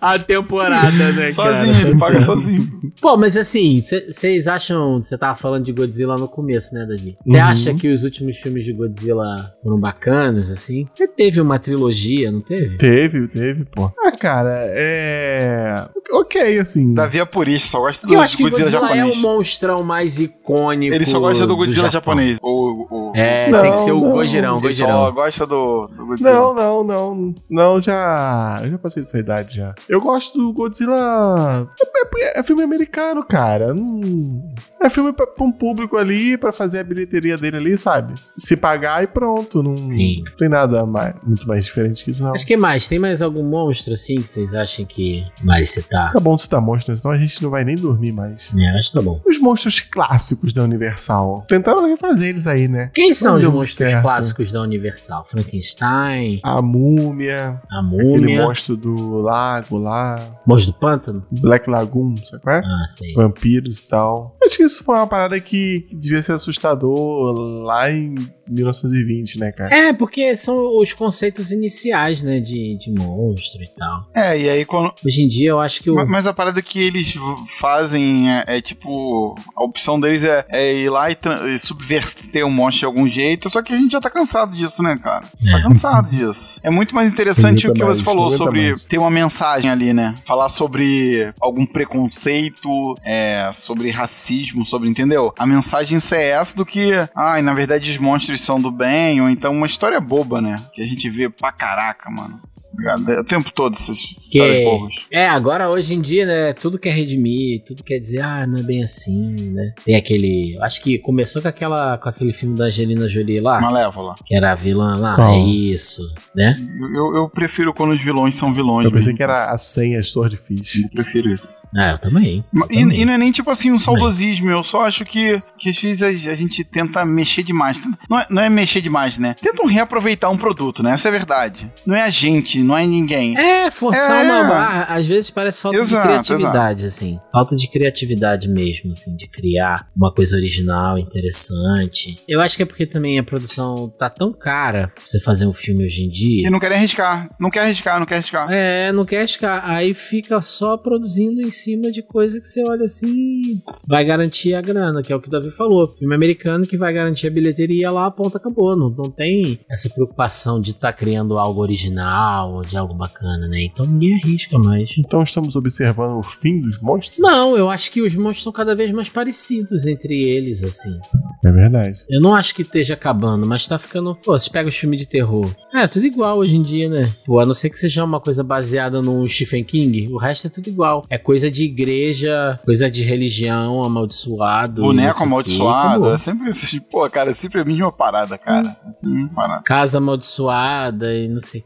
[0.00, 1.88] a temporada, né, Sozinho, cara?
[1.88, 2.70] ele paga sozinho.
[3.00, 4.98] Pô, mas assim, vocês acham.
[4.98, 7.16] Você tava falando de Godzilla no começo, né, Davi?
[7.24, 7.42] Você Uhum.
[7.42, 10.84] acha que os últimos filmes de Godzilla foram bacanas, assim?
[10.86, 12.76] Porque teve uma trilogia, não teve?
[12.76, 13.90] Teve, teve, pô.
[14.04, 15.88] Ah, cara, é.
[16.12, 16.92] Ok, assim.
[16.92, 19.16] Davi é purista, só gosta do, eu acho que Godzilla, Godzilla, é japonês.
[19.16, 20.94] o monstrão mais icônico.
[20.94, 22.14] Ele só gosta do Godzilla Japão.
[22.14, 22.38] japonês.
[22.42, 24.10] O, o, É, Não, tem que ser o não.
[24.10, 25.12] Gojirão, ele só Gojirão.
[25.12, 26.30] gosta do, do Godzilla.
[26.32, 27.34] Não, não, não.
[27.50, 28.60] Não, já.
[28.64, 29.74] Eu já passei dessa idade já.
[29.88, 31.68] Eu gosto do Godzilla.
[31.80, 33.74] É, é- é filme americano, cara.
[33.74, 34.52] Hum,
[34.82, 38.14] é filme pra, pra um público ali, pra fazer a bilheteria dele ali, sabe?
[38.38, 39.62] Se pagar e pronto.
[39.62, 40.22] Não, Sim.
[40.24, 42.30] não tem nada mais, muito mais diferente que isso, não.
[42.30, 42.86] Mas que mais?
[42.88, 46.12] Tem mais algum monstro, assim, que vocês acham que vale citar?
[46.12, 48.52] Tá bom citar monstros, senão a gente não vai nem dormir mais.
[48.56, 49.20] É, acho que tá bom.
[49.26, 51.44] Os monstros clássicos da Universal.
[51.48, 52.90] Tentaram refazer eles aí, né?
[52.94, 54.02] Quem são Não os deu muito monstros certo.
[54.02, 55.24] clássicos da Universal?
[55.26, 61.24] Frankenstein, A múmia, a aquele múmia, monstro do lago lá, monstro do pântano?
[61.30, 62.60] Black Lagoon, sabe qual é?
[62.64, 63.14] Ah, sei.
[63.14, 64.36] Vampiros e tal.
[64.44, 67.32] Acho que isso foi uma parada que, que devia ser assustador
[67.64, 68.14] lá em
[68.48, 69.74] 1920, né, cara?
[69.74, 74.06] É, porque são os conceitos iniciais, né, de, de monstro e tal.
[74.14, 74.92] É, e aí quando.
[75.04, 75.94] Hoje em dia eu acho que o...
[75.94, 77.14] Ma- Mas a parada que eles
[77.58, 79.34] fazem é, é, tipo.
[79.56, 81.16] A opção deles é, é ir lá e,
[81.54, 83.48] e subverter o monstro de algum jeito.
[83.50, 85.26] Só que a gente já tá cansado disso, né, cara?
[85.50, 86.60] Tá cansado disso.
[86.62, 88.84] É muito mais interessante o que aguenta você mais, falou sobre mais.
[88.84, 90.14] ter uma mensagem ali, né?
[90.24, 94.88] Falar sobre algum preconceito, é, sobre racismo, sobre.
[94.88, 95.32] Entendeu?
[95.38, 96.90] A mensagem ser essa do que.
[97.14, 100.56] Ai, na verdade os monstros do bem, ou então uma história boba, né?
[100.72, 102.40] Que a gente vê pra caraca, mano.
[102.74, 103.10] Obrigado.
[103.10, 106.90] É o tempo todo essas histórias Que, é, agora hoje em dia, né, tudo quer
[106.92, 109.72] redimir, tudo quer dizer, ah, não é bem assim, né?
[109.84, 114.14] Tem aquele, acho que começou com aquela com aquele filme da Angelina Jolie lá, Malévola.
[114.26, 115.32] que era a vilã lá, Qual?
[115.34, 116.02] é isso,
[116.34, 116.56] né?
[116.96, 118.84] Eu, eu prefiro quando os vilões são vilões.
[118.84, 119.16] Eu pensei mesmo.
[119.18, 120.82] que era a senha Swordfish.
[120.82, 121.66] Eu prefiro isso.
[121.76, 122.44] Ah, eu também.
[122.54, 123.00] Eu E, também.
[123.00, 126.02] e não é nem tipo assim um saudosismo, eu só acho que, que às vezes
[126.02, 127.80] a, a gente tenta mexer demais.
[128.10, 129.34] Não é, não é mexer demais, né?
[129.40, 130.92] Tentam reaproveitar um produto, né?
[130.92, 131.70] Essa é a verdade.
[131.86, 133.36] Não é a gente, não é ninguém.
[133.38, 134.28] É, forçar É.
[134.30, 137.18] uma barra, às vezes parece falta Exato, de criatividade, assim.
[137.32, 142.18] Falta de criatividade mesmo, assim, de criar uma coisa original, interessante.
[142.28, 145.52] Eu acho que é porque também a produção tá tão cara pra você fazer um
[145.52, 146.42] filme hoje em dia.
[146.44, 147.28] Que não querem arriscar.
[147.38, 148.50] Não quer arriscar, não quer arriscar.
[148.52, 149.68] É, não quer arriscar.
[149.68, 154.60] Aí fica só produzindo em cima de coisa que você olha assim, vai garantir a
[154.60, 155.94] grana, que é o que o Davi falou.
[155.96, 158.76] Filme americano que vai garantir a bilheteria lá, a ponta acabou.
[158.76, 163.64] Não, não tem essa preocupação de estar criando algo original ou de algo bacana, né?
[163.64, 164.90] Então ninguém arrisca mais.
[164.98, 167.18] Então estamos observando o fim dos monstros?
[167.18, 170.98] Não, eu acho que os monstros estão cada vez mais parecidos entre eles, assim.
[171.44, 171.98] É verdade.
[172.08, 174.14] Eu não acho que esteja acabando, mas tá ficando.
[174.14, 175.54] Pô, você pega os filmes de terror.
[175.74, 177.14] É, tudo igual hoje em dia, né?
[177.26, 180.50] Pô, a não ser que seja uma coisa baseada no Stephen King, o resto é
[180.50, 181.04] tudo igual.
[181.10, 184.82] É coisa de igreja, coisa de religião, amaldiçoado.
[184.82, 186.10] Boneco quê, amaldiçoado.
[186.10, 186.80] É sempre esse.
[186.80, 188.76] Pô, cara, é sempre a mesma parada, cara.
[188.88, 189.62] É sempre a mesma parada.
[189.64, 191.64] Casa amaldiçoada e não sei o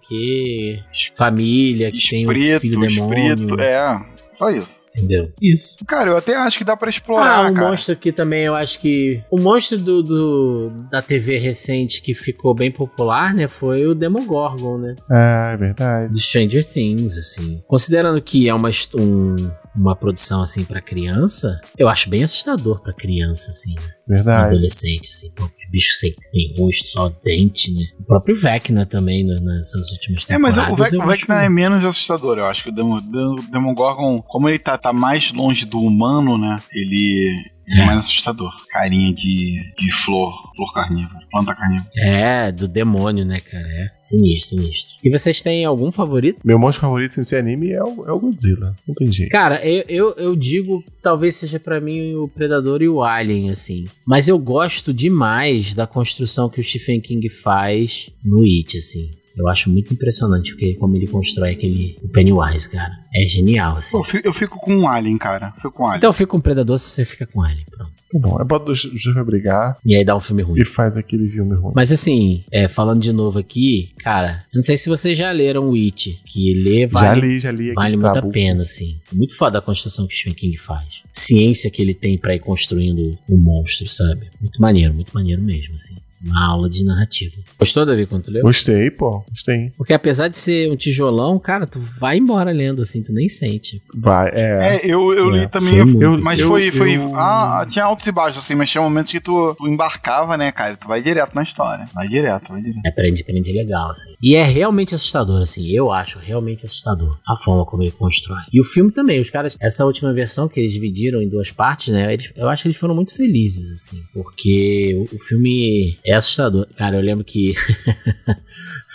[1.14, 3.28] Família que tem um Espírito, filho demônio.
[3.34, 3.60] espírito.
[3.60, 4.00] É,
[4.30, 4.86] só isso.
[4.96, 5.32] Entendeu?
[5.42, 5.78] Isso.
[5.86, 7.68] Cara, eu até acho que dá pra Ah, explorar, um cara.
[7.70, 9.20] monstro que também eu acho que.
[9.30, 13.48] O monstro do, do- da TV recente que ficou bem popular, né?
[13.48, 14.94] Foi o Demogorgon, né?
[15.10, 16.12] Ah, é verdade.
[16.12, 17.62] Do Stranger Things, assim.
[17.66, 22.92] Considerando que é uma, um- uma produção, assim, pra criança, eu acho bem assustador pra
[22.92, 23.82] criança, assim, né?
[24.08, 24.48] Verdade.
[24.54, 25.30] Adolescente, assim.
[25.34, 27.82] Pô, os bichos sem, sem rosto, só dente, né?
[28.00, 30.78] O próprio Vecna também, né, nessas últimas É, mas temporadas.
[30.78, 34.20] o, Vec, o acho- Vecna é menos assustador, eu acho que o Demo- Demo- Demogorgon,
[34.22, 36.56] como ele tá, tá mais longe do humano, né?
[36.72, 38.52] Ele é, mais assustador.
[38.68, 41.90] Carinha de, de flor, flor carnívora, planta carnívora.
[41.96, 43.66] É, do demônio, né, cara?
[43.66, 44.98] É sinistro, sinistro.
[45.02, 46.40] E vocês têm algum favorito?
[46.44, 48.74] Meu monstro favorito sem ser anime é o, é o Godzilla.
[48.86, 49.30] Não tem jeito.
[49.30, 53.86] Cara, eu, eu, eu digo, talvez seja pra mim o Predador e o Alien, assim.
[54.06, 59.17] Mas eu gosto demais da construção que o Stephen King faz no It, assim.
[59.38, 62.92] Eu acho muito impressionante porque como ele constrói aquele o Pennywise, cara.
[63.14, 63.92] É genial, assim.
[63.92, 65.52] Pô, eu fico, eu fico com um Alien, cara.
[65.56, 65.98] Fico com um Alien.
[65.98, 67.92] Então eu fico com o Predador se você fica com Alien, pronto.
[68.10, 70.58] Tá bom, é bota os dois pra brigar E aí dá um filme ruim.
[70.58, 71.72] e faz aquele filme ruim.
[71.76, 75.68] Mas assim, é, falando de novo aqui, cara, eu não sei se vocês já leram
[75.68, 78.28] o It, que ler já vale li, já li aqui Vale muito Tabu.
[78.28, 78.96] a pena, assim.
[79.12, 81.02] Muito foda a construção que o Stephen King faz.
[81.12, 84.30] Ciência que ele tem pra ir construindo um monstro, sabe?
[84.40, 85.96] Muito maneiro, muito maneiro mesmo, assim.
[86.24, 87.34] Uma aula de narrativa.
[87.58, 88.42] Gostou, Davi, quando tu leu?
[88.42, 89.24] Gostei, pô.
[89.30, 89.72] Gostei.
[89.76, 93.80] Porque apesar de ser um tijolão, cara, tu vai embora lendo, assim, tu nem sente.
[93.94, 94.76] Vai, é.
[94.76, 97.66] É, eu, eu li É, também, foi muito, eu- mas eu- foi, foi eu- ah,
[97.70, 100.88] tinha altos e baixos, assim, mas tinha momentos que tu, tu embarcava, né, cara, tu
[100.88, 102.80] vai direto na história, vai direto, vai direto.
[102.84, 104.14] É, prende, prende legal, assim.
[104.20, 105.66] E é realmente assustador, assim.
[105.68, 108.40] Eu acho realmente assustador a forma como ele constrói.
[108.52, 111.88] E o filme também, os caras, essa última versão que eles dividiram em duas partes,
[111.94, 112.12] né?
[112.12, 114.02] eles- eu acho que eles foram muito felizes, assim.
[114.12, 116.66] Porque o, o filme é assustador.
[116.76, 117.54] Cara, eu lembro que.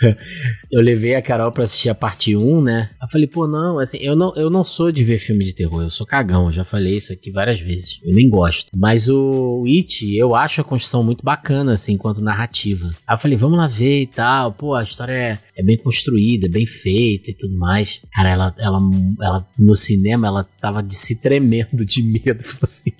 [0.70, 2.90] eu levei a Carol pra assistir a parte 1, né?
[3.00, 5.82] Eu falei, pô, não, assim, eu não, eu não sou de ver filme de terror,
[5.82, 8.00] eu sou cagão, eu já falei isso aqui várias vezes.
[8.02, 8.70] Eu nem gosto.
[8.74, 12.94] Mas o It, eu acho a construção muito bacana, assim, enquanto narrativa.
[13.06, 14.52] Aí eu falei, vamos lá ver e tal.
[14.52, 18.00] Pô, a história é, é bem construída, é bem feita e tudo mais.
[18.12, 18.80] Cara, ela, ela,
[19.22, 22.90] ela no cinema, ela tava de se tremendo de medo, assim,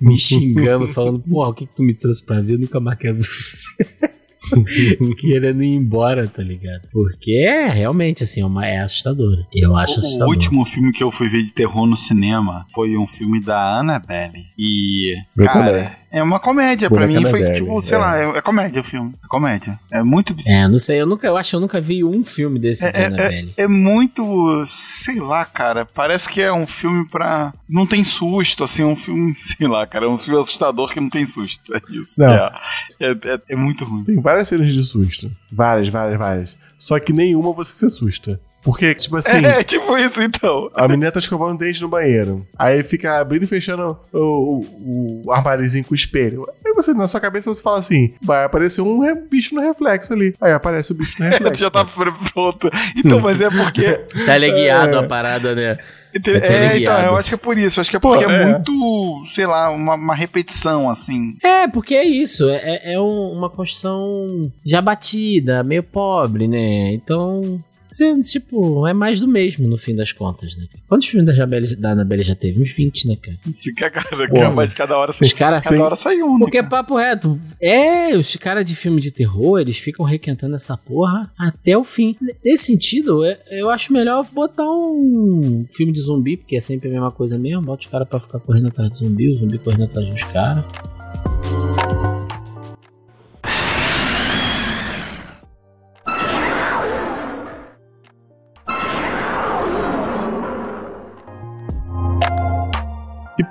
[0.00, 2.54] me xingando, falando, pô, o que, que tu me trouxe pra ver?
[2.54, 3.18] Eu nunca mais quero.
[5.18, 6.88] querendo ir embora, tá ligado?
[6.92, 9.46] Porque é realmente assim, é, uma, é assustadora.
[9.52, 10.28] Eu acho O, o assustador.
[10.28, 14.44] último filme que eu fui ver de terror no cinema foi um filme da Annabelle.
[14.58, 15.96] E, Meu cara.
[16.14, 16.88] É uma comédia.
[16.88, 18.00] Pra Boneca mim foi, tipo, sei é.
[18.00, 19.12] lá, é, é comédia o filme.
[19.24, 19.78] É comédia.
[19.90, 20.56] É muito bizarro.
[20.56, 22.98] É, não sei, eu nunca, eu acho que eu nunca vi um filme desse de
[22.98, 23.54] É, Annabelle.
[23.56, 25.84] é, é muito, sei lá, cara.
[25.84, 27.52] Parece que é um filme pra.
[27.68, 30.06] Não tem susto, assim, um filme, sei lá, cara.
[30.06, 31.74] É um filme assustador que não tem susto.
[31.74, 32.20] É isso.
[32.20, 32.32] Não.
[32.32, 32.52] É,
[33.00, 34.04] é, é- é muito ruim.
[34.04, 35.30] Tem várias cenas de susto.
[35.50, 36.58] Várias, várias, várias.
[36.78, 38.40] Só que nenhuma você se assusta.
[38.64, 39.44] Porque, tipo assim.
[39.44, 40.70] É, tipo isso então.
[40.74, 42.46] A menina tá escovando dente no banheiro.
[42.58, 46.48] Aí fica abrindo e fechando o, o, o armáriozinho com o espelho.
[46.64, 50.34] Aí você, na sua cabeça, você fala assim: vai aparecer um bicho no reflexo ali.
[50.40, 51.62] Aí aparece o bicho no reflexo.
[51.62, 52.70] Já tá pronto.
[52.96, 53.84] Então, mas é porque.
[54.24, 55.76] Teleguiado a parada, né?
[56.16, 56.78] É, teleguiado.
[56.78, 57.78] então, eu acho que é por isso.
[57.78, 58.44] Eu acho que é Pô, porque é, é.
[58.52, 61.36] muito, sei lá, uma, uma repetição, assim.
[61.42, 62.48] É, porque é isso.
[62.48, 66.92] É, é um- uma construção já batida, meio pobre, né?
[66.94, 67.60] Então.
[67.94, 70.64] Você, tipo, é mais do mesmo no fim das contas, né?
[70.88, 72.60] Quantos filmes da, Jabelle, da Annabelle já teve?
[72.60, 73.38] Uns 20, né, cara?
[73.52, 73.92] Se cara,
[74.28, 74.50] Porra.
[74.50, 75.64] mas cada hora, Os caras.
[75.64, 76.38] cada hora sai um, né?
[76.40, 77.38] Porque é papo reto.
[77.62, 82.16] É, os caras de filme de terror, eles ficam requentando essa porra até o fim.
[82.44, 86.92] Nesse sentido, é- eu acho melhor botar um filme de zumbi, porque é sempre a
[86.92, 87.62] mesma coisa mesmo.
[87.62, 90.64] Bota os caras pra ficar correndo atrás de zumbi, o zumbi correndo atrás dos caras.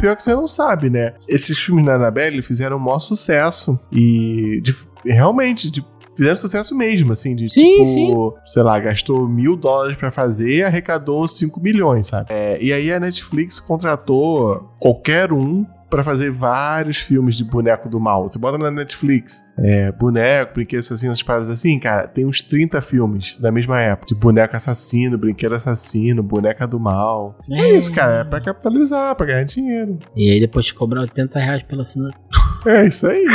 [0.04, 1.14] Pior que você não sabe, né?
[1.30, 3.80] Esses filmes da Annabelle fizeram o maior sucesso.
[3.90, 4.76] E de-
[5.06, 5.82] realmente, de-
[6.18, 8.14] fizeram sucesso mesmo, assim, de Sim, tipo, sim.
[8.46, 12.28] sei lá, gastou mil dólares pra fazer e arrecadou 5 milhões, sabe?
[12.34, 18.00] É, e aí a Netflix contratou qualquer um pra fazer vários filmes de boneco do
[18.00, 18.28] mal.
[18.28, 22.82] Você bota na Netflix, é, boneco, brinquedo assassino, essas paradas assim, cara, tem uns 30
[22.82, 24.08] filmes da mesma época.
[24.08, 27.38] De boneco assassino, brinquedo assassino, boneca do mal.
[27.52, 30.00] É isso, cara, é pra capitalizar, pra ganhar dinheiro.
[30.16, 32.43] E aí depois cobrar 80 reais pela assinatura.
[32.66, 33.26] É isso aí.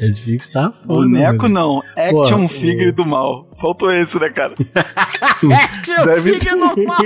[0.00, 0.86] Netflix tá foda.
[0.86, 1.54] Boneco mano.
[1.54, 3.46] não, action Pô, figure do mal.
[3.60, 4.52] Faltou esse, né, cara?
[5.22, 6.96] Action Deve figure normal.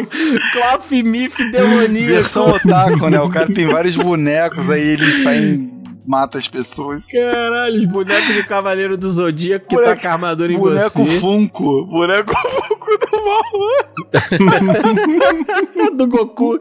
[0.52, 2.06] Cloth Mif demoníaco.
[2.14, 3.20] Versão otaku, né?
[3.20, 5.70] O cara tem vários bonecos, aí eles saem,
[6.06, 7.04] mata as pessoas.
[7.06, 11.04] Caralho, os bonecos do Cavaleiro do Zodíaco que Boneco- tá com a armadura em Boneco
[11.04, 11.20] você.
[11.20, 11.86] Funko.
[11.86, 13.42] Boneco Funko do mal.
[15.96, 16.58] do Goku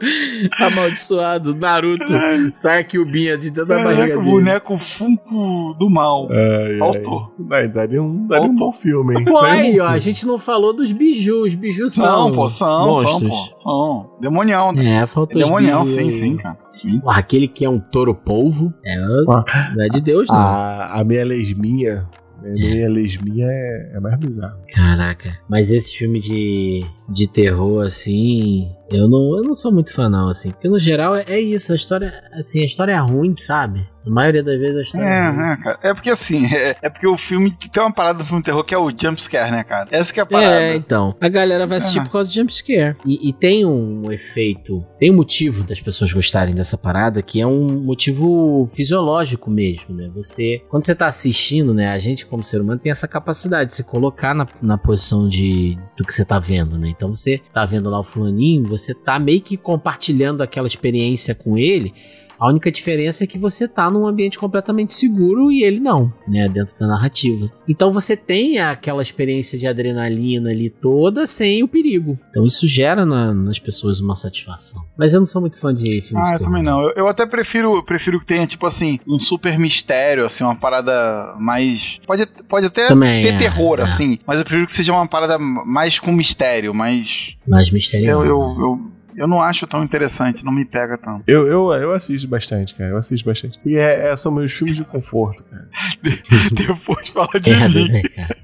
[0.60, 2.12] amaldiçoado, Naruto.
[2.54, 4.30] Sai aqui o Binha de dentro da barriga Boneco, dele.
[4.30, 6.28] boneco Funko do mal.
[6.30, 7.32] Ai, Faltou.
[7.50, 7.68] ai.
[7.68, 9.24] Daria um, daria um bom filme, hein?
[9.24, 11.48] Pô, um aí, ó, a gente não falou dos bijus.
[11.48, 13.34] Os bijus são, São, pô, são, monstros.
[13.34, 13.58] são, pô.
[13.60, 14.10] São.
[14.20, 14.70] Demonião.
[14.78, 16.58] É, faltou os Demonião, sim, sim, cara.
[16.70, 17.00] Sim.
[17.00, 18.94] Porra, aquele que é um touro polvo, é,
[19.28, 19.72] Ah.
[19.74, 20.36] não é de Deus, não.
[20.36, 22.06] A, a minha lesminha,
[22.50, 24.58] a minha lesminha é, é mais bizarro.
[24.72, 30.08] Caraca, mas esse filme de, de terror, assim, eu não, eu não sou muito fã,
[30.08, 30.50] não, assim.
[30.50, 33.86] Porque no geral é, é isso, a história, assim, a história é ruim, sabe?
[34.04, 35.40] Na maioria das vezes a história é, ruim.
[35.40, 35.78] É, é, cara.
[35.82, 37.50] É porque assim, é, é porque o filme.
[37.72, 39.88] Tem uma parada do filme terror que é o jumpscare, né, cara?
[39.90, 40.62] Essa que é a parada.
[40.62, 41.14] É, então.
[41.20, 42.02] A galera vai assistir É.
[42.04, 42.96] por causa do jumpscare.
[43.04, 47.46] E, e tem um efeito, tem um motivo das pessoas gostarem dessa parada, que é
[47.46, 50.08] um motivo fisiológico mesmo, né?
[50.14, 51.88] Você, quando você tá assistindo, né?
[51.88, 55.76] A gente, como ser humano, tem essa capacidade de se colocar na, na posição de
[55.96, 56.88] do que você tá vendo, né?
[56.88, 61.56] Então você tá vendo lá o fulaninho, você tá meio que compartilhando aquela experiência com
[61.56, 61.94] ele.
[62.38, 66.48] A única diferença é que você tá num ambiente completamente seguro e ele não, né?
[66.48, 67.50] Dentro da narrativa.
[67.68, 72.18] Então você tem aquela experiência de adrenalina ali toda sem o perigo.
[72.30, 74.82] Então isso gera na- nas pessoas uma satisfação.
[74.98, 76.44] Mas eu não sou muito fã de filmes Ah, de eu terror.
[76.44, 76.82] também não.
[76.82, 81.34] Eu, eu até prefiro, prefiro que tenha, tipo assim, um super mistério, assim, uma parada
[81.38, 81.98] mais.
[82.06, 83.82] Pode, pode até Também, ter é, terror, é.
[83.82, 87.36] assim, mas eu prefiro que seja uma parada mais com mistério, mais.
[87.46, 88.24] Mais Eu, misterioso.
[88.28, 88.54] eu, né?
[88.60, 91.24] eu, eu não acho tão interessante, não me pega tanto.
[91.26, 92.90] Eu, eu, eu assisto bastante, cara.
[92.90, 93.58] Eu assisto bastante.
[93.64, 95.68] E é, é- são meus filmes de conforto, cara.
[96.52, 97.88] Depois fala de É, mim.
[97.88, 98.36] né, cara?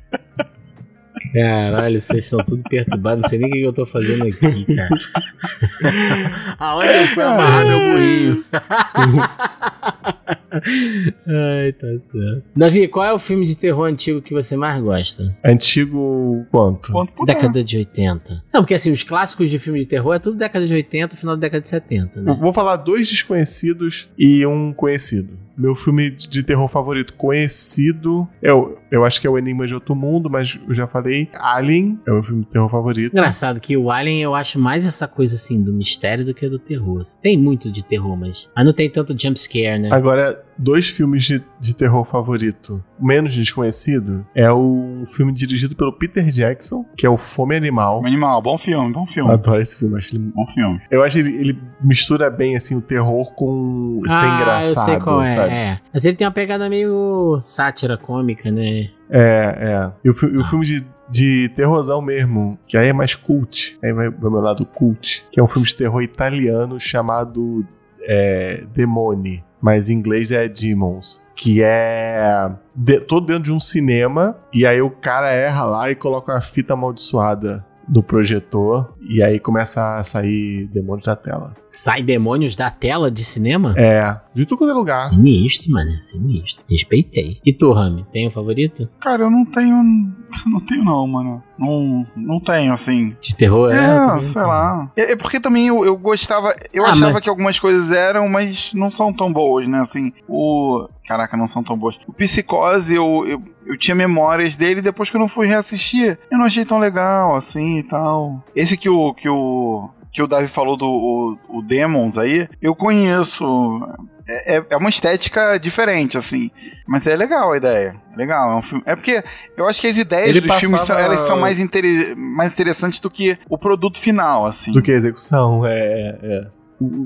[1.33, 3.23] Caralho, vocês estão tudo perturbados.
[3.23, 4.91] Não sei nem o que eu tô fazendo aqui, cara.
[6.59, 8.45] Aonde eu fui amarrar meu burrinho?
[10.53, 12.43] Ai, tá certo.
[12.55, 15.37] Davi, qual é o filme de terror antigo que você mais gosta?
[15.45, 16.93] Antigo quanto?
[16.93, 17.25] Quanto.
[17.25, 18.45] Década de 80.
[18.53, 21.37] Não, porque assim, os clássicos de filme de terror é tudo década de 80, final
[21.37, 22.37] da década de 70, né?
[22.41, 25.43] Vou falar dois desconhecidos e um conhecido.
[25.57, 29.95] Meu filme de terror favorito conhecido, eu, eu acho que é o Enigma de Outro
[29.95, 31.29] Mundo, mas eu já falei.
[31.35, 33.13] Alien é o meu filme de terror favorito.
[33.13, 36.59] Engraçado que o Alien eu acho mais essa coisa assim do mistério do que do
[36.59, 37.03] terror.
[37.21, 39.89] Tem muito de terror, mas, mas não tem tanto jumpscare, né?
[39.93, 46.27] Agora, dois filmes de, de terror favorito, menos desconhecido, é o filme dirigido pelo Peter
[46.29, 48.03] Jackson, que é o Fome Animal.
[48.03, 49.33] Um Animal, bom filme, bom Eu filme.
[49.33, 50.81] adoro esse filme, acho ele Bom filme.
[50.91, 54.99] Eu acho que ele, ele mistura bem assim o terror com ser engraçado, eu sei
[54.99, 55.53] qual é, sabe?
[55.53, 55.81] é.
[55.93, 58.89] Mas ele tem uma pegada meio sátira cômica, né?
[59.11, 59.93] É, é.
[60.05, 63.93] E o, e o filme de, de terrorzão mesmo, que aí é mais cult, aí
[63.93, 67.67] vai vai meu lado cult, que é um filme de terror italiano chamado
[68.03, 74.37] é, Demone, mas em inglês é Demons, que é de, todo dentro de um cinema,
[74.53, 79.39] e aí o cara erra lá e coloca uma fita amaldiçoada no projetor, e aí
[79.39, 81.55] começa a sair demônios da tela.
[81.69, 83.75] Sai demônios da tela de cinema?
[83.77, 85.03] É, de tudo quanto é lugar.
[85.03, 85.91] Sinistro, mano.
[86.03, 86.63] Sinistro.
[86.71, 87.39] Respeitei.
[87.45, 88.89] E tu, Rami, tem um favorito?
[89.01, 89.83] Cara, eu não tenho.
[90.47, 91.43] Não tenho, não, mano.
[91.59, 93.15] Não, não tenho, assim.
[93.21, 93.71] De terror?
[93.71, 94.91] É, também sei lá.
[94.97, 96.55] É, é porque também eu, eu gostava.
[96.73, 99.81] Eu Ah, achava mas- que algumas coisas eram, mas não são tão boas, né?
[99.81, 100.89] Assim, o.
[101.07, 101.99] Caraca, não são tão boas.
[102.07, 106.39] O Psicose, eu, eu, eu tinha memórias dele, depois que eu não fui reassistir, eu
[106.39, 107.79] não achei tão legal, assim.
[107.79, 108.43] e tal.
[108.55, 109.13] Esse que o.
[109.15, 113.81] Que o que o Davi falou do o, o Demons aí, eu conheço.
[114.29, 116.51] É, é- é uma estética diferente, assim.
[116.87, 117.97] Mas é legal a ideia.
[118.15, 118.53] Legal.
[118.53, 119.25] É, um filme, é porque
[119.57, 123.01] eu acho que as ideias Ele dos filmes são, elas são mais, intere- mais interessantes
[123.01, 124.73] do que o produto final, assim.
[124.73, 126.19] Do que a execução, é.
[126.23, 126.47] é.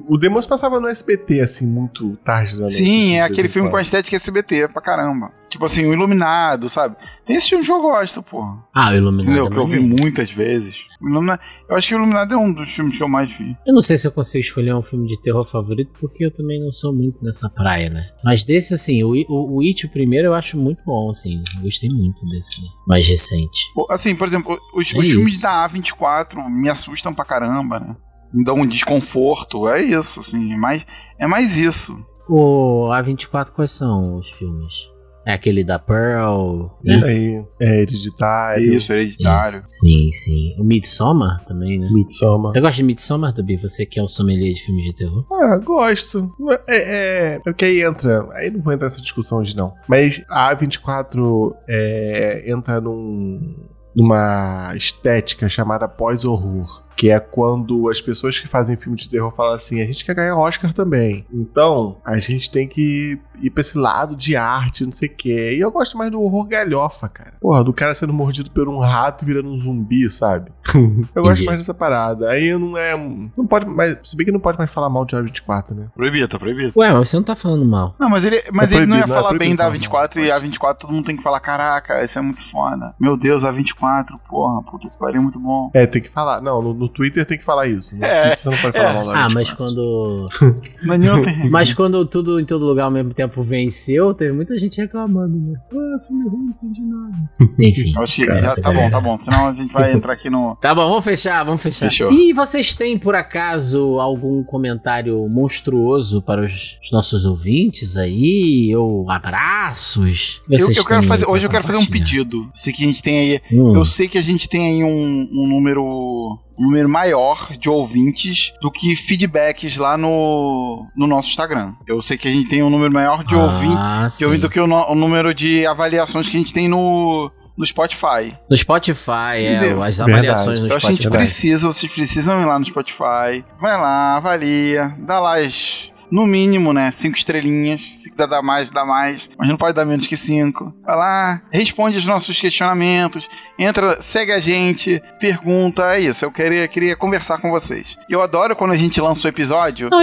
[0.08, 2.74] O, o Demons passava no SBT, assim, muito tarde da noite.
[2.74, 5.30] assim, Sim, de é aquele filme com a estética SBT pra caramba.
[5.48, 6.96] Tipo assim, o Iluminado, sabe?
[7.24, 8.58] Tem esse filme que eu gosto, porra.
[8.74, 9.26] Ah, o Iluminado.
[9.32, 9.46] Entendeu?
[9.46, 10.84] é Que eu vi muitas vezes.
[11.00, 11.38] Ilumina-
[11.68, 13.56] Eu acho que o Iluminado é um dos filmes que eu mais vi.
[13.66, 16.60] Eu não sei se eu consigo escolher um filme de terror favorito, porque eu também
[16.60, 18.04] não sou muito nessa praia, né?
[18.24, 21.42] Mas desse, assim, o, o, o It, o primeiro, eu acho muito bom, assim.
[21.56, 23.58] Eu gostei muito desse mais recente.
[23.88, 27.96] Assim, por exemplo, os, É os filmes da A24 me assustam pra caramba, né?
[28.32, 29.68] Me dão um desconforto.
[29.68, 30.52] É isso, assim.
[30.52, 30.86] É mais,
[31.18, 31.96] é mais isso.
[32.28, 34.88] O A24, quais são os filmes?
[35.26, 36.68] É aquele da Pearl?
[36.84, 37.04] Isso Isso.
[37.04, 38.72] aí, é hereditário.
[38.74, 39.58] Isso, hereditário.
[39.58, 39.64] Isso.
[39.68, 40.54] Sim, sim.
[40.56, 41.88] O Midsommar também, né?
[41.90, 42.52] Midsommar.
[42.52, 43.56] Você gosta de Midsommar, Tabi?
[43.56, 45.26] Você que é um sommelier de filmes de terror?
[45.32, 46.32] Ah, gosto.
[46.68, 48.24] É, é, é porque aí entra.
[48.34, 49.74] Aí não vou entrar nessa discussão hoje, não.
[49.88, 53.52] Mas a A24 é, entra num,
[53.96, 56.85] numa estética chamada pós-horror.
[56.96, 60.14] Que é quando as pessoas que fazem filme de terror falam assim: a gente quer
[60.14, 61.26] ganhar Oscar também.
[61.32, 65.54] Então, a gente tem que ir pra esse lado de arte, não sei o quê.
[65.56, 67.34] E eu gosto mais do horror galhofa, cara.
[67.40, 70.50] Porra, do cara sendo mordido por um rato virando um zumbi, sabe?
[71.14, 72.30] eu gosto mais dessa parada.
[72.30, 72.96] Aí não é.
[73.36, 73.98] Não pode mais.
[74.02, 75.88] Se bem que não pode mais falar mal de A24, né?
[75.94, 76.72] Proibido, tá proibido.
[76.76, 77.94] Ué, mas você não tá falando mal.
[77.98, 80.08] Não, mas ele, mas É ele não ia não é falar bem proibido da falar
[80.08, 82.94] A24 e a A24 todo mundo tem que falar: caraca, esse é muito foda.
[82.98, 85.70] Meu Deus, A24, porra, puta que pariu, muito bom.
[85.74, 86.40] É, tem que falar.
[86.40, 87.96] Não, no, no Twitter tem que falar isso.
[87.96, 88.94] No É, Twitter você não pode falar é.
[88.94, 89.34] mal da Ah, 24.
[89.34, 90.28] mas quando.
[90.84, 91.50] Mas não tem.
[91.50, 95.58] Mas quando tudo em todo lugar ao mesmo tempo venceu, teve muita gente reclamando, né?
[95.72, 97.30] Ah, filme ruim, não entendi nada.
[97.58, 97.94] Enfim.
[98.20, 98.90] Eu Cara, já, tá bom, galera.
[98.90, 99.18] tá bom.
[99.18, 100.56] Senão a gente vai entrar aqui no.
[100.60, 101.88] Tá bom, vamos fechar, vamos fechar.
[101.90, 102.10] Fechou.
[102.12, 108.74] E vocês têm, por acaso, algum comentário monstruoso para os, os nossos ouvintes aí?
[108.76, 110.40] Ou abraços?
[110.50, 112.48] Eu, Vocês eu quero têm fazer, hoje eu quero fazer um pedido.
[112.54, 113.40] Sei que a gente tem aí.
[113.52, 113.74] Hum.
[113.74, 116.38] Eu sei que a gente tem aí um, um número.
[116.58, 121.74] Um número maior de ouvintes do que feedbacks lá no, no nosso Instagram.
[121.86, 124.50] Eu sei que a gente tem um número maior de ouvintes Ah, de ouvintes do
[124.50, 128.36] que o, no- o número de avaliações que a gente tem no, no Spotify.
[128.48, 129.82] No Spotify, é, Entendeu?
[129.82, 130.12] as Verdade.
[130.12, 131.18] avaliações no Eu acho que a gente Spotify.
[131.24, 133.44] precisa, vocês precisam ir lá no Spotify.
[133.60, 135.90] Vai lá, avalia, dá lá as.
[136.10, 136.92] No mínimo, né?
[136.94, 137.80] Cinco estrelinhas.
[138.00, 139.28] Se quiser dar mais, dá mais.
[139.38, 140.74] Mas não pode dar menos que cinco.
[140.84, 143.28] Vai lá, responde os nossos questionamentos.
[143.58, 145.94] Entra, segue a gente, pergunta.
[145.94, 147.96] É isso, eu queria, queria conversar com vocês.
[148.08, 150.02] Eu adoro quando a gente lança o episódio Não,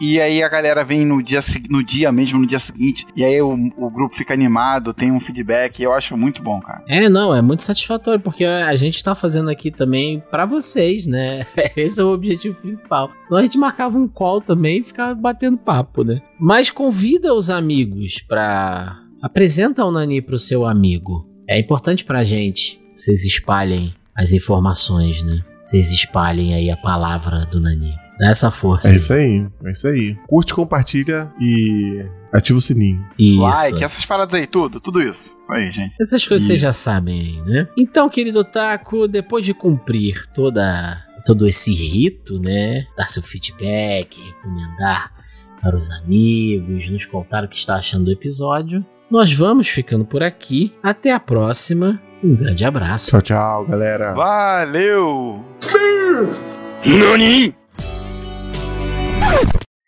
[0.00, 1.40] e- aí a galera vem no dia,
[1.70, 3.06] no dia mesmo, no dia seguinte.
[3.16, 5.82] E aí o, o grupo fica animado, tem um feedback.
[5.82, 6.82] Eu acho muito bom, cara.
[6.88, 11.44] É, não, é muito satisfatório, porque a gente tá fazendo aqui também pra vocês, né?
[11.76, 13.10] Esse é o objetivo principal.
[13.18, 16.20] Senão a gente marcava um call também e ficava batendo papo, né?
[16.38, 18.98] Mas convida os amigos pra.
[19.22, 21.26] Apresenta o Nani pro seu amigo.
[21.48, 25.40] É importante pra gente vocês espalhem as informações, né?
[25.62, 27.94] Vocês espalhem aí a palavra do Nani.
[28.18, 28.92] Dá essa força.
[28.92, 30.16] É isso aí, é isso aí.
[30.26, 33.04] Curte, compartilha e ativa o sininho.
[33.18, 33.40] Isso.
[33.40, 35.36] Like, essas paradas aí, tudo, tudo isso.
[35.40, 35.94] Isso aí, gente.
[36.00, 37.68] Essas coisas vocês já sabem aí, né?
[37.76, 42.86] Então, querido Taco, depois de cumprir toda todo esse rito, né?
[42.96, 45.12] Dar seu feedback, recomendar
[45.60, 48.84] para os amigos, nos contar o que está achando do episódio.
[49.10, 50.74] Nós vamos ficando por aqui.
[50.82, 52.00] Até a próxima.
[52.22, 53.10] Um grande abraço.
[53.10, 54.12] Tchau, tchau, galera.
[54.12, 55.44] Valeu!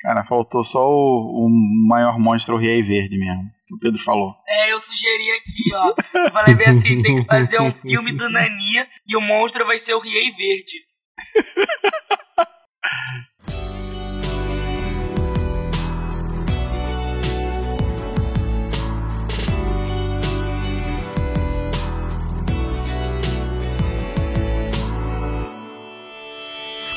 [0.02, 1.50] Cara, faltou só o, o
[1.88, 3.44] maior monstro, o Rei Verde mesmo.
[3.68, 4.34] Que o Pedro falou.
[4.48, 5.94] É, eu sugeri aqui, ó.
[6.26, 9.80] Eu falei bem assim, tem que fazer um filme do Nania e o monstro vai
[9.80, 10.92] ser o Riei Verde.「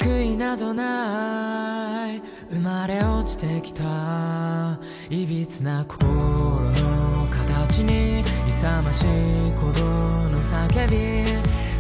[0.05, 2.21] 救いなどない
[2.52, 9.50] 生まれ落ちてきたいびつな心の形に勇ましい。
[9.56, 9.86] 鼓動
[10.30, 10.98] の叫び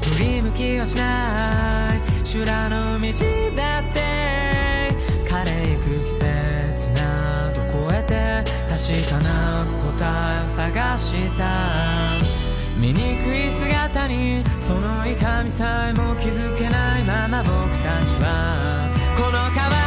[0.09, 3.07] 振り向きはしない修羅の道
[3.55, 4.95] だって
[5.27, 9.65] 枯れゆく季節など超えて確かな
[9.97, 12.19] 答えを探した。
[12.79, 19.78] 醜い姿にその痛みさえも気づけないまま僕たちはこの皮